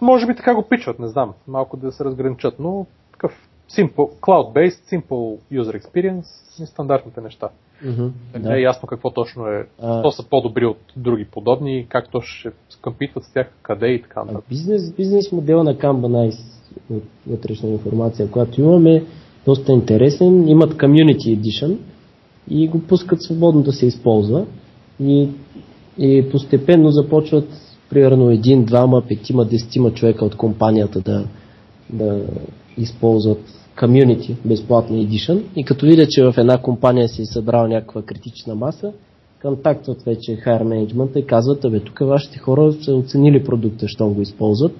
може 0.00 0.26
би 0.26 0.36
така 0.36 0.54
го 0.54 0.62
пичват, 0.62 0.98
не 0.98 1.08
знам. 1.08 1.32
Малко 1.48 1.76
да 1.76 1.92
се 1.92 2.04
разграничат, 2.04 2.54
но 2.58 2.86
такъв 3.12 3.32
simple, 3.70 4.20
cloud-based, 4.20 4.80
simple 4.92 5.38
user 5.52 5.80
experience 5.80 6.62
и 6.62 6.66
стандартните 6.66 7.20
неща. 7.20 7.48
Mm-hmm, 7.84 8.10
не 8.34 8.40
да. 8.40 8.58
е 8.58 8.60
ясно 8.60 8.88
какво 8.88 9.10
точно 9.10 9.46
е, 9.46 9.66
а... 9.82 10.02
то 10.02 10.10
са 10.10 10.28
по-добри 10.28 10.66
от 10.66 10.78
други 10.96 11.24
подобни, 11.24 11.86
как 11.88 12.10
то 12.10 12.20
ще 12.20 12.50
скъмпитват 12.68 13.24
с 13.24 13.32
тях, 13.32 13.50
къде 13.62 13.86
и 13.86 14.02
така 14.02 14.24
нататък. 14.24 14.44
Бизнес, 14.48 14.92
бизнес 14.92 15.32
модела 15.32 15.64
на 15.64 15.74
Kanban 15.74 16.34
от 16.90 17.02
вътрешна 17.26 17.68
информация, 17.68 18.30
която 18.30 18.60
имаме, 18.60 19.04
доста 19.46 19.72
интересен. 19.72 20.48
Имат 20.48 20.74
Community 20.74 21.40
Edition 21.40 21.78
и 22.48 22.68
го 22.68 22.82
пускат 22.82 23.22
свободно 23.22 23.62
да 23.62 23.72
се 23.72 23.86
използва. 23.86 24.46
И, 25.00 25.28
и 25.98 26.30
постепенно 26.30 26.90
започват 26.90 27.48
примерно 27.90 28.30
един, 28.30 28.64
двама, 28.64 29.02
петима, 29.08 29.44
десетима 29.44 29.90
човека 29.90 30.24
от 30.24 30.36
компанията 30.36 31.00
да, 31.00 31.24
да 31.90 32.20
използват 32.78 33.40
Community, 33.76 34.34
безплатна 34.44 34.96
Edition 34.96 35.42
и 35.56 35.64
като 35.64 35.86
видят, 35.86 36.10
че 36.10 36.24
в 36.24 36.34
една 36.38 36.58
компания 36.58 37.08
се 37.08 37.22
е 37.22 37.26
събрала 37.26 37.68
някаква 37.68 38.02
критична 38.02 38.54
маса, 38.54 38.92
контактват 39.42 40.02
вече 40.02 40.36
хайер 40.36 40.62
менеджмента 40.62 41.18
и 41.18 41.26
казват, 41.26 41.64
абе, 41.64 41.80
тук 41.80 41.98
вашите 41.98 42.38
хора 42.38 42.72
са 42.72 42.94
оценили 42.94 43.44
продукта, 43.44 43.88
що 43.88 44.08
го 44.08 44.22
използват. 44.22 44.72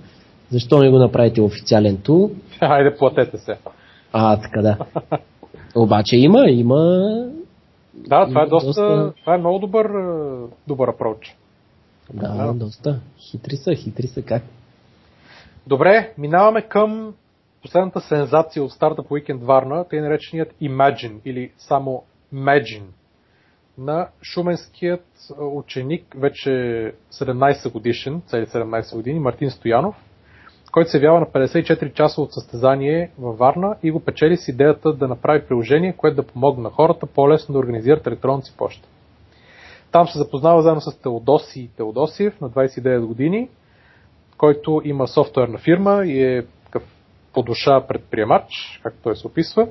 Защо 0.50 0.78
не 0.78 0.90
го 0.90 0.98
направите 0.98 1.40
официален 1.40 1.96
тул? 1.96 2.30
Хайде, 2.58 2.96
платете 2.96 3.38
се. 3.38 3.56
А, 4.12 4.40
така 4.40 4.62
да. 4.62 4.76
Обаче 5.76 6.16
има, 6.16 6.50
има... 6.50 7.00
Да, 7.94 8.26
това 8.26 8.42
е 8.42 8.46
доста, 8.46 8.66
доста... 8.66 9.12
това 9.20 9.34
е 9.34 9.38
много 9.38 9.58
добър, 9.58 9.90
добър 10.66 10.88
апроч. 10.88 11.36
Да, 12.12 12.46
да, 12.46 12.54
доста. 12.54 13.00
Хитри 13.18 13.56
са, 13.56 13.74
хитри 13.74 14.06
са 14.06 14.22
как. 14.22 14.42
Добре, 15.66 16.14
минаваме 16.18 16.62
към 16.62 17.14
последната 17.62 18.00
сензация 18.00 18.64
от 18.64 18.72
Startup 18.72 19.08
Weekend 19.08 19.38
Варна, 19.38 19.84
тъй 19.88 20.00
нареченият 20.00 20.54
Imagine 20.62 21.20
или 21.24 21.52
само 21.58 22.02
Imagine 22.34 22.86
на 23.78 24.08
шуменският 24.22 25.06
ученик, 25.38 26.14
вече 26.18 26.50
17 27.12 27.72
годишен, 27.72 28.22
цели 28.26 28.46
17 28.46 28.96
години, 28.96 29.20
Мартин 29.20 29.50
Стоянов, 29.50 29.96
който 30.72 30.90
се 30.90 30.96
явява 30.96 31.20
на 31.20 31.26
54 31.26 31.92
часа 31.94 32.20
от 32.20 32.32
състезание 32.32 33.10
във 33.18 33.38
Варна 33.38 33.76
и 33.82 33.90
го 33.90 34.00
печели 34.00 34.36
с 34.36 34.48
идеята 34.48 34.92
да 34.92 35.08
направи 35.08 35.46
приложение, 35.46 35.96
което 35.96 36.16
да 36.16 36.26
помогне 36.26 36.62
на 36.62 36.70
хората 36.70 37.06
по-лесно 37.06 37.52
да 37.52 37.58
организират 37.58 38.06
електронната 38.06 38.46
си 38.46 38.56
почта. 38.56 38.88
Там 39.92 40.08
се 40.08 40.18
запознава 40.18 40.62
заедно 40.62 40.80
с 40.80 40.98
Теодоси 41.02 41.70
Теодосиев 41.76 42.40
на 42.40 42.50
29 42.50 43.06
години, 43.06 43.48
който 44.38 44.82
има 44.84 45.08
софтуерна 45.08 45.58
фирма 45.58 46.04
и 46.06 46.22
е 46.22 46.42
такъв 46.64 46.82
по 47.34 47.42
душа 47.42 47.86
предприемач, 47.86 48.80
както 48.82 48.98
той 49.02 49.16
се 49.16 49.26
описва. 49.26 49.68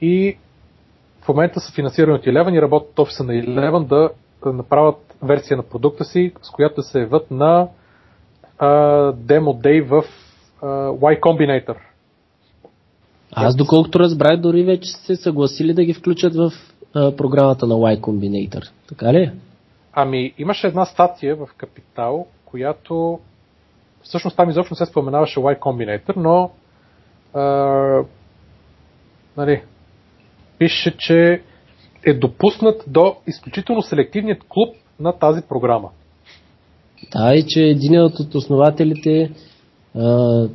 И 0.00 0.38
в 1.20 1.28
момента 1.28 1.60
са 1.60 1.72
финансирани 1.72 2.12
от 2.12 2.24
Eleven 2.24 2.58
и 2.58 2.62
работят 2.62 2.98
офиса 2.98 3.24
на 3.24 3.32
Eleven 3.32 3.86
да, 3.86 4.10
направят 4.52 5.16
версия 5.22 5.56
на 5.56 5.62
продукта 5.62 6.04
си, 6.04 6.32
с 6.42 6.50
която 6.50 6.82
се 6.82 7.00
явят 7.00 7.30
на 7.30 7.68
демо 9.16 9.52
дей 9.52 9.80
в 9.80 10.04
Y 10.62 11.20
Combinator. 11.20 11.76
Аз 13.32 13.56
доколкото 13.56 13.98
разбрах, 13.98 14.40
дори 14.40 14.62
вече 14.62 14.92
се 14.92 15.16
съгласили 15.16 15.74
да 15.74 15.84
ги 15.84 15.94
включат 15.94 16.34
в 16.34 16.52
а, 16.94 17.16
програмата 17.16 17.66
на 17.66 17.74
Y 17.74 18.00
Combinator. 18.00 18.70
Така 18.88 19.12
ли? 19.12 19.32
Ами, 19.92 20.34
имаше 20.38 20.66
една 20.66 20.84
статия 20.84 21.36
в 21.36 21.48
Капитал, 21.56 22.26
която 22.44 23.20
всъщност 24.02 24.36
там 24.36 24.50
изобщо 24.50 24.72
не 24.74 24.76
се 24.76 24.90
споменаваше 24.90 25.40
Y 25.40 25.58
Combinator, 25.58 26.16
но 26.16 26.50
а, 27.34 27.44
нали, 29.36 29.62
пише, 30.58 30.96
че 30.96 31.42
е 32.06 32.14
допуснат 32.14 32.84
до 32.86 33.16
изключително 33.26 33.82
селективният 33.82 34.44
клуб 34.48 34.76
на 35.00 35.12
тази 35.12 35.42
програма. 35.48 35.90
Да, 37.12 37.34
и 37.34 37.44
че 37.48 37.60
един 37.60 38.00
от 38.00 38.34
основателите 38.34 39.30
а, 39.94 40.48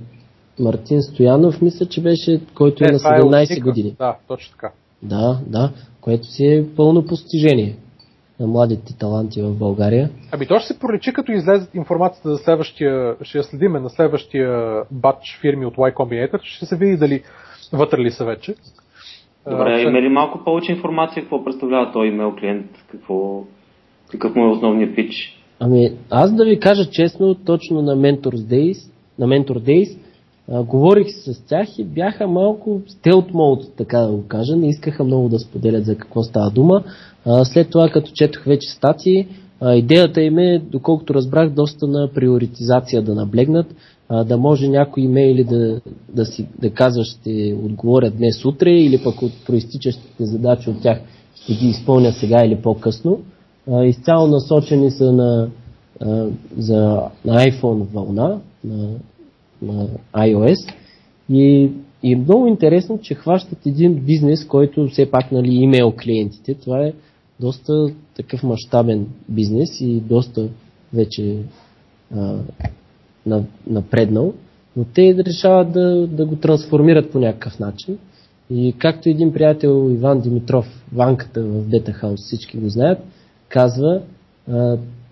Мартин 0.60 1.02
Стоянов, 1.02 1.62
мисля, 1.62 1.86
че 1.86 2.02
беше, 2.02 2.42
който 2.56 2.84
е, 2.84 2.88
е 2.88 2.92
на 2.92 3.00
17 3.00 3.58
е 3.58 3.60
години. 3.60 3.96
Да, 4.00 4.16
точно 4.28 4.52
така. 4.52 4.72
Да, 5.04 5.40
да, 5.48 5.72
което 6.02 6.28
си 6.28 6.46
е 6.46 6.66
пълно 6.76 7.06
постижение 7.06 7.76
на 8.40 8.48
младите 8.48 8.98
таланти 8.98 9.42
в 9.42 9.54
България. 9.54 10.10
Ами 10.32 10.48
то 10.48 10.60
ще 10.60 10.74
се 10.74 10.80
проличи, 10.80 11.14
като 11.14 11.32
излезе 11.32 11.68
информацията 11.74 12.30
за 12.30 12.38
следващия, 12.38 13.16
ще 13.22 13.38
я 13.38 13.44
следиме 13.44 13.80
на 13.80 13.90
следващия 13.90 14.82
батч 14.92 15.40
фирми 15.42 15.66
от 15.66 15.76
Y 15.76 15.94
Combinator, 15.94 16.40
ще 16.44 16.66
се 16.66 16.78
види 16.78 16.98
дали 16.98 17.24
вътре 17.74 17.98
ли 17.98 18.12
са 18.12 18.26
вече. 18.26 18.56
Добре, 19.50 19.74
а, 19.74 19.80
има 19.80 20.02
ли 20.02 20.10
малко 20.10 20.44
повече 20.44 20.72
информация 20.72 21.24
какво 21.24 21.44
представлява 21.44 21.92
този 21.92 22.08
имейл 22.08 22.36
клиент, 22.40 22.72
какво, 22.92 23.44
какъв 24.12 24.36
му 24.36 24.46
е 24.46 24.50
основният 24.52 24.96
пич? 24.96 25.39
Ами, 25.60 25.92
аз 26.10 26.36
да 26.36 26.46
ви 26.46 26.60
кажа 26.60 26.86
честно, 26.86 27.36
точно 27.36 27.82
на 27.82 27.96
Mentors 27.98 28.36
Days, 28.36 28.78
на 29.20 29.28
Mentor 29.28 29.60
Days, 29.60 29.98
а, 30.52 30.64
говорих 30.64 31.08
с 31.10 31.46
тях 31.48 31.80
и 31.80 31.84
бяха 31.84 32.28
малко 32.28 32.82
стелт 32.88 33.34
мод, 33.34 33.64
така 33.78 34.00
да 34.00 34.12
го 34.12 34.28
кажа. 34.28 34.56
Не 34.56 34.70
искаха 34.70 35.04
много 35.04 35.30
да 35.30 35.40
споделят 35.40 35.86
за 35.86 35.96
какво 35.96 36.24
става 36.24 36.52
дума. 36.52 36.84
А, 37.26 37.46
след 37.46 37.70
това, 37.70 37.90
като 37.90 38.12
четох 38.12 38.44
вече 38.44 38.70
статии, 38.70 39.28
а, 39.62 39.76
идеята 39.76 40.22
им 40.22 40.38
е, 40.38 40.62
доколкото 40.72 41.14
разбрах, 41.14 41.50
доста 41.50 41.88
на 41.88 42.08
приоритизация 42.14 43.02
да 43.02 43.16
наблегнат, 43.16 43.76
а, 44.10 44.24
да 44.24 44.38
може 44.38 44.68
някои 44.68 45.04
имейли 45.04 45.44
да, 45.44 45.82
да, 46.14 46.26
си, 46.26 46.48
да 46.62 46.70
казва 46.70 47.04
ще 47.04 47.58
отговорят 47.64 48.18
днес 48.18 48.46
утре 48.46 48.72
или 48.72 49.04
пък 49.04 49.22
от 49.22 49.32
проистичащите 49.46 50.26
задачи 50.26 50.70
от 50.70 50.82
тях 50.82 51.02
ще 51.36 51.54
ги 51.54 51.68
изпълня 51.68 52.12
сега 52.12 52.46
или 52.46 52.56
по-късно 52.56 53.20
изцяло 53.70 54.28
насочени 54.28 54.92
са 54.92 55.12
на, 55.12 55.50
за, 56.58 57.02
на 57.26 57.46
iPhone 57.46 57.84
вълна, 57.94 58.40
на, 58.64 58.90
на 59.62 59.88
iOS. 60.14 60.74
И, 61.30 61.72
и 62.04 62.14
е 62.14 62.16
много 62.16 62.48
интересно, 62.48 63.00
че 63.02 63.16
хващат 63.16 63.66
един 63.66 63.96
бизнес, 63.96 64.46
който 64.46 64.88
все 64.88 65.12
пак 65.12 65.32
нали, 65.32 65.54
имейл 65.54 65.94
клиентите. 66.04 66.54
Това 66.54 66.86
е 66.86 66.94
доста 67.40 67.88
такъв 68.16 68.44
мащабен 68.44 69.08
бизнес 69.30 69.82
и 69.82 70.00
доста 70.00 70.48
вече 70.94 71.38
а, 72.16 72.38
напреднал. 73.68 74.34
Но 74.78 74.84
те 74.84 75.16
решават 75.28 75.72
да, 75.72 76.08
да 76.08 76.26
го 76.26 76.36
трансформират 76.36 77.12
по 77.12 77.20
някакъв 77.20 77.60
начин. 77.60 77.98
И 78.50 78.76
както 78.78 79.10
един 79.10 79.34
приятел 79.34 79.92
Иван 79.92 80.22
Димитров, 80.22 80.66
ванката 80.94 81.44
в 81.44 81.70
Бета 81.70 81.94
Хаус, 81.94 82.20
всички 82.22 82.58
го 82.58 82.70
знаят, 82.70 83.00
казва, 83.50 84.02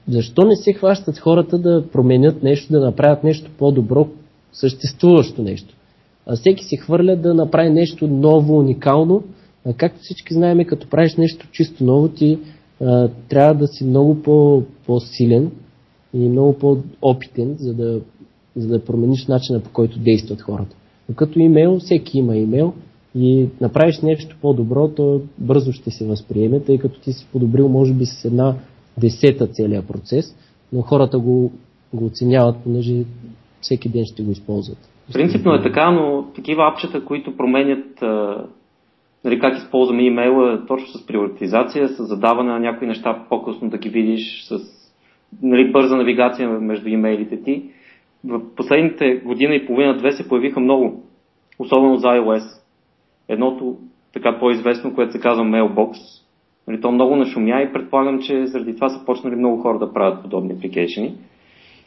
защо 0.08 0.46
не 0.46 0.56
се 0.56 0.74
хващат 0.74 1.18
хората 1.18 1.58
да 1.58 1.86
променят 1.92 2.44
нещо, 2.44 2.74
да 2.74 2.80
направят 2.80 3.24
нещо 3.24 3.52
по-добро, 3.58 4.08
съществуващо 4.54 5.42
нещо. 5.42 5.76
А 6.26 6.36
всеки 6.36 6.64
се 6.64 6.78
хвърля 6.78 7.16
да 7.16 7.34
направи 7.34 7.70
нещо 7.70 8.08
ново, 8.08 8.60
уникално. 8.60 9.24
А 9.66 9.74
както 9.74 10.00
всички 10.02 10.34
знаем, 10.34 10.66
като 10.66 10.90
правиш 10.90 11.16
нещо 11.16 11.48
чисто 11.52 11.84
ново, 11.84 12.08
ти 12.08 12.40
а, 12.82 13.10
трябва 13.30 13.54
да 13.54 13.68
си 13.68 13.84
много 13.84 14.22
по, 14.22 14.64
по-силен 14.86 15.52
и 16.14 16.30
много 16.30 16.54
по-опитен, 16.54 17.56
за 17.60 17.74
да, 17.74 18.00
за 18.56 18.68
да 18.68 18.86
промениш 18.86 19.28
начина 19.28 19.60
по 19.60 19.70
който 19.70 20.00
действат 20.00 20.42
хората. 20.42 20.76
Но 21.10 21.16
като 21.16 21.40
имейл, 21.40 21.80
всеки 21.80 22.18
има 22.18 22.36
имейл, 22.36 22.74
и 23.18 23.50
направиш 23.62 24.02
нещо 24.02 24.36
по-добро, 24.42 24.88
то 24.88 25.22
бързо 25.38 25.72
ще 25.72 25.92
се 25.92 26.06
възприеме, 26.06 26.60
тъй 26.60 26.78
като 26.78 27.00
ти 27.00 27.14
си 27.14 27.28
подобрил 27.32 27.70
може 27.70 27.94
би 27.94 28.06
с 28.06 28.26
една 28.26 28.56
десета 28.98 29.48
целият 29.48 29.88
процес, 29.88 30.36
но 30.74 30.82
хората 30.82 31.20
го, 31.20 31.52
го 31.94 32.06
оценяват, 32.06 32.56
понеже 32.64 33.04
всеки 33.62 33.90
ден 33.90 34.04
ще 34.06 34.24
го 34.24 34.32
използват. 34.32 34.78
Принципно 35.14 35.54
е 35.54 35.64
така, 35.64 35.92
но 35.92 36.26
такива 36.36 36.68
апчета, 36.68 37.06
които 37.06 37.38
променят 37.38 38.02
нали, 39.26 39.40
как 39.40 39.58
използваме 39.58 40.04
имейла 40.04 40.66
точно 40.68 40.88
с 40.88 41.06
приоритизация, 41.06 41.88
с 41.88 42.06
задаване 42.06 42.52
на 42.52 42.60
някои 42.60 42.88
неща 42.88 43.26
по-късно 43.30 43.70
да 43.70 43.78
ги 43.78 43.90
видиш, 43.90 44.44
с 44.44 44.60
нали, 45.42 45.72
бърза 45.72 45.96
навигация 45.96 46.50
между 46.50 46.90
имейлите 46.90 47.44
ти. 47.44 47.64
В 48.24 48.42
последните 48.56 49.16
година 49.16 49.56
и 49.56 49.66
половина-две 49.66 50.12
се 50.12 50.28
появиха 50.28 50.60
много, 50.60 51.04
особено 51.60 51.98
за 51.98 52.08
iOS. 52.08 52.57
Едното 53.30 53.78
така 54.14 54.40
по-известно, 54.40 54.96
което 54.96 55.12
се 55.12 55.20
казва 55.20 55.44
Mailbox, 55.44 55.98
нали, 56.68 56.82
то 56.82 56.92
много 56.92 57.16
нашумя 57.16 57.62
и 57.62 57.74
предполагам, 57.74 58.22
че 58.22 58.48
заради 58.48 58.76
това 58.76 58.90
са 58.90 59.06
почнали 59.06 59.36
много 59.36 59.62
хора 59.62 59.80
да 59.80 59.94
правят 59.94 60.22
подобни 60.22 60.54
апликейшени, 60.54 61.16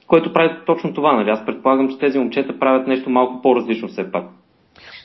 което 0.07 0.33
прави 0.33 0.57
точно 0.67 0.95
това. 0.95 1.13
Нали? 1.13 1.31
Аз 1.31 1.47
предполагам, 1.47 1.89
че 1.89 1.99
тези 1.99 2.19
момчета 2.19 2.59
правят 2.59 2.87
нещо 2.87 3.11
малко 3.11 3.43
по-различно 3.43 3.89
все 3.89 4.13
пак. 4.13 4.25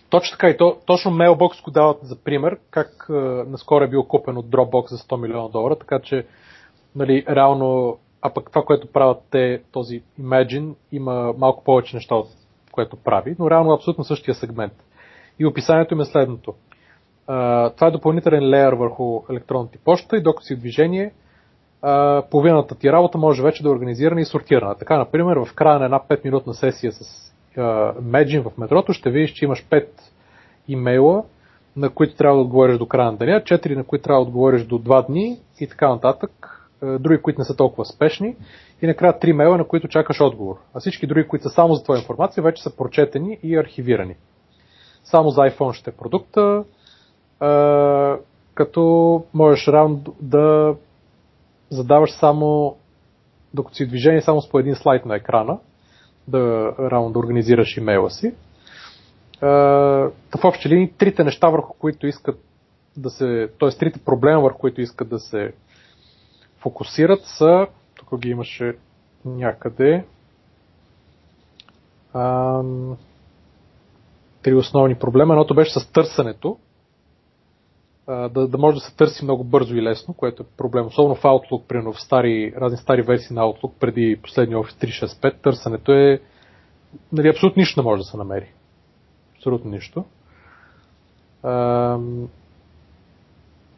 Точно 0.10 0.32
така 0.32 0.50
и 0.50 0.58
то, 0.58 0.78
точно 0.86 1.12
Mailbox 1.12 1.64
го 1.64 1.72
дават 1.72 1.98
за 2.02 2.24
пример, 2.24 2.58
как 2.72 3.06
е, 3.10 3.14
наскоро 3.50 3.84
е 3.84 3.90
бил 3.90 4.04
купен 4.04 4.38
от 4.38 4.46
Dropbox 4.46 4.90
за 4.90 4.98
100 4.98 5.22
милиона 5.22 5.50
долара, 5.50 5.76
така 5.76 6.00
че 6.00 6.26
нали, 6.96 7.26
реално, 7.30 7.98
а 8.22 8.34
пък 8.34 8.50
това, 8.50 8.62
което 8.62 8.88
правят 8.88 9.18
те, 9.32 9.62
този 9.72 10.02
Imagine, 10.22 10.74
има 10.92 11.34
малко 11.38 11.64
повече 11.64 11.96
неща, 11.96 12.16
от 12.16 12.28
което 12.72 12.98
прави, 12.98 13.36
но 13.40 13.50
реално 13.50 13.72
е 13.72 13.76
абсолютно 13.76 14.04
същия 14.04 14.36
сегмент. 14.36 14.74
И 15.40 15.46
описанието 15.46 15.94
им 15.94 16.00
е 16.00 16.06
следното. 16.06 16.54
Това 17.76 17.88
е 17.88 17.92
допълнителен 17.92 18.50
леер 18.50 18.74
върху 18.74 19.22
електронната 19.30 19.78
почта 19.86 20.18
и 20.18 20.22
докато 20.22 20.46
си 20.46 20.56
в 20.56 20.60
движение, 20.60 21.14
половината 22.32 22.76
ти 22.76 22.92
работа 22.92 23.18
може 23.18 23.44
вече 23.44 23.64
да 23.64 23.70
е 23.70 23.72
организирана 23.72 24.22
и 24.22 24.26
сортирана. 24.26 24.76
Така, 24.76 24.98
например, 24.98 25.38
в 25.38 25.54
края 25.54 25.80
на 25.80 25.86
една 25.86 26.00
5-минутна 26.00 26.52
сесия 26.52 26.92
с 26.92 27.32
Меджин 28.02 28.44
в 28.44 28.58
метрото 28.58 28.94
ще 28.94 29.10
видиш, 29.10 29.34
че 29.34 29.46
имаш 29.46 29.66
5 29.66 29.88
имейла, 30.68 31.24
на 31.76 31.90
които 31.90 32.16
трябва 32.16 32.38
да 32.38 32.42
отговориш 32.42 32.78
до 32.78 32.86
края 32.86 33.12
на 33.12 33.18
деня, 33.18 33.42
4 33.42 33.76
на 33.76 33.84
които 33.84 34.04
трябва 34.04 34.24
да 34.24 34.28
отговориш 34.28 34.64
до 34.64 34.80
2 34.80 35.08
дни 35.08 35.40
и 35.60 35.68
така 35.68 35.90
нататък, 35.90 36.62
други, 37.00 37.22
които 37.22 37.42
не 37.42 37.46
са 37.46 37.56
толкова 37.56 37.86
спешни 37.86 38.36
и 38.82 38.88
накрая 38.88 39.20
3 39.20 39.32
мейла, 39.32 39.58
на 39.58 39.68
които 39.68 39.88
чакаш 39.88 40.22
отговор. 40.22 40.56
А 40.74 40.80
всички 40.80 41.08
други, 41.08 41.28
които 41.28 41.44
са 41.44 41.50
само 41.50 41.74
за 41.74 41.84
твоя 41.84 42.00
информация, 42.00 42.44
вече 42.44 42.64
са 42.64 42.76
прочетени 42.76 43.38
и 43.44 43.58
архивирани. 43.58 44.16
Само 45.06 45.30
за 45.30 45.42
iPhone 45.42 45.74
ще 45.74 45.90
е 45.90 45.94
продукта, 45.94 46.64
а, 47.40 48.18
като 48.54 49.24
можеш 49.34 49.68
рано 49.68 50.02
да 50.22 50.76
задаваш 51.70 52.12
само, 52.12 52.76
докато 53.54 53.76
си 53.76 53.88
движение 53.88 54.22
само 54.22 54.42
с 54.42 54.50
по 54.50 54.60
един 54.60 54.76
слайд 54.76 55.06
на 55.06 55.16
екрана, 55.16 55.60
да, 56.28 56.74
рано 56.80 57.12
да 57.12 57.20
организираш 57.20 57.78
имейла 57.78 58.10
си. 58.10 58.34
в 59.42 60.44
общи 60.44 60.70
линии, 60.70 60.94
трите 60.98 61.24
неща, 61.24 61.50
върху 61.50 61.74
които 61.74 62.08
искат 62.08 62.40
да 62.98 63.10
се, 63.10 63.50
т.е. 63.60 63.70
трите 63.70 64.00
проблема, 64.06 64.42
върху 64.42 64.60
които 64.60 64.82
искат 64.82 65.10
да 65.10 65.20
се 65.20 65.54
фокусират 66.58 67.22
са, 67.24 67.68
тук 67.96 68.20
ги 68.20 68.30
имаше 68.30 68.78
някъде, 69.26 70.06
ам, 72.14 72.98
три 74.46 74.54
основни 74.54 74.96
проблема. 74.96 75.34
Едното 75.34 75.56
беше 75.56 75.80
с 75.80 75.92
търсенето, 75.92 76.58
да, 78.08 78.48
да 78.48 78.58
може 78.58 78.76
да 78.76 78.82
се 78.82 78.96
търси 78.96 79.24
много 79.24 79.44
бързо 79.44 79.76
и 79.76 79.82
лесно, 79.82 80.14
което 80.14 80.44
е 80.44 80.58
проблем. 80.58 80.86
Особено 80.86 81.16
в 81.16 81.24
Outlook, 81.24 81.68
примерно 81.68 81.94
в 81.94 82.02
стари, 82.02 82.54
разни 82.58 82.78
стари 82.78 83.02
версии 83.02 83.36
на 83.36 83.42
Outlook, 83.42 83.72
преди 83.80 84.20
последния 84.24 84.58
Office 84.58 85.06
365, 85.06 85.42
търсенето 85.42 85.92
е 85.92 86.20
нали, 87.12 87.30
абсолютно 87.30 87.60
нищо 87.60 87.82
не 87.82 87.84
може 87.84 88.00
да 88.00 88.04
се 88.04 88.18
намери. 88.18 88.52
Абсолютно 89.36 89.72
нищо. 89.72 90.06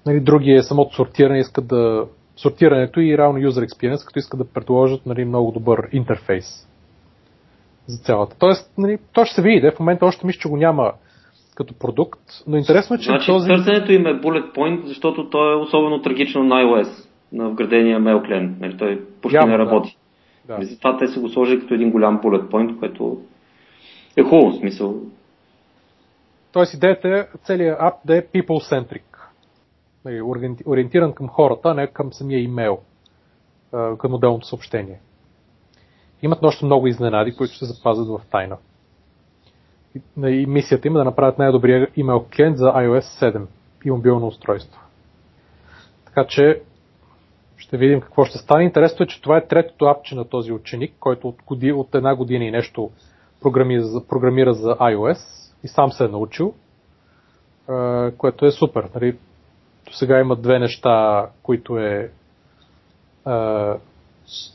Нали, 0.06 0.20
други 0.20 0.52
е 0.52 0.64
самото 0.64 0.96
сортиране, 0.96 1.40
искат 1.40 1.68
да 1.68 2.08
сортирането 2.36 3.00
и 3.00 3.18
реално 3.18 3.40
user 3.40 3.68
experience, 3.68 4.08
като 4.08 4.20
искат 4.20 4.40
да 4.40 4.46
предложат 4.46 5.06
нали, 5.06 5.26
много 5.26 5.52
добър 5.52 5.90
интерфейс 5.92 6.67
за 7.88 8.04
цялата. 8.04 8.36
Тоест, 8.40 8.74
нали, 8.78 8.98
то 9.14 9.26
ще 9.26 9.36
се 9.36 9.42
види, 9.42 9.72
в 9.76 9.80
момента 9.80 10.06
още 10.06 10.26
мисля, 10.26 10.40
че 10.40 10.50
го 10.50 10.58
няма 10.58 10.94
като 11.56 11.74
продукт, 11.74 12.22
но 12.48 12.58
интересно 12.58 12.96
е, 12.96 13.00
че 13.00 13.06
значи, 13.06 13.26
този... 13.26 13.48
търсенето 13.48 13.92
им 13.92 14.08
е 14.08 14.22
bullet 14.22 14.56
point, 14.56 14.86
защото 14.86 15.30
то 15.30 15.52
е 15.52 15.56
особено 15.56 16.02
трагично 16.02 16.44
на 16.44 16.56
iOS, 16.56 17.08
на 17.32 17.50
вградения 17.50 18.00
mail 18.00 18.28
клиент. 18.28 18.60
Нали, 18.60 18.78
той 18.78 19.06
почти 19.22 19.36
Явно, 19.36 19.52
не 19.52 19.58
работи. 19.58 19.98
Да. 20.48 20.58
Да. 20.58 20.66
Затова 20.66 20.98
те 20.98 21.08
са 21.08 21.20
го 21.20 21.30
сложили 21.30 21.60
като 21.60 21.74
един 21.74 21.92
голям 21.92 22.22
bullet 22.22 22.48
point, 22.48 22.80
което 22.80 23.22
е 24.18 24.24
хубаво 24.24 24.54
смисъл. 24.54 24.96
Тоест 26.54 26.74
идеята 26.74 27.10
е 27.10 27.28
целият 27.44 27.78
ап 27.82 27.94
да 28.06 28.18
е 28.18 28.22
people-centric. 28.22 29.04
Нали, 30.06 30.22
ориентиран 30.68 31.14
към 31.14 31.28
хората, 31.28 31.70
а 31.70 31.74
не 31.74 31.88
към 31.88 32.14
самия 32.14 32.44
имейл, 32.44 32.80
към 33.72 34.14
отделното 34.14 34.48
съобщение. 34.48 35.00
Имат 36.22 36.44
още 36.44 36.66
много 36.66 36.88
изненади, 36.88 37.36
които 37.36 37.56
се 37.56 37.66
запазят 37.66 38.08
в 38.08 38.22
тайна 38.32 38.58
и 40.24 40.46
мисията 40.48 40.88
им 40.88 40.96
е 40.96 40.98
да 40.98 41.04
направят 41.04 41.38
най-добрия 41.38 41.88
имейл 41.96 42.26
клиент 42.36 42.58
за 42.58 42.66
iOS 42.66 43.00
7 43.00 43.46
и 43.86 43.92
мобилно 43.92 44.28
устройство. 44.28 44.82
Така 46.06 46.26
че 46.28 46.62
ще 47.58 47.78
видим 47.78 48.02
какво 48.02 48.26
ще 48.26 48.38
стане. 48.38 48.64
Интересно 48.64 49.04
е, 49.04 49.08
че 49.08 49.22
това 49.22 49.38
е 49.38 49.48
третото 49.48 49.86
апче 49.86 50.16
на 50.16 50.26
този 50.26 50.52
ученик, 50.52 50.94
който 51.00 51.28
от, 51.28 51.36
годи, 51.46 51.72
от 51.72 51.96
една 51.96 52.16
година 52.16 52.46
и 52.46 52.52
нещо 52.52 52.92
програмира 53.42 53.84
за, 53.84 54.08
програмира 54.08 54.54
за 54.54 54.76
iOS 54.76 55.18
и 55.64 55.68
сам 55.68 55.92
се 55.92 56.06
е 56.06 56.08
научил, 56.08 56.54
което 58.18 58.46
е 58.46 58.52
супер. 58.52 58.90
Нали? 58.96 59.12
До 59.86 59.94
сега 59.94 60.20
има 60.20 60.36
две 60.36 60.60
неща, 60.60 61.28
които 61.44 61.78
е 61.78 62.12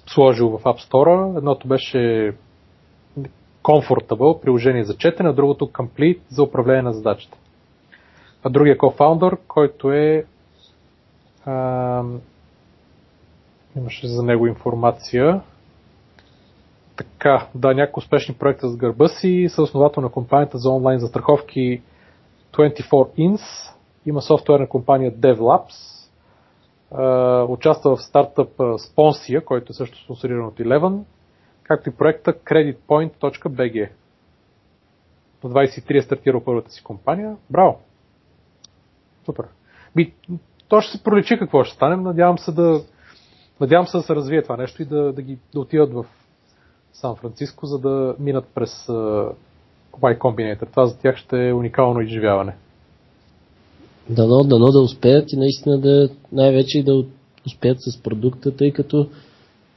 сложил 0.07 0.49
в 0.49 0.63
App 0.63 0.91
Store. 0.91 1.39
Едното 1.39 1.69
беше 1.69 2.33
Comfortable, 3.63 4.41
приложение 4.41 4.85
за 4.85 4.97
четене, 4.97 5.33
другото 5.33 5.67
Complete 5.67 6.21
за 6.29 6.43
управление 6.43 6.83
на 6.83 6.93
задачите. 6.93 7.39
А 8.45 8.51
другия 8.51 8.79
кофаундър, 8.79 9.37
който 9.49 9.93
е 9.93 10.25
а, 11.45 12.03
имаше 13.77 14.07
за 14.07 14.23
него 14.23 14.47
информация. 14.47 15.41
Така, 16.97 17.47
да, 17.55 17.75
някои 17.75 18.01
успешни 18.01 18.35
проекта 18.35 18.69
с 18.69 18.77
гърба 18.77 19.09
си, 19.09 19.47
съосновател 19.49 20.03
на 20.03 20.09
компанията 20.09 20.59
за 20.59 20.71
онлайн 20.71 20.99
застраховки 20.99 21.83
24 22.53 22.91
Ins, 23.19 23.73
има 24.07 24.23
софтуерна 24.23 24.69
компания 24.69 25.13
DevLabs, 25.13 26.02
участва 27.49 27.97
в 27.97 28.03
стартъп 28.03 28.57
Sponsia, 28.59 29.45
който 29.45 29.71
е 29.71 29.75
също 29.75 30.05
спонсориран 30.05 30.47
от 30.47 30.59
Eleven, 30.59 31.03
както 31.63 31.89
и 31.89 31.93
проекта 31.93 32.33
creditpoint.bg. 32.33 33.89
На 35.45 35.51
23 35.51 35.99
е 35.99 36.03
стартирал 36.03 36.45
първата 36.45 36.71
си 36.71 36.85
компания. 36.85 37.37
Браво! 37.51 37.81
Супер. 39.25 39.45
Би, 39.97 40.15
то 40.69 40.81
ще 40.81 40.97
се 40.99 41.05
проличи 41.05 41.39
какво 41.39 41.65
ще 41.65 41.75
стане. 41.77 41.97
Надявам 41.97 42.39
се 42.39 42.53
да, 42.53 42.81
надявам 43.61 43.87
се 43.87 43.97
да 43.97 44.03
се 44.03 44.15
развие 44.15 44.43
това 44.43 44.57
нещо 44.57 44.83
и 44.83 44.85
да, 44.85 45.13
да 45.13 45.23
ги 45.23 45.39
да 45.55 45.61
отидат 45.61 45.93
в 45.93 46.07
Сан 46.93 47.17
Франциско, 47.17 47.67
за 47.67 47.79
да 47.79 48.17
минат 48.19 48.49
през 48.55 48.87
uh, 48.87 49.33
Y 50.01 50.19
Combinator. 50.19 50.71
Това 50.71 50.87
за 50.87 50.99
тях 50.99 51.17
ще 51.17 51.49
е 51.49 51.53
уникално 51.53 52.01
изживяване. 52.01 52.57
Дано, 54.11 54.45
дано 54.45 54.67
да 54.67 54.81
успеят 54.81 55.33
и 55.33 55.37
наистина 55.37 55.81
да 55.81 56.09
най-вече 56.33 56.79
и 56.79 56.83
да 56.83 57.05
успеят 57.47 57.79
с 57.81 58.03
продукта, 58.03 58.57
тъй 58.57 58.71
като 58.71 59.09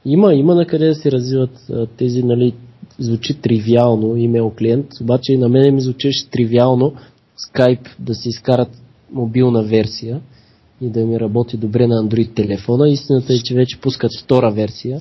има, 0.04 0.34
има 0.34 0.54
на 0.54 0.66
къде 0.66 0.86
да 0.86 0.94
се 0.94 1.12
развиват 1.12 1.70
тези, 1.96 2.22
нали, 2.22 2.54
звучи 2.98 3.34
тривиално 3.34 4.16
имейл 4.16 4.52
клиент, 4.58 4.86
обаче 5.00 5.38
на 5.38 5.48
мен 5.48 5.74
ми 5.74 5.80
звучеше 5.80 6.30
тривиално 6.30 6.94
Skype 7.38 7.88
да 7.98 8.14
се 8.14 8.28
изкарат 8.28 8.68
мобилна 9.12 9.62
версия 9.62 10.20
и 10.80 10.88
да 10.88 11.06
ми 11.06 11.20
работи 11.20 11.56
добре 11.56 11.86
на 11.86 12.04
Android 12.04 12.34
телефона. 12.34 12.88
Истината 12.88 13.34
е, 13.34 13.38
че 13.38 13.54
вече 13.54 13.80
пускат 13.80 14.10
втора 14.22 14.50
версия 14.50 15.00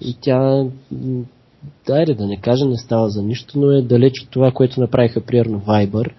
и 0.00 0.16
тя, 0.20 0.66
дайде 1.86 2.14
да 2.14 2.26
не 2.26 2.36
кажа, 2.36 2.64
не 2.66 2.76
става 2.76 3.10
за 3.10 3.22
нищо, 3.22 3.60
но 3.60 3.70
е 3.70 3.82
далеч 3.82 4.22
от 4.22 4.28
това, 4.30 4.50
което 4.50 4.80
направиха 4.80 5.20
примерно 5.20 5.60
Viber 5.60 6.10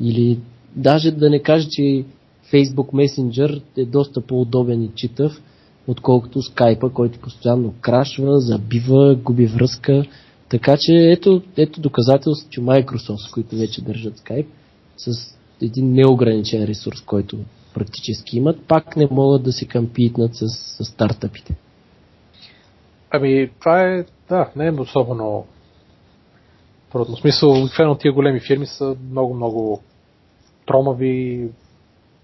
или 0.00 0.38
даже 0.76 1.10
да 1.10 1.30
не 1.30 1.42
кажа, 1.42 1.68
че 1.70 2.04
Facebook 2.52 2.92
Messenger 2.92 3.62
е 3.76 3.84
доста 3.84 4.20
по-удобен 4.20 4.82
и 4.82 4.90
читав, 4.94 5.42
отколкото 5.86 6.42
скайпа, 6.42 6.90
който 6.90 7.18
постоянно 7.18 7.74
крашва, 7.80 8.40
забива, 8.40 9.14
губи 9.14 9.46
връзка. 9.46 10.04
Така 10.48 10.76
че 10.80 10.92
ето, 10.92 11.42
ето 11.56 11.80
доказателство, 11.80 12.50
че 12.50 12.60
Microsoft, 12.60 13.32
които 13.32 13.56
вече 13.56 13.82
държат 13.82 14.18
Skype, 14.18 14.46
с 14.96 15.36
един 15.62 15.92
неограничен 15.92 16.64
ресурс, 16.64 17.00
който 17.00 17.38
практически 17.74 18.36
имат, 18.36 18.66
пак 18.68 18.96
не 18.96 19.08
могат 19.10 19.42
да 19.42 19.52
се 19.52 19.66
кампитнат 19.66 20.34
с, 20.34 20.46
с 20.48 20.84
стартъпите. 20.84 21.56
Ами, 23.10 23.50
това 23.60 23.82
е, 23.82 24.04
да, 24.28 24.50
не 24.56 24.66
е 24.66 24.72
особено 24.72 25.44
трудно. 26.92 27.16
В 27.16 27.20
смисъл, 27.20 27.50
обикновено 27.50 27.94
тия 27.94 28.12
големи 28.12 28.40
фирми 28.40 28.66
са 28.66 28.96
много-много 29.10 29.82
тромави, 30.70 31.48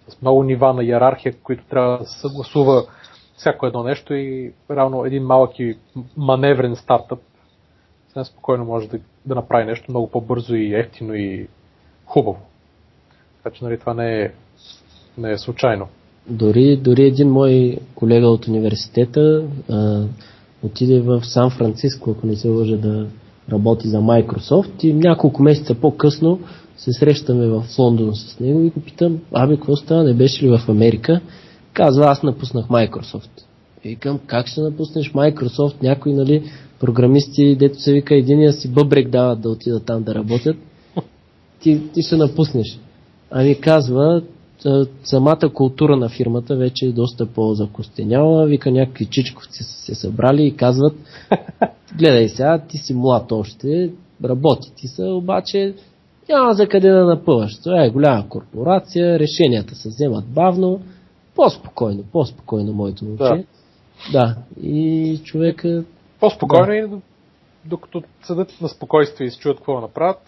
с 0.09 0.22
много 0.22 0.42
нива 0.42 0.72
на 0.72 0.84
иерархия, 0.84 1.34
които 1.42 1.64
трябва 1.64 1.99
да 1.99 2.05
съгласува 2.05 2.84
всяко 3.36 3.66
едно 3.66 3.82
нещо 3.82 4.14
и 4.14 4.53
реално 4.70 5.05
един 5.05 5.22
малък 5.22 5.59
и 5.59 5.78
маневрен 6.16 6.76
стартъп 6.76 7.18
съвсем 8.09 8.24
спокойно 8.32 8.64
може 8.64 8.88
да, 8.88 8.99
да 9.26 9.34
направи 9.34 9.64
нещо 9.64 9.84
много 9.88 10.11
по-бързо 10.11 10.55
и 10.55 10.74
ефтино 10.74 11.14
и 11.14 11.49
хубаво. 12.07 12.38
Така 13.42 13.57
че 13.57 13.64
нали, 13.64 13.78
това 13.78 13.94
не 13.94 14.22
е, 14.22 14.32
не 15.18 15.32
е 15.32 15.38
случайно. 15.38 15.88
Дори, 16.26 16.76
дори 16.76 17.03
един 17.03 17.30
мой 17.30 17.78
колега 17.94 18.26
от 18.28 18.47
университета 18.47 19.44
а, 19.70 20.05
отиде 20.62 21.01
в 21.01 21.24
Сан 21.24 21.51
Франциско, 21.51 22.11
ако 22.11 22.26
не 22.26 22.36
се 22.36 22.49
лъжа 22.49 22.76
да 22.76 23.07
работи 23.53 23.88
за 23.88 23.97
Microsoft 23.97 24.84
и 24.84 24.92
няколко 24.92 25.42
месеца 25.42 25.74
по-късно 25.74 26.38
се 26.76 26.92
срещаме 26.92 27.47
в 27.47 27.64
Лондон 27.78 28.14
с 28.14 28.40
него 28.40 28.61
и 28.61 28.70
го 28.70 28.80
питам, 28.80 29.18
абе, 29.32 29.57
какво 29.57 29.76
става, 29.76 30.05
не 30.05 30.14
беше 30.14 30.44
ли 30.44 30.59
в 30.59 30.68
Америка? 30.68 31.20
Казва, 31.72 32.07
аз 32.07 32.22
напуснах 32.22 32.66
Microsoft. 32.66 33.30
И 33.84 33.88
викам, 33.88 34.20
как 34.26 34.47
ще 34.47 34.61
напуснеш 34.61 35.12
Microsoft? 35.12 35.82
Някои, 35.82 36.12
нали, 36.12 36.42
програмисти, 36.80 37.57
дето 37.57 37.80
се 37.80 37.92
вика, 37.92 38.14
единия 38.14 38.53
си 38.53 38.68
бъбрек 38.68 39.09
дават 39.09 39.40
да 39.40 39.51
отидат 39.51 39.86
там 39.86 40.03
да 40.03 40.14
работят. 40.14 40.57
Ти, 41.61 41.80
ти 41.94 42.03
ще 42.03 42.16
напуснеш. 42.16 42.78
Ами 43.30 43.61
казва, 43.61 44.22
самата 45.03 45.51
култура 45.55 45.97
на 45.97 46.09
фирмата 46.09 46.57
вече 46.57 46.87
е 46.87 46.93
доста 46.93 47.27
по-закостеняла. 47.27 48.47
Вика, 48.47 48.71
някакви 48.71 49.07
чичковци 49.07 49.62
са 49.62 49.81
се 49.81 49.95
събрали 49.95 50.47
и 50.47 50.57
казват, 50.57 50.97
гледай 51.99 52.29
сега, 52.29 52.62
ти 52.69 52.79
си 52.79 52.95
млад 52.95 53.33
още, 53.33 53.91
работи 54.25 54.73
ти 54.77 54.89
са, 54.89 55.05
обаче 55.05 55.75
няма 56.29 56.55
за 56.55 56.69
къде 56.69 56.91
да 56.91 57.05
напъваш. 57.05 57.59
Това 57.62 57.85
е 57.85 57.91
голяма 57.91 58.29
корпорация, 58.29 59.19
решенията 59.19 59.75
се 59.75 59.89
вземат 59.89 60.25
бавно 60.27 60.81
по-спокойно, 61.35 62.05
по-спокойно 62.12 62.73
моето 62.73 63.05
момче. 63.05 63.25
Да. 63.25 63.45
да. 64.12 64.37
И 64.62 65.21
човека... 65.25 65.85
По-спокойно 66.21 66.67
да. 66.67 66.77
и 66.77 67.01
докато 67.64 68.03
съдат 68.23 68.61
на 68.61 68.69
спокойствие 68.69 69.27
и 69.27 69.31
се 69.31 69.39
чуят 69.39 69.57
какво 69.57 69.81
направят, 69.81 70.23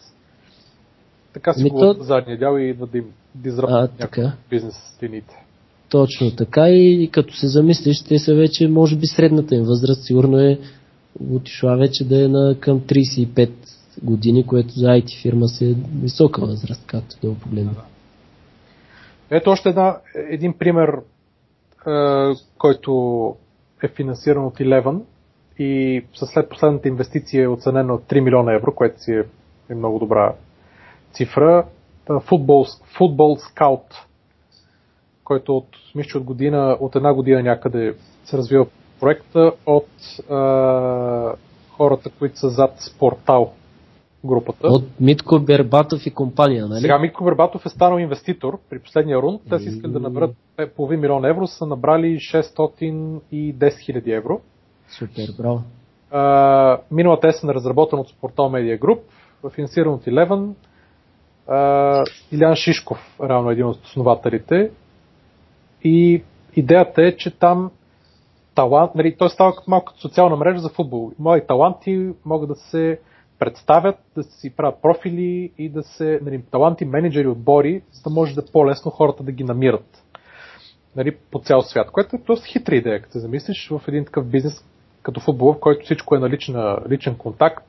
така 1.33 1.53
си 1.53 1.71
го 1.71 1.81
то... 1.81 2.03
задния 2.03 2.39
дял 2.39 2.59
и 2.59 2.69
идва 2.69 2.87
да 2.87 2.99
да 3.35 3.89
някакъв 3.99 4.33
бизнес 4.51 4.75
стените. 4.95 5.45
Точно 5.89 6.37
така 6.37 6.69
и, 6.69 7.09
като 7.13 7.37
се 7.37 7.49
замислиш, 7.49 8.03
те 8.03 8.19
са 8.19 8.35
вече, 8.35 8.69
може 8.69 8.97
би 8.97 9.07
средната 9.07 9.55
им 9.55 9.65
възраст 9.65 10.05
сигурно 10.05 10.39
е 10.39 10.59
отишла 11.33 11.77
вече 11.77 12.09
да 12.09 12.25
е 12.25 12.29
на 12.29 12.57
към 12.61 12.81
35 12.81 13.51
години, 14.03 14.47
което 14.47 14.69
за 14.69 14.87
IT 14.87 15.23
фирма 15.23 15.49
си 15.49 15.71
е 15.71 15.75
висока 16.03 16.41
възраст, 16.41 16.87
както 16.87 17.17
да 17.23 17.29
го 17.29 17.39
погледнем. 17.39 17.77
Ето 19.31 19.51
още 19.51 19.69
една, 19.69 19.97
един 20.15 20.59
пример, 20.59 20.89
е, 20.89 21.01
който 22.59 23.37
е 23.83 23.89
финансиран 23.89 24.45
от 24.47 24.59
Eleven 24.59 25.01
и 25.59 26.03
след 26.15 26.49
последната 26.49 26.89
инвестиция 26.89 27.45
е 27.45 27.49
оценено 27.49 27.95
от 27.95 28.03
3 28.03 28.21
милиона 28.21 28.55
евро, 28.55 28.75
което 28.75 29.03
си 29.03 29.13
е, 29.13 29.25
е 29.71 29.75
много 29.75 29.99
добра 29.99 30.35
цифра. 31.13 31.67
Футбол, 32.21 32.67
футбол 32.97 33.37
скаут, 33.37 34.07
който 35.25 35.57
от, 35.57 35.69
мисля, 35.95 36.19
от 36.19 36.25
година, 36.25 36.77
от 36.81 36.97
една 36.97 37.15
година 37.15 37.43
някъде 37.43 37.95
се 38.25 38.37
развива 38.37 38.67
проекта 39.01 39.53
от 39.67 39.89
е, 40.19 40.35
хората, 41.71 42.11
които 42.19 42.39
са 42.39 42.49
зад 42.49 42.81
Спортал 42.81 43.53
групата. 44.25 44.67
От 44.67 44.85
Митко 45.01 45.41
Бербатов 45.41 46.07
и 46.07 46.15
компания, 46.15 46.67
нали? 46.67 46.81
Сега 46.81 46.99
Митко 46.99 47.25
Бербатов 47.25 47.67
е 47.67 47.69
станал 47.69 47.99
инвеститор 47.99 48.59
при 48.71 48.79
последния 48.79 49.19
рунд. 49.19 49.41
Те 49.51 49.59
си 49.59 49.69
искали 49.69 49.93
да 49.93 50.01
наберат 50.01 50.37
половин 50.77 51.01
милион 51.01 51.25
евро, 51.25 51.47
са 51.47 51.67
набрали 51.67 52.17
610 52.17 53.85
хиляди 53.85 54.13
евро. 54.13 54.41
Супер, 54.99 55.29
браво. 55.39 55.63
А, 56.11 56.81
миналата 56.91 57.29
есен 57.29 57.51
е 57.51 57.55
разработен 57.55 57.99
от 57.99 58.09
Sportal 58.09 58.39
Media 58.39 58.81
Group, 58.81 58.99
финансиран 59.51 59.95
от 59.95 60.05
Eleven. 60.05 60.53
Илян 62.33 62.55
Шишков, 62.55 62.99
равно 63.21 63.51
един 63.51 63.67
от 63.67 63.85
основателите. 63.85 64.71
И 65.85 66.23
идеята 66.57 67.03
е, 67.03 67.17
че 67.17 67.39
там 67.39 67.71
талант, 68.55 68.95
нали, 68.95 69.17
той 69.17 69.31
става 69.31 69.53
малко 69.67 69.87
като 69.87 70.01
социална 70.01 70.37
мрежа 70.37 70.59
за 70.59 70.69
футбол. 70.69 71.13
Мои 71.19 71.47
таланти 71.47 72.11
могат 72.25 72.49
да 72.49 72.55
се 72.55 73.01
представят, 73.39 73.97
да 74.17 74.23
си 74.23 74.57
правят 74.57 74.83
профили 74.83 75.53
и 75.59 75.69
да 75.69 75.83
се, 75.83 76.21
нали, 76.23 76.43
таланти, 76.51 76.85
менеджери, 76.85 77.29
отбори, 77.29 77.83
за 77.93 78.03
да 78.03 78.11
може 78.11 78.35
да 78.35 78.41
е 78.41 78.53
по-лесно 78.53 78.91
хората 78.91 79.23
да 79.23 79.33
ги 79.33 79.45
намират 79.45 80.03
нали, 80.99 81.17
по 81.31 81.39
цял 81.39 81.63
свят, 81.63 81.91
което 81.91 82.17
е 82.17 82.23
доста 82.27 82.47
хитра 82.47 82.77
идея, 82.77 83.03
като 83.03 83.13
се 83.13 83.19
замислиш 83.19 83.69
в 83.69 83.83
един 83.89 84.05
такъв 84.05 84.27
бизнес 84.27 84.65
като 85.03 85.21
футбол, 85.21 85.53
в 85.53 85.61
който 85.61 85.85
всичко 85.85 86.17
е 86.17 86.19
на 86.19 86.29
лична, 86.29 86.79
личен 86.91 87.15
контакт. 87.15 87.67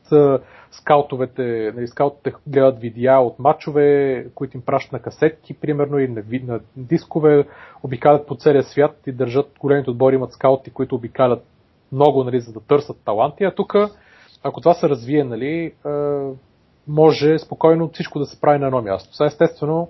Скаутовете, 0.71 1.73
нали, 1.75 1.88
скаутовете 1.88 2.34
гледат 2.47 2.80
видеа 2.80 3.19
от 3.19 3.39
матчове, 3.39 4.25
които 4.36 4.57
им 4.57 4.63
пращат 4.65 4.91
на 4.91 4.99
касетки, 4.99 5.53
примерно, 5.53 5.99
и 5.99 6.07
на, 6.07 6.23
на 6.47 6.59
дискове, 6.77 7.47
обикалят 7.84 8.27
по 8.27 8.36
целия 8.36 8.63
свят 8.63 8.95
и 9.07 9.11
държат, 9.11 9.51
големите 9.59 9.89
отбори 9.89 10.15
имат 10.15 10.34
скаути, 10.34 10.71
които 10.71 10.95
обикалят 10.95 11.43
много, 11.91 12.23
нали, 12.23 12.39
за 12.39 12.53
да 12.53 12.59
търсят 12.59 12.97
таланти, 13.05 13.43
а 13.43 13.55
тук 13.55 13.75
ако 14.43 14.61
това 14.61 14.73
се 14.73 14.89
развие, 14.89 15.23
нали, 15.23 15.73
може 16.88 17.39
спокойно 17.39 17.89
всичко 17.93 18.19
да 18.19 18.25
се 18.25 18.41
прави 18.41 18.59
на 18.59 18.65
едно 18.65 18.82
място. 18.82 19.15
Сега 19.15 19.27
естествено, 19.27 19.89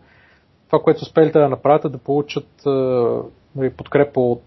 това, 0.68 0.80
което 0.80 1.02
успелите 1.02 1.40
да 1.40 1.50
направят 1.50 1.86
е 1.86 1.90
да 1.90 1.98
получат 1.98 2.48
нали, 3.56 3.70
подкрепа 3.78 4.20
от 4.20 4.44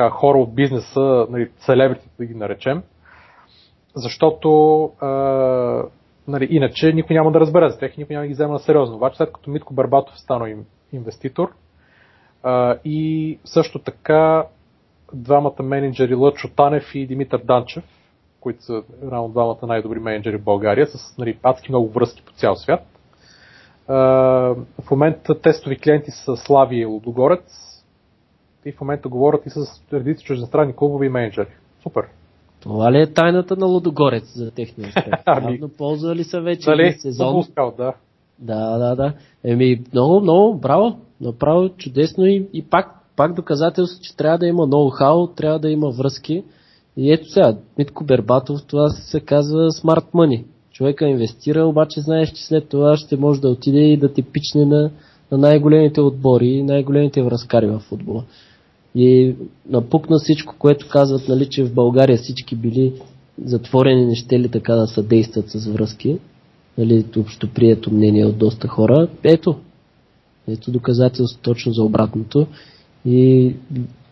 така, 0.00 0.10
хора 0.10 0.38
от 0.38 0.54
бизнеса, 0.54 1.26
нали, 1.30 1.50
селебритите 1.58 2.10
да 2.18 2.26
ги 2.26 2.34
наречем, 2.34 2.82
защото 3.94 4.82
а, 5.00 5.08
нали, 6.28 6.48
иначе 6.50 6.92
никой 6.92 7.16
няма 7.16 7.32
да 7.32 7.40
разбере 7.40 7.70
за 7.70 7.78
тях 7.78 7.96
никой 7.96 8.14
няма 8.14 8.24
да 8.24 8.28
ги 8.28 8.34
взема 8.34 8.52
на 8.52 8.58
сериозно. 8.58 8.96
Обаче 8.96 9.16
след 9.16 9.32
като 9.32 9.50
Митко 9.50 9.74
Барбатов 9.74 10.20
стана 10.20 10.50
им, 10.50 10.64
инвеститор 10.92 11.52
а, 12.42 12.76
и 12.84 13.38
също 13.44 13.78
така 13.78 14.44
двамата 15.14 15.62
менеджери 15.62 16.14
Лъчо 16.14 16.48
Танев 16.56 16.94
и 16.94 17.06
Димитър 17.06 17.40
Данчев, 17.44 17.84
които 18.40 18.62
са 18.62 18.82
рано 19.10 19.28
двамата 19.28 19.66
най-добри 19.66 19.98
менеджери 19.98 20.36
в 20.36 20.44
България, 20.44 20.86
с 20.86 21.18
нали, 21.18 21.38
адски 21.42 21.72
много 21.72 21.88
връзки 21.88 22.22
по 22.26 22.32
цял 22.32 22.56
свят. 22.56 22.86
В 23.88 24.90
момента 24.90 25.40
тестови 25.40 25.78
клиенти 25.78 26.10
са 26.10 26.36
Слави 26.36 26.76
и 26.76 26.84
Лудогорец 26.84 27.69
и 28.64 28.72
в 28.72 28.80
момента 28.80 29.08
говорят 29.08 29.46
и 29.46 29.50
с 29.50 29.82
редици 29.92 30.24
чуждестранни 30.24 30.76
клубови 30.76 31.06
и 31.06 31.10
менеджери. 31.10 31.48
Супер. 31.82 32.04
Това 32.60 32.92
ли 32.92 33.00
е 33.00 33.12
тайната 33.12 33.56
на 33.56 33.66
Лудогорец 33.66 34.34
за 34.34 34.50
техния 34.50 34.88
успех? 34.88 35.14
ами, 35.26 35.60
ползвали 35.78 36.24
са 36.24 36.40
вече 36.40 36.70
дали, 36.70 36.92
сезон. 36.92 37.42
Скал, 37.42 37.74
да. 37.76 37.94
Да, 38.38 38.78
да, 38.78 38.96
да. 38.96 39.12
Еми, 39.44 39.82
много, 39.92 40.20
много, 40.20 40.58
браво. 40.58 40.98
Направо 41.20 41.68
чудесно 41.68 42.26
и, 42.26 42.48
и 42.52 42.62
пак, 42.62 42.86
пак 43.16 43.34
доказателство, 43.34 44.02
че 44.02 44.16
трябва 44.16 44.38
да 44.38 44.46
има 44.46 44.66
ноу-хау, 44.66 45.36
трябва 45.36 45.58
да 45.58 45.70
има 45.70 45.90
връзки. 45.90 46.44
И 46.96 47.12
ето 47.12 47.28
сега, 47.28 47.56
Митко 47.78 48.04
Бербатов, 48.04 48.60
това 48.66 48.88
се 48.88 49.20
казва 49.20 49.72
смарт 49.72 50.04
money. 50.14 50.44
Човека 50.72 51.08
инвестира, 51.08 51.66
обаче 51.66 52.00
знаеш, 52.00 52.28
че 52.28 52.46
след 52.46 52.68
това 52.68 52.96
ще 52.96 53.16
може 53.16 53.40
да 53.40 53.48
отиде 53.48 53.80
и 53.80 53.96
да 53.96 54.12
те 54.12 54.22
пичне 54.22 54.64
на, 54.64 54.90
на 55.32 55.38
най-големите 55.38 56.00
отбори, 56.00 56.62
най-големите 56.62 57.22
връзкари 57.22 57.66
в 57.66 57.78
футбола. 57.78 58.24
И 58.94 59.36
напукна 59.68 60.16
всичко, 60.18 60.54
което 60.58 60.88
казват, 60.88 61.28
нали, 61.28 61.46
че 61.50 61.64
в 61.64 61.74
България 61.74 62.18
всички 62.18 62.56
били 62.56 62.92
затворени, 63.44 64.06
не 64.06 64.14
ще 64.14 64.40
ли 64.40 64.48
така 64.48 64.74
да 64.74 64.86
съдействат 64.86 65.50
с 65.50 65.66
връзки. 65.66 66.18
Нали, 66.78 67.04
общо 67.18 67.48
прието 67.54 67.94
мнение 67.94 68.26
от 68.26 68.38
доста 68.38 68.68
хора. 68.68 69.08
Ето, 69.24 69.56
ето 70.48 70.70
доказателство 70.70 71.42
точно 71.42 71.72
за 71.72 71.84
обратното. 71.84 72.46
И 73.04 73.54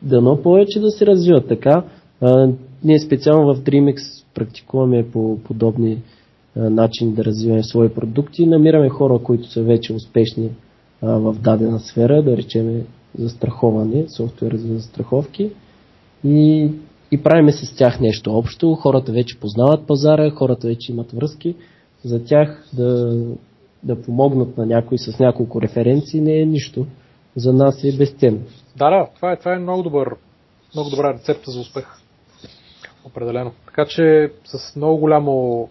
дано 0.03 0.43
повече 0.43 0.81
да 0.81 0.91
се 0.91 1.07
развиват 1.07 1.49
така. 1.49 1.85
А, 2.21 2.49
ние 2.85 2.99
специално 2.99 3.55
в 3.55 3.61
DreamX 3.61 4.25
практикуваме 4.35 5.11
по 5.11 5.39
подобни 5.45 6.03
а, 6.57 6.71
начини 6.71 7.13
да 7.13 7.25
развиваме 7.25 7.63
свои 7.63 7.89
продукти. 7.89 8.47
Намираме 8.47 8.89
хора, 8.89 9.19
които 9.19 9.51
са 9.51 9.63
вече 9.63 9.93
успешни 9.93 10.51
а, 11.03 11.19
в 11.19 11.37
дадена 11.41 11.81
сфера, 11.81 12.23
да 12.23 12.37
речеме 12.37 12.85
застраховане, 13.19 14.09
софтуер 14.09 14.55
за 14.55 14.75
застраховки 14.75 15.51
и, 16.25 16.71
и 17.11 17.23
правиме 17.23 17.53
с 17.53 17.77
тях 17.77 18.01
нещо 18.01 18.39
общо. 18.39 18.75
Хората 18.75 19.13
вече 19.13 19.41
познават 19.41 19.87
пазара, 19.87 20.31
хората 20.31 20.67
вече 20.67 20.93
имат 20.93 21.13
връзки. 21.13 21.57
За 22.05 22.25
тях 22.25 22.69
да, 22.73 23.19
да 23.83 24.03
помогнат 24.03 24.57
на 24.57 24.67
някой 24.67 24.99
с 24.99 25.19
няколко 25.19 25.63
референции 25.63 26.21
не 26.21 26.41
е 26.41 26.47
нищо. 26.47 26.87
За 27.37 27.53
нас 27.53 27.85
е 27.85 27.97
безценно. 27.97 28.41
Да, 28.77 28.91
да, 28.91 29.07
това 29.17 29.33
е, 29.33 29.37
това 29.37 29.55
е 29.55 29.59
много, 29.59 29.83
добър, 29.83 30.17
много 30.75 30.91
добра 30.91 31.15
рецепта 31.15 31.51
за 31.51 31.61
успех. 31.61 31.87
Определено. 33.05 33.53
Така 33.67 33.85
че 33.87 34.33
с 34.45 34.77
много 34.77 34.99
голямо 34.99 35.69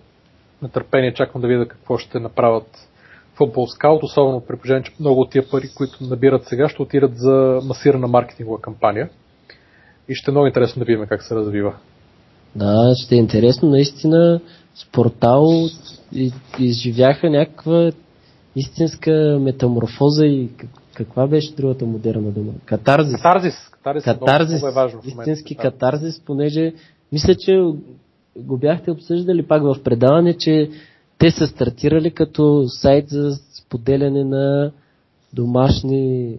нетърпение 0.62 1.14
чакам 1.14 1.42
да 1.42 1.48
видя 1.48 1.68
какво 1.68 1.98
ще 1.98 2.20
направят 2.20 2.87
Football 3.40 3.80
Scout, 3.80 4.04
особено 4.04 4.42
при 4.48 4.58
положение, 4.58 4.84
че 4.84 4.92
много 5.00 5.22
от 5.22 5.32
тия 5.32 5.50
пари, 5.50 5.70
които 5.76 6.04
набират 6.04 6.46
сега, 6.46 6.70
ще 6.70 6.82
отидат 6.82 7.18
за 7.18 7.60
масирана 7.64 8.08
маркетингова 8.08 8.62
кампания. 8.62 9.10
И 10.10 10.16
ще 10.16 10.32
е 10.32 10.34
много 10.34 10.48
интересно 10.48 10.80
да 10.80 10.86
видим 10.86 11.06
как 11.08 11.24
се 11.24 11.36
развива. 11.36 11.76
Да, 12.56 12.94
ще 12.96 13.16
е 13.16 13.18
интересно. 13.18 13.70
Наистина, 13.70 14.42
спортал 14.76 15.46
изживяха 16.60 17.30
някаква 17.30 17.92
истинска 18.56 19.38
метаморфоза 19.42 20.26
и 20.26 20.50
каква 20.94 21.28
беше 21.28 21.56
другата 21.56 21.86
модерна 21.86 22.32
дума? 22.32 22.52
Катарзис. 22.66 23.16
Катарзис. 23.16 23.70
Катарзис, 23.72 24.04
катарзис 24.04 24.62
много, 24.62 24.68
е 24.68 24.82
важно 24.82 25.00
истински 25.06 25.56
да. 25.56 25.62
катарзис, 25.62 26.22
понеже 26.26 26.74
мисля, 27.12 27.36
че 27.36 27.62
го 28.38 28.58
бяхте 28.58 28.92
обсъждали 28.92 29.48
пак 29.48 29.64
в 29.64 29.84
предаване, 29.84 30.38
че 30.38 30.70
те 31.18 31.32
са 31.32 31.48
стартирали 31.48 32.12
като 32.12 32.66
сайт 32.68 33.10
за 33.10 33.36
споделяне 33.36 34.24
на 34.24 34.72
домашни 35.34 36.38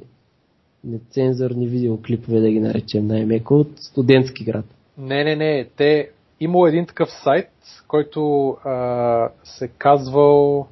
нецензурни 0.84 1.66
видеоклипове, 1.66 2.40
да 2.40 2.50
ги 2.50 2.60
наречем 2.60 3.06
най-меко, 3.06 3.54
от 3.54 3.68
студентски 3.80 4.44
град. 4.44 4.64
Не, 4.98 5.24
не, 5.24 5.36
не. 5.36 5.68
Те 5.76 6.10
имало 6.40 6.66
един 6.66 6.86
такъв 6.86 7.08
сайт, 7.24 7.50
който 7.88 8.50
а, 8.64 9.28
се 9.44 9.68
казвал 9.68 10.68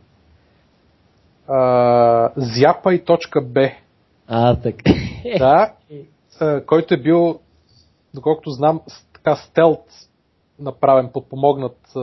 а, 1.48 1.61
zyapai.b. 2.36 3.72
А, 4.26 4.57
така. 4.57 4.92
Да, 5.38 5.72
а, 6.40 6.61
който 6.61 6.94
е 6.94 6.96
бил, 6.96 7.40
доколкото 8.14 8.50
знам, 8.50 8.80
така 9.12 9.36
стелт 9.36 9.84
направен, 10.59 11.11
подпомогнат 11.12 11.78
а, 11.96 12.00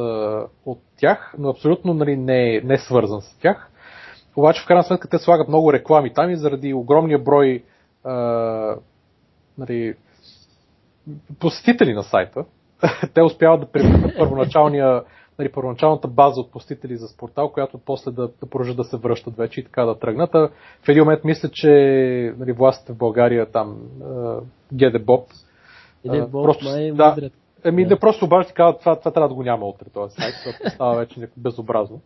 от 0.66 0.80
тях, 0.98 1.34
но 1.38 1.50
абсолютно 1.50 1.94
нали, 1.94 2.16
не, 2.18 2.56
е, 2.56 2.62
не 2.62 2.74
е 2.74 2.78
свързан 2.78 3.22
с 3.22 3.38
тях. 3.40 3.70
Обаче 4.36 4.62
в 4.62 4.68
крайна 4.68 4.84
сметка 4.84 5.10
те 5.10 5.18
слагат 5.18 5.48
много 5.48 5.74
реклами 5.74 6.14
там 6.14 6.30
и 6.30 6.36
заради 6.36 6.74
огромния 6.74 7.20
брой 7.20 7.64
а, 8.04 8.14
нали, 9.58 9.96
посетители 11.40 11.94
на 11.94 12.04
сайта, 12.04 12.46
те 13.14 13.22
успяват 13.22 13.62
да 13.62 13.72
превърнат 13.72 14.18
първоначалния 14.18 15.04
нали, 15.40 15.52
първоначалната 15.52 16.08
база 16.08 16.42
от 16.42 16.52
посетители 16.52 16.98
за 16.98 17.08
спортал, 17.08 17.50
която 17.50 17.78
после 17.78 18.12
да, 18.12 18.28
да 18.28 18.50
продължат 18.50 18.78
да 18.78 18.84
се 18.84 18.98
връщат 18.98 19.36
вече 19.36 19.60
и 19.60 19.64
така 19.64 19.86
да 19.86 20.00
тръгнат. 20.00 20.36
А 20.36 20.50
в 20.84 20.90
един 20.90 21.04
момент 21.04 21.24
мисля, 21.24 21.50
че 21.50 21.70
нали, 22.38 22.52
властите 22.52 22.94
в 22.94 22.98
България 22.98 23.52
там, 23.52 23.78
Геде 24.74 25.00
Боб, 25.00 25.28
Боб, 26.28 26.44
просто, 26.44 26.66
май 26.66 26.92
да, 26.92 27.30
Еми, 27.66 27.86
да. 27.86 28.00
просто 28.00 28.26
обаче 28.26 28.48
ти 28.48 28.54
казват, 28.54 28.80
това, 28.80 28.96
това 28.96 29.12
трябва 29.12 29.30
да 29.30 29.36
го 29.36 29.44
няма 29.44 29.66
утре, 29.66 29.86
този 29.94 30.16
сайт, 30.16 30.36
защото 30.36 30.76
става 30.76 30.96
вече 30.96 31.30
безобразно. 31.38 32.02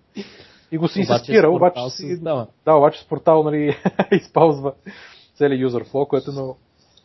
И 0.72 0.78
го 0.78 0.88
си 0.88 1.00
инсистира, 1.00 1.50
обаче, 1.50 1.90
си, 1.90 2.22
да, 2.22 2.48
обаче 2.68 3.02
с 3.02 3.08
портал 3.08 3.44
нали, 3.44 3.78
използва 4.12 4.74
целият 5.36 5.72
user 5.72 5.92
flow, 5.92 6.08
което 6.08 6.32
е 6.32 6.34
много, 6.34 6.58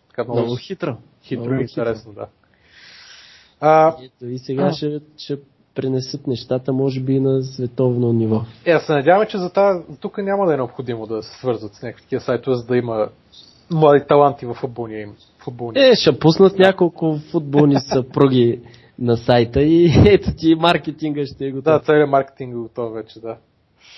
така, 0.08 0.24
много, 0.24 0.40
много 0.40 0.56
хитро. 0.56 0.96
Хитро 1.22 1.44
много 1.44 1.60
и 1.60 1.62
интересно, 1.62 2.12
да. 2.12 2.26
А, 3.60 3.96
Ето, 4.04 4.26
и 4.26 4.38
сега 4.38 4.62
а... 4.62 4.72
ще, 4.72 5.00
ще 5.16 5.38
пренесат 5.74 6.26
нещата, 6.26 6.72
може 6.72 7.00
би 7.00 7.20
на 7.20 7.42
световно 7.42 8.12
ниво. 8.12 8.40
Е, 8.64 8.78
се 8.78 8.92
надявам, 8.92 9.26
че 9.26 9.38
за 9.38 9.52
тази, 9.52 9.82
тук 10.00 10.18
няма 10.18 10.46
да 10.46 10.54
е 10.54 10.56
необходимо 10.56 11.06
да 11.06 11.22
се 11.22 11.38
свързват 11.38 11.74
с 11.74 11.82
някакви 11.82 12.02
такива 12.02 12.20
сайтове, 12.20 12.56
за 12.56 12.66
да 12.66 12.76
има 12.76 13.08
млади 13.70 14.04
таланти 14.08 14.46
в 14.46 14.54
футболния 14.54 15.00
им. 15.00 15.16
Футболния. 15.44 15.88
Е, 15.88 15.94
ще 15.94 16.18
пуснат 16.18 16.58
няколко 16.58 17.18
футболни 17.30 17.76
съпруги 17.80 18.60
на 18.98 19.16
сайта 19.16 19.62
и 19.62 19.92
ето 20.06 20.30
ти 20.36 20.54
маркетинга 20.54 21.26
ще 21.26 21.46
е 21.46 21.50
готов. 21.50 21.64
Да, 21.64 21.80
целият 21.80 22.10
маркетинг 22.10 22.52
е 22.52 22.56
готов 22.56 22.92
вече, 22.92 23.20
да. 23.20 23.36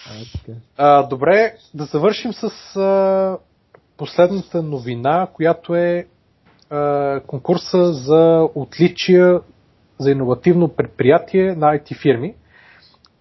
А, 0.09 0.39
така. 0.39 0.59
А, 0.77 1.03
добре, 1.09 1.55
да 1.75 1.85
завършим 1.85 2.33
с 2.33 2.77
а, 2.77 3.39
последната 3.97 4.63
новина, 4.63 5.29
която 5.33 5.75
е 5.75 6.07
а, 6.71 7.21
конкурса 7.27 7.93
за 7.93 8.49
отличия 8.55 9.41
за 9.99 10.11
иновативно 10.11 10.69
предприятие 10.69 11.55
на 11.55 11.79
IT 11.79 12.03
фирми, 12.03 12.35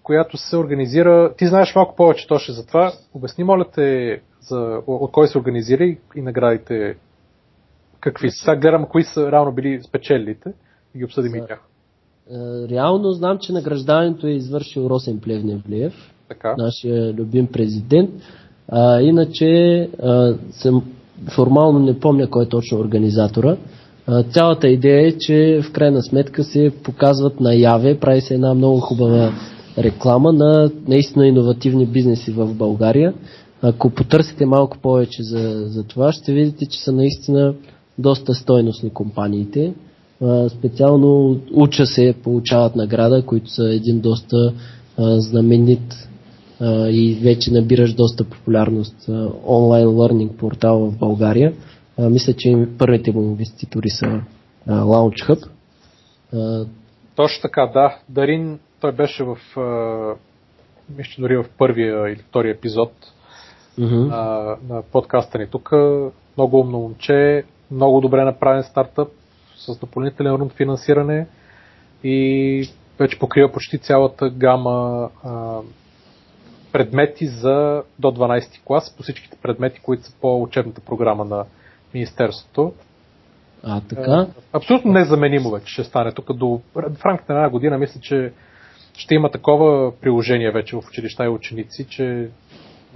която 0.04 0.38
се 0.38 0.58
организира. 0.58 1.34
Ти 1.38 1.48
знаеш 1.48 1.76
малко 1.76 1.96
повече 1.96 2.28
точно 2.28 2.54
за 2.54 2.66
това. 2.66 2.92
Обясни, 3.14 3.44
моля 3.44 3.66
те, 3.76 4.22
за, 4.42 4.82
от 4.88 5.12
кой 5.12 5.28
се 5.28 5.38
организира 5.38 5.84
и, 5.84 5.98
и 6.16 6.22
наградите 6.22 6.96
какви 8.04 8.32
са. 8.32 8.56
Гледам 8.56 8.86
кои 8.86 9.04
са 9.04 9.32
реално 9.32 9.52
били 9.52 9.80
спечелите 9.84 10.54
и 10.96 10.98
ги 10.98 11.06
обсъдим 11.06 11.36
и 11.36 11.42
тях. 11.48 11.60
Е, 12.32 12.36
реално 12.70 13.12
знам, 13.12 13.38
че 13.42 13.54
награждането 13.54 14.28
е 14.28 14.32
извършил 14.32 14.82
Росен 14.90 15.20
Плевневлиев, 15.20 15.94
така. 16.28 16.56
нашия 16.58 17.14
любим 17.14 17.48
президент. 17.48 18.10
А, 18.68 19.02
иначе 19.02 19.46
а, 20.04 20.36
съм, 20.52 20.84
формално 21.36 21.80
не 21.80 22.00
помня 22.00 22.30
кой 22.30 22.44
е 22.44 22.50
точно 22.50 22.80
организатора. 22.80 23.58
А, 24.08 24.24
цялата 24.24 24.68
идея 24.68 25.08
е, 25.08 25.18
че 25.18 25.62
в 25.64 25.72
крайна 25.72 26.04
сметка 26.04 26.44
се 26.44 26.72
показват 26.84 27.40
наяве, 27.40 28.00
прави 28.00 28.22
се 28.22 28.34
една 28.34 28.54
много 28.54 28.80
хубава 28.80 29.32
реклама 29.78 30.34
на 30.34 30.72
наистина 30.88 31.28
иновативни 31.28 31.86
бизнеси 31.86 32.32
в 32.32 32.54
България. 32.54 33.14
Ако 33.62 33.90
потърсите 33.90 34.46
малко 34.46 34.78
повече 34.78 35.24
за, 35.24 35.64
за 35.68 35.84
това, 35.84 36.12
ще 36.12 36.34
видите, 36.34 36.66
че 36.66 36.84
са 36.84 36.92
наистина 36.92 37.54
доста 37.98 38.34
стойностни 38.34 38.90
компаниите. 38.90 39.74
Специално 40.48 41.40
Уча 41.54 41.86
се 41.86 42.16
получават 42.24 42.76
награда, 42.76 43.26
които 43.26 43.50
са 43.50 43.74
един 43.74 44.00
доста 44.00 44.54
знаменит 44.98 46.10
и 46.92 47.20
вече 47.24 47.52
набираш 47.52 47.94
доста 47.94 48.24
популярност 48.24 49.10
онлайн 49.46 49.88
learning 49.88 50.32
портал 50.32 50.80
в 50.80 50.98
България. 50.98 51.54
Мисля, 52.00 52.34
че 52.34 52.68
първите 52.78 53.12
му 53.12 53.22
инвеститори 53.22 53.90
са 53.90 54.22
Launch 54.68 55.30
Hub. 55.30 55.48
Точно 57.16 57.42
така, 57.42 57.72
да. 57.74 57.98
Дарин, 58.10 58.60
той 58.80 58.92
беше 58.92 59.24
в, 59.24 59.38
мисля, 60.98 61.22
дори 61.22 61.38
в 61.38 61.46
първия 61.58 62.10
или 62.10 62.20
втория 62.30 62.52
епизод 62.52 62.92
mm-hmm. 63.80 64.08
на, 64.08 64.56
на 64.70 64.82
подкаста 64.92 65.38
ни 65.38 65.48
тук. 65.48 65.72
Много 66.38 66.60
умно 66.60 66.80
момче, 66.80 67.44
много 67.72 68.02
добре 68.02 68.24
направен 68.24 68.64
стартъп 68.64 69.08
с 69.58 69.80
допълнителен 69.80 70.34
рунд 70.34 70.54
финансиране 70.54 71.28
и 72.04 72.70
вече 73.00 73.20
покрива 73.20 73.52
почти 73.52 73.78
цялата 73.78 74.30
гама 74.30 75.10
а, 75.24 75.60
предмети 76.72 77.28
за 77.28 77.84
до 78.00 78.08
12 78.08 78.64
клас, 78.66 78.96
по 78.98 79.04
всичките 79.04 79.38
предмети, 79.42 79.80
които 79.80 80.04
са 80.04 80.14
по 80.22 80.42
учебната 80.42 80.82
програма 80.82 81.26
на 81.26 81.46
Министерството. 81.94 82.74
А, 83.64 83.82
така? 83.82 84.28
Абсолютно 84.54 84.92
незаменимо 84.92 85.52
вече 85.52 85.74
ще 85.74 85.84
стане. 85.84 86.12
Тук 86.12 86.34
до, 86.34 86.62
в 86.76 87.06
рамките 87.06 87.34
на 87.34 87.40
една 87.40 87.50
година 87.50 87.78
мисля, 87.78 88.00
че 88.02 88.32
ще 88.98 89.16
има 89.16 89.32
такова 89.32 89.92
приложение 90.02 90.52
вече 90.52 90.76
в 90.76 90.84
училища 90.90 91.26
и 91.26 91.30
ученици, 91.30 91.86
че 91.90 92.30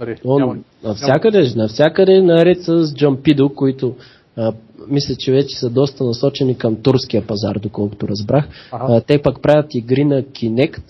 нали, 0.00 0.16
О, 0.24 0.38
няма, 0.38 0.56
навсякъде, 0.84 1.38
няма... 1.38 1.52
навсякъде 1.56 2.22
наред 2.22 2.62
с 2.62 2.68
Jumpido, 2.68 3.54
които 3.54 3.96
а, 4.38 4.52
мисля, 4.88 5.14
че 5.18 5.32
вече 5.32 5.58
са 5.58 5.70
доста 5.70 6.04
насочени 6.04 6.58
към 6.58 6.76
турския 6.76 7.26
пазар, 7.26 7.58
доколкото 7.58 8.08
разбрах. 8.08 8.48
Ага. 8.72 8.86
А, 8.88 9.00
те 9.00 9.22
пък 9.22 9.42
правят 9.42 9.74
игри 9.74 10.04
на 10.04 10.22
Kinect, 10.22 10.82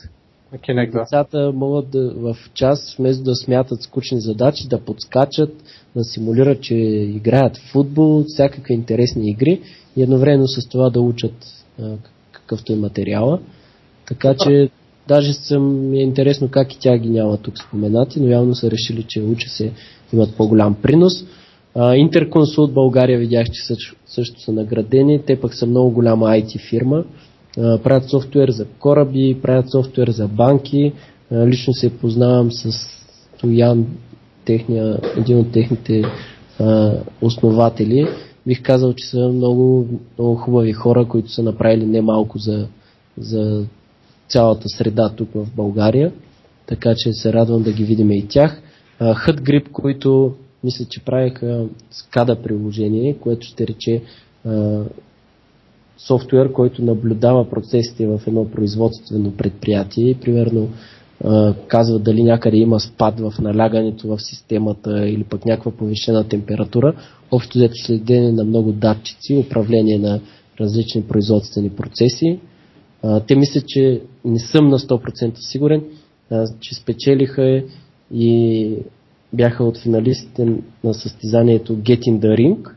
Kinect, 0.57 0.93
да. 0.93 0.99
Децата 0.99 1.53
могат 1.55 1.91
да, 1.91 2.13
в 2.17 2.37
час, 2.55 2.97
вместо 2.99 3.25
да 3.25 3.35
смятат 3.35 3.83
скучни 3.83 4.21
задачи, 4.21 4.69
да 4.69 4.79
подскачат, 4.79 5.51
да 5.97 6.05
симулират, 6.05 6.61
че 6.61 6.75
играят 6.75 7.57
в 7.57 7.73
футбол, 7.73 8.25
всякакви 8.27 8.75
интересни 8.75 9.31
игри 9.31 9.61
и 9.97 10.03
едновременно 10.03 10.49
с 10.49 10.69
това 10.69 10.91
да 10.91 11.01
учат 11.01 11.35
а, 11.83 11.95
какъвто 12.33 12.73
е 12.73 12.77
материала. 12.77 13.41
Така 14.07 14.35
че 14.35 14.71
даже 15.09 15.33
съм 15.33 15.95
е 15.95 15.99
интересно 15.99 16.49
как 16.49 16.75
и 16.75 16.79
тя 16.81 16.99
ги 16.99 17.11
няма 17.11 17.37
тук 17.37 17.59
споменати, 17.59 18.21
но 18.21 18.29
явно 18.29 18.55
са 18.55 18.71
решили, 18.71 19.05
че 19.09 19.21
уча 19.21 19.49
се 19.49 19.73
имат 20.13 20.37
по-голям 20.37 20.75
принос. 20.83 21.13
Интерконсулт 21.77 22.73
България 22.73 23.19
видях, 23.19 23.47
че 23.53 23.67
също, 23.67 23.97
също 24.07 24.41
са 24.41 24.53
наградени. 24.53 25.23
Те 25.23 25.41
пък 25.41 25.55
са 25.55 25.67
много 25.67 25.91
голяма 25.91 26.27
IT 26.27 26.69
фирма 26.69 27.05
правят 27.59 28.11
софтуер 28.11 28.51
за 28.51 28.65
кораби, 28.65 29.39
правят 29.43 29.71
софтуер 29.71 30.09
за 30.09 30.29
банки. 30.29 30.93
Лично 31.33 31.75
се 31.75 31.99
познавам 31.99 32.53
с 32.53 32.73
Стоян, 33.37 33.87
техния, 34.45 34.99
един 35.17 35.39
от 35.39 35.53
техните 35.53 36.03
а, 36.61 36.93
основатели. 37.23 38.09
Бих 38.47 38.63
казал, 38.63 38.93
че 38.93 39.07
са 39.07 39.29
много, 39.29 39.87
много 40.19 40.35
хубави 40.35 40.73
хора, 40.73 41.05
които 41.09 41.31
са 41.31 41.43
направили 41.43 41.87
немалко 41.87 42.39
за, 42.39 42.69
за 43.19 43.65
цялата 44.29 44.69
среда 44.69 45.13
тук 45.17 45.29
в 45.35 45.47
България. 45.57 46.13
Така 46.67 46.95
че 46.97 47.13
се 47.13 47.33
радвам 47.33 47.63
да 47.63 47.73
ги 47.73 47.85
видим 47.85 48.11
и 48.11 48.29
тях. 48.29 48.63
Хът 49.15 49.43
Грип, 49.43 49.69
които 49.73 50.35
мисля, 50.65 50.85
че 50.85 51.05
правиха 51.05 51.67
скада 51.91 52.43
приложение, 52.43 53.15
което 53.15 53.47
ще 53.47 53.67
рече 53.67 54.03
софтуер, 55.99 56.53
който 56.53 56.85
наблюдава 56.85 57.51
процесите 57.51 58.07
в 58.07 58.21
едно 58.27 58.51
производствено 58.51 59.37
предприятие 59.37 60.15
примерно 60.15 60.69
казва 61.69 61.99
дали 61.99 62.23
някъде 62.23 62.57
има 62.57 62.81
спад 62.81 63.21
в 63.21 63.35
налягането 63.41 64.09
в 64.09 64.19
системата 64.23 65.09
или 65.09 65.25
пък 65.25 65.47
някаква 65.47 65.73
повишена 65.73 66.29
температура. 66.29 66.95
Общо 67.31 67.59
взето 67.59 67.75
следене 67.77 68.33
на 68.33 68.45
много 68.45 68.73
датчици, 68.73 69.45
управление 69.47 69.99
на 69.99 70.21
различни 70.61 71.03
производствени 71.03 71.71
процеси. 71.71 72.39
Те 73.27 73.37
мислят, 73.37 73.65
че 73.67 74.03
не 74.25 74.39
съм 74.39 74.69
на 74.69 74.79
100% 74.79 75.33
сигурен, 75.35 75.85
че 76.61 76.75
спечелиха 76.75 77.65
и 78.15 78.75
бяха 79.33 79.65
от 79.65 79.79
финалистите 79.79 80.45
на 80.85 80.95
състезанието 80.95 81.77
Getting 81.77 82.19
the 82.19 82.39
Ring, 82.39 82.71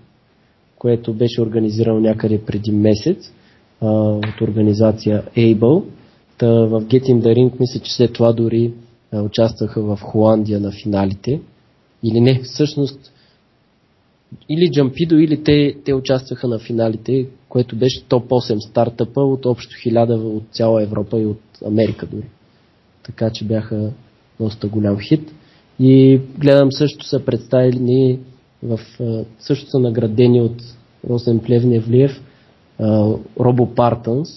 което 0.78 1.14
беше 1.14 1.42
организирано 1.42 2.00
някъде 2.00 2.42
преди 2.46 2.72
месец 2.72 3.34
а, 3.82 3.90
от 3.92 4.42
организация 4.42 5.24
Able. 5.38 5.84
Та 6.38 6.48
в 6.48 6.82
Getting 6.82 7.22
the 7.22 7.36
Ring 7.36 7.60
мисля, 7.60 7.80
че 7.80 7.94
след 7.94 8.14
това 8.14 8.34
дори 8.34 8.74
а, 9.12 9.22
участваха 9.22 9.82
в 9.82 10.00
Холандия 10.02 10.60
на 10.60 10.72
финалите. 10.72 11.42
Или 12.04 12.20
не, 12.20 12.42
всъщност 12.44 13.12
или 14.50 14.72
Джампидо, 14.72 15.16
или 15.16 15.44
те, 15.44 15.76
те 15.86 15.94
участваха 15.94 16.48
на 16.48 16.60
финалите, 16.60 17.28
което 17.50 17.76
беше 17.76 18.04
топ 18.04 18.30
8 18.30 18.70
стартъпа 18.70 19.22
от 19.22 19.46
общо 19.46 19.76
1000 19.76 20.24
от 20.24 20.44
цяла 20.52 20.84
Европа 20.84 21.20
и 21.20 21.26
от 21.26 21.42
Америка 21.66 22.06
дори. 22.06 22.26
Така 23.04 23.30
че 23.30 23.46
бяха 23.46 23.92
доста 24.40 24.68
голям 24.68 25.00
хит. 25.00 25.34
И 25.82 26.22
гледам 26.38 26.72
също 26.72 27.06
са 27.06 27.26
представени 27.26 28.20
в, 28.64 28.80
също 29.40 29.70
са 29.70 29.80
наградени 29.80 30.42
от 30.42 30.64
Росен 31.10 31.40
Плевневлиев 31.40 32.22
Робо 33.40 33.76
Партънс, 33.76 34.30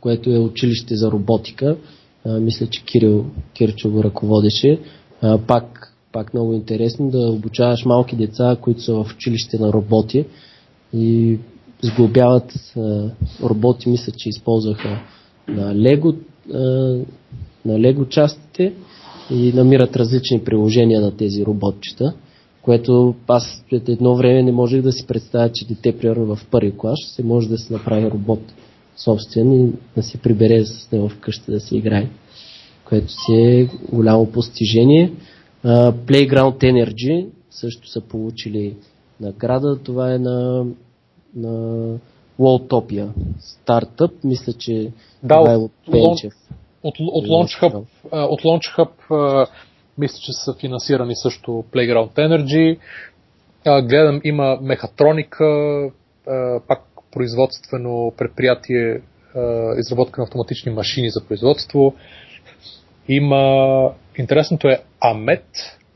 което 0.00 0.30
е 0.30 0.38
училище 0.38 0.96
за 0.96 1.10
роботика. 1.10 1.76
Мисля, 2.26 2.66
че 2.66 2.84
Кирил 2.84 3.26
Кирчо 3.54 3.90
го 3.90 4.04
ръководеше. 4.04 4.80
Пак, 5.46 5.94
пак 6.12 6.34
много 6.34 6.52
интересно 6.52 7.10
да 7.10 7.18
обучаваш 7.18 7.84
малки 7.84 8.16
деца, 8.16 8.56
които 8.60 8.82
са 8.82 8.94
в 8.94 9.06
училище 9.14 9.58
на 9.58 9.72
роботи 9.72 10.24
и 10.94 11.38
сглобяват 11.82 12.52
роботи, 13.42 13.88
мисля, 13.88 14.12
че 14.16 14.28
използваха 14.28 15.00
на 15.48 15.74
Лего 15.74 16.14
на 17.64 17.80
лего 17.80 18.08
частите 18.08 18.72
и 19.32 19.52
намират 19.52 19.96
различни 19.96 20.44
приложения 20.44 21.00
на 21.00 21.16
тези 21.16 21.44
роботчета, 21.44 22.14
което 22.62 23.14
аз 23.28 23.64
след 23.68 23.88
едно 23.88 24.16
време 24.16 24.42
не 24.42 24.52
можех 24.52 24.82
да 24.82 24.92
си 24.92 25.06
представя, 25.06 25.52
че 25.52 25.66
дете, 25.66 25.98
примерно 25.98 26.36
в 26.36 26.46
първи 26.50 26.72
клас, 26.76 26.98
се 27.16 27.22
може 27.22 27.48
да 27.48 27.58
се 27.58 27.72
направи 27.72 28.10
робот 28.10 28.40
собствен 28.96 29.52
и 29.52 29.72
да 29.96 30.02
си 30.02 30.18
прибере 30.18 30.64
с 30.64 30.92
него 30.92 31.08
вкъщи 31.08 31.50
да 31.50 31.60
се 31.60 31.76
играе, 31.76 32.08
което 32.84 33.12
си 33.12 33.32
е 33.32 33.68
голямо 33.92 34.26
постижение. 34.26 35.12
Uh, 35.64 35.92
Playground 35.92 36.56
Energy 36.56 37.26
също 37.50 37.88
са 37.88 38.00
получили 38.00 38.76
награда. 39.20 39.78
Това 39.82 40.14
е 40.14 40.18
на, 40.18 40.66
на 41.36 41.86
Walltopia 42.40 43.08
стартъп. 43.38 44.10
Мисля, 44.24 44.52
че 44.52 44.92
да, 45.22 45.38
това 45.38 45.52
е 45.52 45.56
от 45.56 45.72
Пенчев. 45.90 46.32
От, 46.82 46.94
от, 47.00 47.26
Launch 47.26 47.62
Hub, 47.62 47.84
от 48.12 48.42
Launch 48.42 48.76
Hub 48.76 49.48
мисля, 49.98 50.18
че 50.20 50.32
са 50.32 50.54
финансирани 50.60 51.16
също 51.16 51.50
Playground 51.50 52.12
Energy. 52.12 52.78
Гледам, 53.86 54.20
има 54.24 54.58
мехатроника, 54.62 55.44
пак 56.68 56.82
производствено 57.12 58.12
предприятие, 58.18 59.00
изработка 59.78 60.20
на 60.20 60.24
автоматични 60.24 60.72
машини 60.72 61.10
за 61.10 61.24
производство. 61.24 61.94
Има, 63.08 63.90
интересното 64.18 64.68
е 64.68 64.82
Амет, 65.00 65.46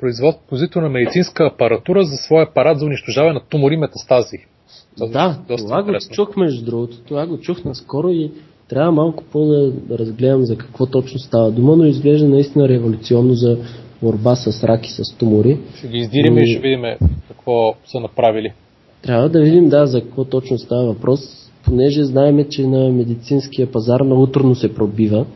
производител 0.01 0.83
на 0.83 0.89
медицинска 0.89 1.47
апаратура 1.47 2.05
за 2.05 2.17
своя 2.17 2.47
апарат 2.47 2.79
за 2.79 2.85
унищожаване 2.87 3.35
на 3.35 3.41
тумори 3.41 3.77
метастази. 3.77 4.39
да, 4.99 5.39
това 5.49 5.83
го 5.83 5.93
чух 6.13 6.37
между 6.37 6.65
другото. 6.65 7.01
Това 7.01 7.27
го 7.27 7.41
чух 7.41 7.65
наскоро 7.65 8.09
и 8.09 8.33
трябва 8.69 8.93
малко 8.93 9.25
по-да 9.33 9.73
разгледам 9.99 10.45
за 10.45 10.57
какво 10.57 10.87
точно 10.87 11.19
става 11.19 11.51
дума, 11.51 11.77
но 11.77 11.85
изглежда 11.85 12.29
наистина 12.29 12.69
революционно 12.69 13.35
за 13.35 13.59
борба 14.03 14.37
с 14.37 14.65
рак 14.65 14.87
и 14.87 14.91
с 14.91 15.17
тумори. 15.19 15.59
Ще 15.79 15.89
ги 15.89 15.99
издирим 15.99 16.39
и, 16.39 16.43
и 16.43 16.47
ще 16.47 16.61
видим 16.61 16.83
какво 17.29 17.75
са 17.87 18.01
направили. 18.01 18.53
Трябва 19.03 19.29
да 19.29 19.41
видим, 19.41 19.69
да, 19.69 19.87
за 19.87 20.01
какво 20.01 20.25
точно 20.25 20.59
става 20.59 20.87
въпрос, 20.87 21.21
понеже 21.65 22.05
знаеме, 22.05 22.49
че 22.49 22.67
на 22.67 22.91
медицинския 22.93 23.73
пазар 23.73 24.01
много 24.01 24.27
трудно 24.27 24.55
се 24.55 24.75
пробива 24.75 25.27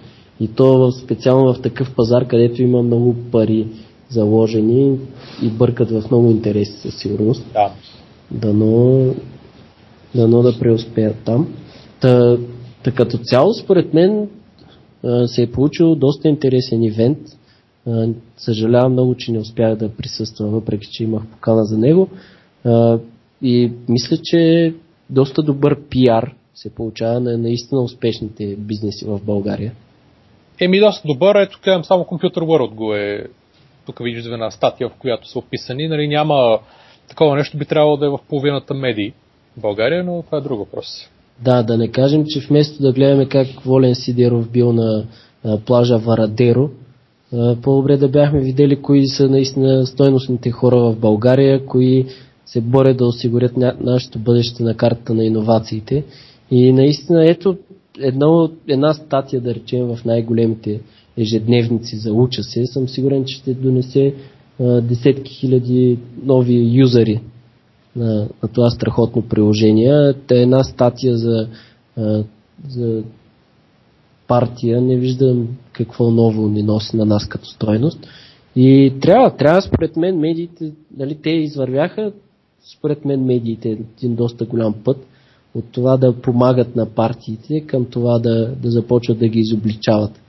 и 0.40 0.48
то 0.48 0.92
специално 0.92 1.54
в 1.54 1.62
такъв 1.62 1.94
пазар, 1.94 2.26
където 2.26 2.62
има 2.62 2.82
много 2.82 3.14
пари 3.32 3.66
заложени 4.08 4.98
и 5.42 5.48
бъркат 5.48 5.90
в 5.90 6.10
много 6.10 6.30
интереси 6.30 6.72
със 6.72 6.98
сигурност. 6.98 7.46
Да. 7.52 7.72
Дано, 8.30 9.06
дано 10.14 10.42
да 10.42 10.58
преуспеят 10.58 11.16
там. 11.24 11.54
Та, 12.00 12.36
та 12.84 12.92
като 12.92 13.18
цяло, 13.18 13.54
според 13.54 13.94
мен, 13.94 14.28
се 15.26 15.42
е 15.42 15.50
получил 15.50 15.94
доста 15.94 16.28
интересен 16.28 16.82
ивент. 16.82 17.18
Съжалявам 18.36 18.92
много, 18.92 19.14
че 19.14 19.32
не 19.32 19.38
успях 19.38 19.76
да 19.76 19.88
присъствам, 19.96 20.50
въпреки 20.50 20.88
че 20.90 21.04
имах 21.04 21.26
покана 21.26 21.64
за 21.64 21.78
него. 21.78 22.08
И 23.42 23.72
мисля, 23.88 24.16
че 24.24 24.74
доста 25.10 25.42
добър 25.42 25.80
пиар 25.80 26.34
се 26.54 26.74
получава 26.74 27.20
на 27.20 27.38
наистина 27.38 27.82
успешните 27.82 28.56
бизнеси 28.56 29.04
в 29.04 29.20
България. 29.24 29.72
Еми, 30.60 30.80
доста 30.80 31.08
добър. 31.08 31.36
Ето, 31.36 31.58
гледам 31.64 31.84
само 31.84 32.04
Computer 32.04 32.38
World 32.38 32.74
го 32.74 32.94
е 32.94 33.26
тук 33.86 33.98
виждаме 34.02 34.34
една 34.34 34.50
статия, 34.50 34.88
в 34.88 34.94
която 34.98 35.28
са 35.28 35.38
описани. 35.38 35.88
Нали, 35.88 36.08
няма 36.08 36.58
такова 37.08 37.36
нещо, 37.36 37.58
би 37.58 37.64
трябвало 37.64 37.96
да 37.96 38.06
е 38.06 38.08
в 38.08 38.18
половината 38.28 38.74
медии 38.74 39.12
в 39.56 39.60
България, 39.60 40.04
но 40.04 40.22
това 40.22 40.38
е 40.38 40.40
друг 40.40 40.58
въпрос. 40.58 41.10
Да, 41.44 41.62
да 41.62 41.76
не 41.76 41.88
кажем, 41.88 42.24
че 42.26 42.40
вместо 42.40 42.82
да 42.82 42.92
гледаме 42.92 43.26
как 43.26 43.46
Волен 43.64 43.94
Сидеров 43.94 44.50
бил 44.50 44.72
на 44.72 45.04
а, 45.44 45.58
плажа 45.58 45.98
Варадеро, 45.98 46.70
а, 47.32 47.56
по-добре 47.56 47.96
да 47.96 48.08
бяхме 48.08 48.40
видели 48.40 48.82
кои 48.82 49.06
са 49.06 49.28
наистина 49.28 49.86
стойностните 49.86 50.50
хора 50.50 50.76
в 50.80 50.96
България, 50.96 51.66
кои 51.66 52.06
се 52.46 52.60
борят 52.60 52.96
да 52.96 53.06
осигурят 53.06 53.56
ня... 53.56 53.74
нашето 53.80 54.18
бъдеще 54.18 54.62
на 54.62 54.74
картата 54.74 55.14
на 55.14 55.24
иновациите. 55.24 56.04
И 56.50 56.72
наистина, 56.72 57.30
ето 57.30 57.56
една, 58.00 58.48
една 58.68 58.94
статия, 58.94 59.40
да 59.40 59.54
речем, 59.54 59.86
в 59.86 60.04
най-големите 60.04 60.80
ежедневници 61.16 61.96
за 61.96 62.12
уча 62.12 62.42
се, 62.42 62.66
съм 62.66 62.88
сигурен, 62.88 63.24
че 63.24 63.36
ще 63.36 63.54
донесе 63.54 64.14
а, 64.60 64.80
десетки 64.80 65.34
хиляди 65.34 65.98
нови 66.24 66.78
юзери 66.78 67.20
на, 67.96 68.28
на 68.42 68.48
това 68.52 68.70
страхотно 68.70 69.22
приложение. 69.22 70.14
Та 70.26 70.34
е 70.34 70.42
една 70.42 70.64
статия 70.64 71.16
за, 71.16 71.48
за 72.68 73.02
партия, 74.28 74.80
не 74.80 74.96
виждам 74.96 75.48
какво 75.72 76.10
ново 76.10 76.48
ни 76.48 76.62
носи 76.62 76.96
на 76.96 77.04
нас 77.04 77.28
като 77.28 77.44
стойност. 77.44 78.06
И 78.56 78.92
трябва, 79.00 79.36
трябва 79.36 79.62
според 79.62 79.96
мен 79.96 80.18
медиите, 80.18 80.72
нали, 80.96 81.18
те 81.22 81.30
извървяха, 81.30 82.12
според 82.78 83.04
мен 83.04 83.24
медиите 83.24 83.68
един 83.68 84.14
доста 84.14 84.44
голям 84.44 84.74
път 84.84 85.06
от 85.54 85.64
това 85.72 85.96
да 85.96 86.20
помагат 86.20 86.76
на 86.76 86.86
партиите 86.86 87.60
към 87.60 87.84
това 87.84 88.18
да, 88.18 88.54
да 88.62 88.70
започват 88.70 89.18
да 89.18 89.28
ги 89.28 89.40
изобличават 89.40 90.20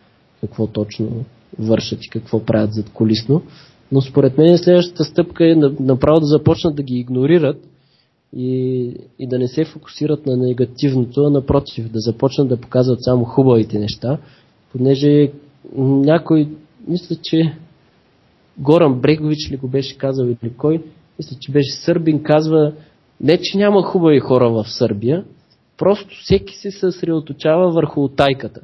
какво 0.41 0.67
точно 0.67 1.09
вършат 1.59 2.05
и 2.05 2.09
какво 2.09 2.45
правят 2.45 2.73
зад 2.73 2.89
колисно. 2.89 3.41
Но 3.91 4.01
според 4.01 4.37
мен 4.37 4.57
следващата 4.57 5.03
стъпка 5.03 5.51
е 5.51 5.55
направо 5.79 6.19
да 6.19 6.25
започнат 6.25 6.75
да 6.75 6.83
ги 6.83 6.95
игнорират 6.95 7.67
и, 8.35 8.95
и 9.19 9.27
да 9.27 9.39
не 9.39 9.47
се 9.47 9.65
фокусират 9.65 10.25
на 10.25 10.37
негативното, 10.37 11.23
а 11.23 11.29
напротив, 11.29 11.89
да 11.89 11.99
започнат 11.99 12.49
да 12.49 12.57
показват 12.57 13.03
само 13.03 13.25
хубавите 13.25 13.79
неща, 13.79 14.17
понеже 14.71 15.31
някой, 15.77 16.49
мисля, 16.87 17.15
че 17.23 17.53
Горан 18.57 19.01
Брегович 19.01 19.51
ли 19.51 19.57
го 19.57 19.67
беше 19.67 19.97
казал 19.97 20.25
или 20.25 20.53
кой, 20.57 20.83
мисля, 21.19 21.37
че 21.39 21.51
беше 21.51 21.71
сърбин, 21.85 22.23
казва, 22.23 22.73
не, 23.21 23.37
че 23.41 23.57
няма 23.57 23.83
хубави 23.83 24.19
хора 24.19 24.49
в 24.49 24.65
Сърбия, 24.69 25.25
просто 25.77 26.15
всеки 26.23 26.55
се 26.55 26.71
съсредоточава 26.71 27.71
върху 27.71 28.07
тайката 28.07 28.61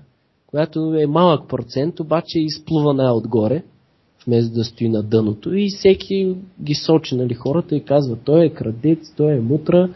която 0.47 0.95
е 0.99 1.07
малък 1.07 1.49
процент, 1.49 1.99
обаче 1.99 2.39
изплува 2.39 2.93
най-отгоре, 2.93 3.63
вместо 4.28 4.55
да 4.55 4.63
стои 4.63 4.89
на 4.89 5.03
дъното 5.03 5.53
и 5.53 5.69
всеки 5.69 6.36
ги 6.61 6.73
сочи 6.73 7.15
нали, 7.15 7.34
хората 7.34 7.75
и 7.75 7.84
казва, 7.84 8.17
той 8.25 8.45
е 8.45 8.49
крадец, 8.49 9.13
той 9.17 9.34
е 9.34 9.39
мутра, 9.39 9.89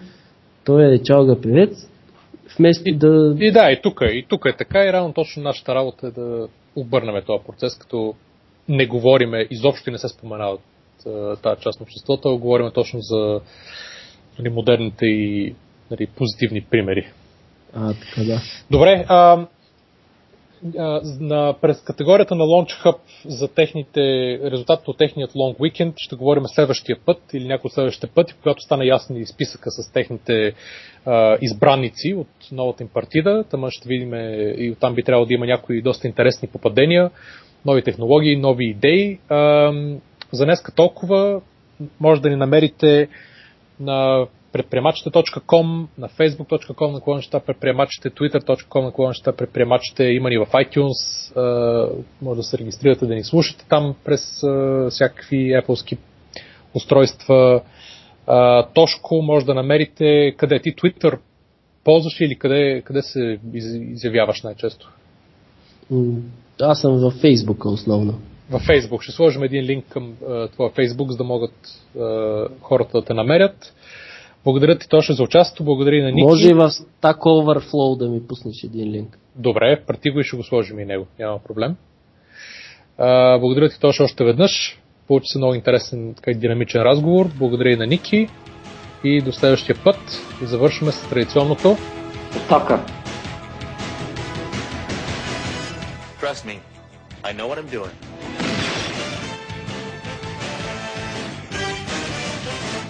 той 0.66 0.94
е 0.94 1.04
чалга 1.04 1.42
певец, 1.42 1.90
вместо 2.58 2.84
и, 2.86 2.96
да... 2.96 3.36
И 3.40 3.52
да, 3.52 3.72
и 3.72 3.82
тук, 3.82 4.02
и 4.02 4.26
тук 4.30 4.46
е 4.46 4.58
така 4.58 4.86
и 4.86 4.94
рано 4.94 5.14
точно 5.14 5.44
нашата 5.44 5.76
работа 5.76 6.08
е 6.08 6.12
да 6.12 6.48
обърнем 6.76 7.24
този 7.26 7.44
процес, 7.46 7.78
като 7.78 8.14
не 8.70 8.86
говориме, 8.86 9.48
изобщо 9.52 9.90
и 9.90 9.92
не 9.92 9.98
се 9.98 10.08
споменават 10.08 10.62
тази 11.44 11.62
част 11.62 11.80
на 11.80 11.84
обществото, 11.84 12.30
а 12.30 12.38
говорим 12.38 12.72
точно 12.74 13.00
за 13.02 13.42
нали, 14.40 14.50
модерните 14.50 15.06
и 15.06 15.56
нали, 15.92 16.08
позитивни 16.08 16.62
примери. 16.62 17.12
А, 17.74 17.94
така 17.94 18.24
да. 18.24 18.42
Добре, 18.72 19.06
а, 19.08 19.48
на, 21.20 21.56
през 21.62 21.82
категорията 21.82 22.36
на 22.36 22.44
Launch 22.44 22.86
Hub 22.86 22.98
за 23.26 23.48
техните, 23.48 24.02
резултатите 24.44 24.92
от 24.92 24.98
техният 24.98 25.32
Long 25.32 25.58
Weekend 25.58 25.94
ще 25.98 26.16
говорим 26.16 26.44
следващия 26.48 26.98
път 27.06 27.18
или 27.34 27.48
някой 27.48 27.68
от 27.68 27.74
следващите 27.74 28.08
пъти, 28.08 28.34
когато 28.34 28.62
стане 28.62 28.86
ясен 28.86 29.18
и 29.18 29.26
списъка 29.26 29.72
с 29.72 29.92
техните 29.92 30.54
а, 31.06 31.38
избранници 31.42 32.14
от 32.14 32.28
новата 32.52 32.84
им 32.84 32.90
партида. 32.94 33.44
Там 33.52 33.70
ще 33.70 33.90
видим 33.90 34.14
и 34.58 34.72
оттам 34.72 34.96
би 34.96 35.04
трябвало 35.04 35.26
да 35.26 35.34
има 35.34 35.46
някои 35.46 35.82
доста 35.82 36.08
интересни 36.08 36.48
попадения, 36.48 37.12
нови 37.66 37.84
технологии, 37.84 38.38
нови 38.38 38.66
идеи. 38.66 39.20
А, 39.30 39.72
за 40.32 40.46
днеска 40.46 40.72
толкова. 40.72 41.42
Може 42.00 42.22
да 42.22 42.30
ни 42.30 42.36
намерите 42.36 43.08
на 43.80 44.28
предприемачите.com, 44.54 45.88
на 45.98 46.10
facebook.com 46.10 46.92
на 46.92 47.02
клонщата 47.02 47.40
предприемачите, 47.40 48.10
twitter.com 48.10 48.84
на 48.84 48.92
клонщата 48.92 49.36
предприемачите, 49.36 50.04
има 50.04 50.30
ни 50.30 50.38
в 50.38 50.46
iTunes, 50.46 51.32
може 52.22 52.38
да 52.38 52.44
се 52.44 52.58
регистрирате 52.58 53.06
да 53.06 53.16
ни 53.16 53.24
слушате 53.24 53.66
там 53.70 53.96
през 54.06 54.22
всякакви 54.90 55.38
Apple 55.38 55.98
устройства. 56.74 57.62
Тошко 58.74 59.22
може 59.22 59.46
да 59.46 59.54
намерите 59.54 60.36
къде 60.38 60.60
ти 60.60 60.76
Twitter 60.76 61.20
ползваш 61.84 62.20
или 62.20 62.36
къде, 62.36 62.82
къде 62.86 63.02
се 63.02 63.40
изявяваш 63.54 64.42
най-често? 64.42 64.92
Аз 66.62 66.82
съм 66.82 66.98
във 66.98 67.14
Facebook 67.14 67.66
основно. 67.66 68.20
Във 68.50 68.62
Facebook. 68.62 69.02
Ще 69.02 69.12
сложим 69.12 69.44
един 69.44 69.64
линк 69.64 69.86
към 69.90 70.14
твоя 70.52 70.72
Facebook, 70.72 71.10
за 71.10 71.18
да 71.18 71.24
могат 71.24 71.54
хората 72.62 73.00
да 73.00 73.06
те 73.06 73.14
намерят. 73.14 73.74
Благодаря 74.44 74.78
ти, 74.78 74.90
Тоша, 74.90 75.14
за 75.14 75.24
участието. 75.24 75.64
Благодаря 75.64 75.96
и 75.96 76.02
на 76.02 76.12
Ники. 76.12 76.24
Може 76.24 76.50
и 76.50 76.54
в 76.54 76.70
Stack 76.70 77.18
Overflow 77.18 77.98
да 77.98 78.10
ми 78.10 78.28
пуснеш 78.28 78.64
един 78.64 78.92
линк. 78.92 79.20
Добре, 79.36 79.84
прати 79.88 80.10
го 80.10 80.20
и 80.20 80.24
ще 80.24 80.38
го 80.38 80.44
сложим 80.44 80.80
и 80.80 80.86
него. 80.86 81.08
Няма 81.20 81.40
проблем. 81.40 81.76
А, 82.98 83.40
благодаря 83.40 83.70
ти, 83.70 83.80
Тоша, 83.80 84.04
още 84.04 84.24
веднъж. 84.24 84.80
Получи 85.08 85.28
се 85.28 85.38
много 85.38 85.54
интересен 85.54 86.14
така, 86.14 86.40
динамичен 86.40 86.82
разговор. 86.82 87.30
Благодаря 87.36 87.70
и 87.70 87.76
на 87.76 87.88
Ники. 87.88 88.28
И 89.04 89.22
до 89.22 89.32
следващия 89.32 89.76
път 89.84 89.98
завършваме 90.42 90.92
с 90.92 91.10
традиционното. 91.10 91.78
Оставка. 92.36 92.86
Trust 96.22 96.46
me, 96.46 96.60
I 97.24 97.34
know 97.34 97.48
what 97.48 97.58
I'm 97.58 97.70
doing. 97.78 98.11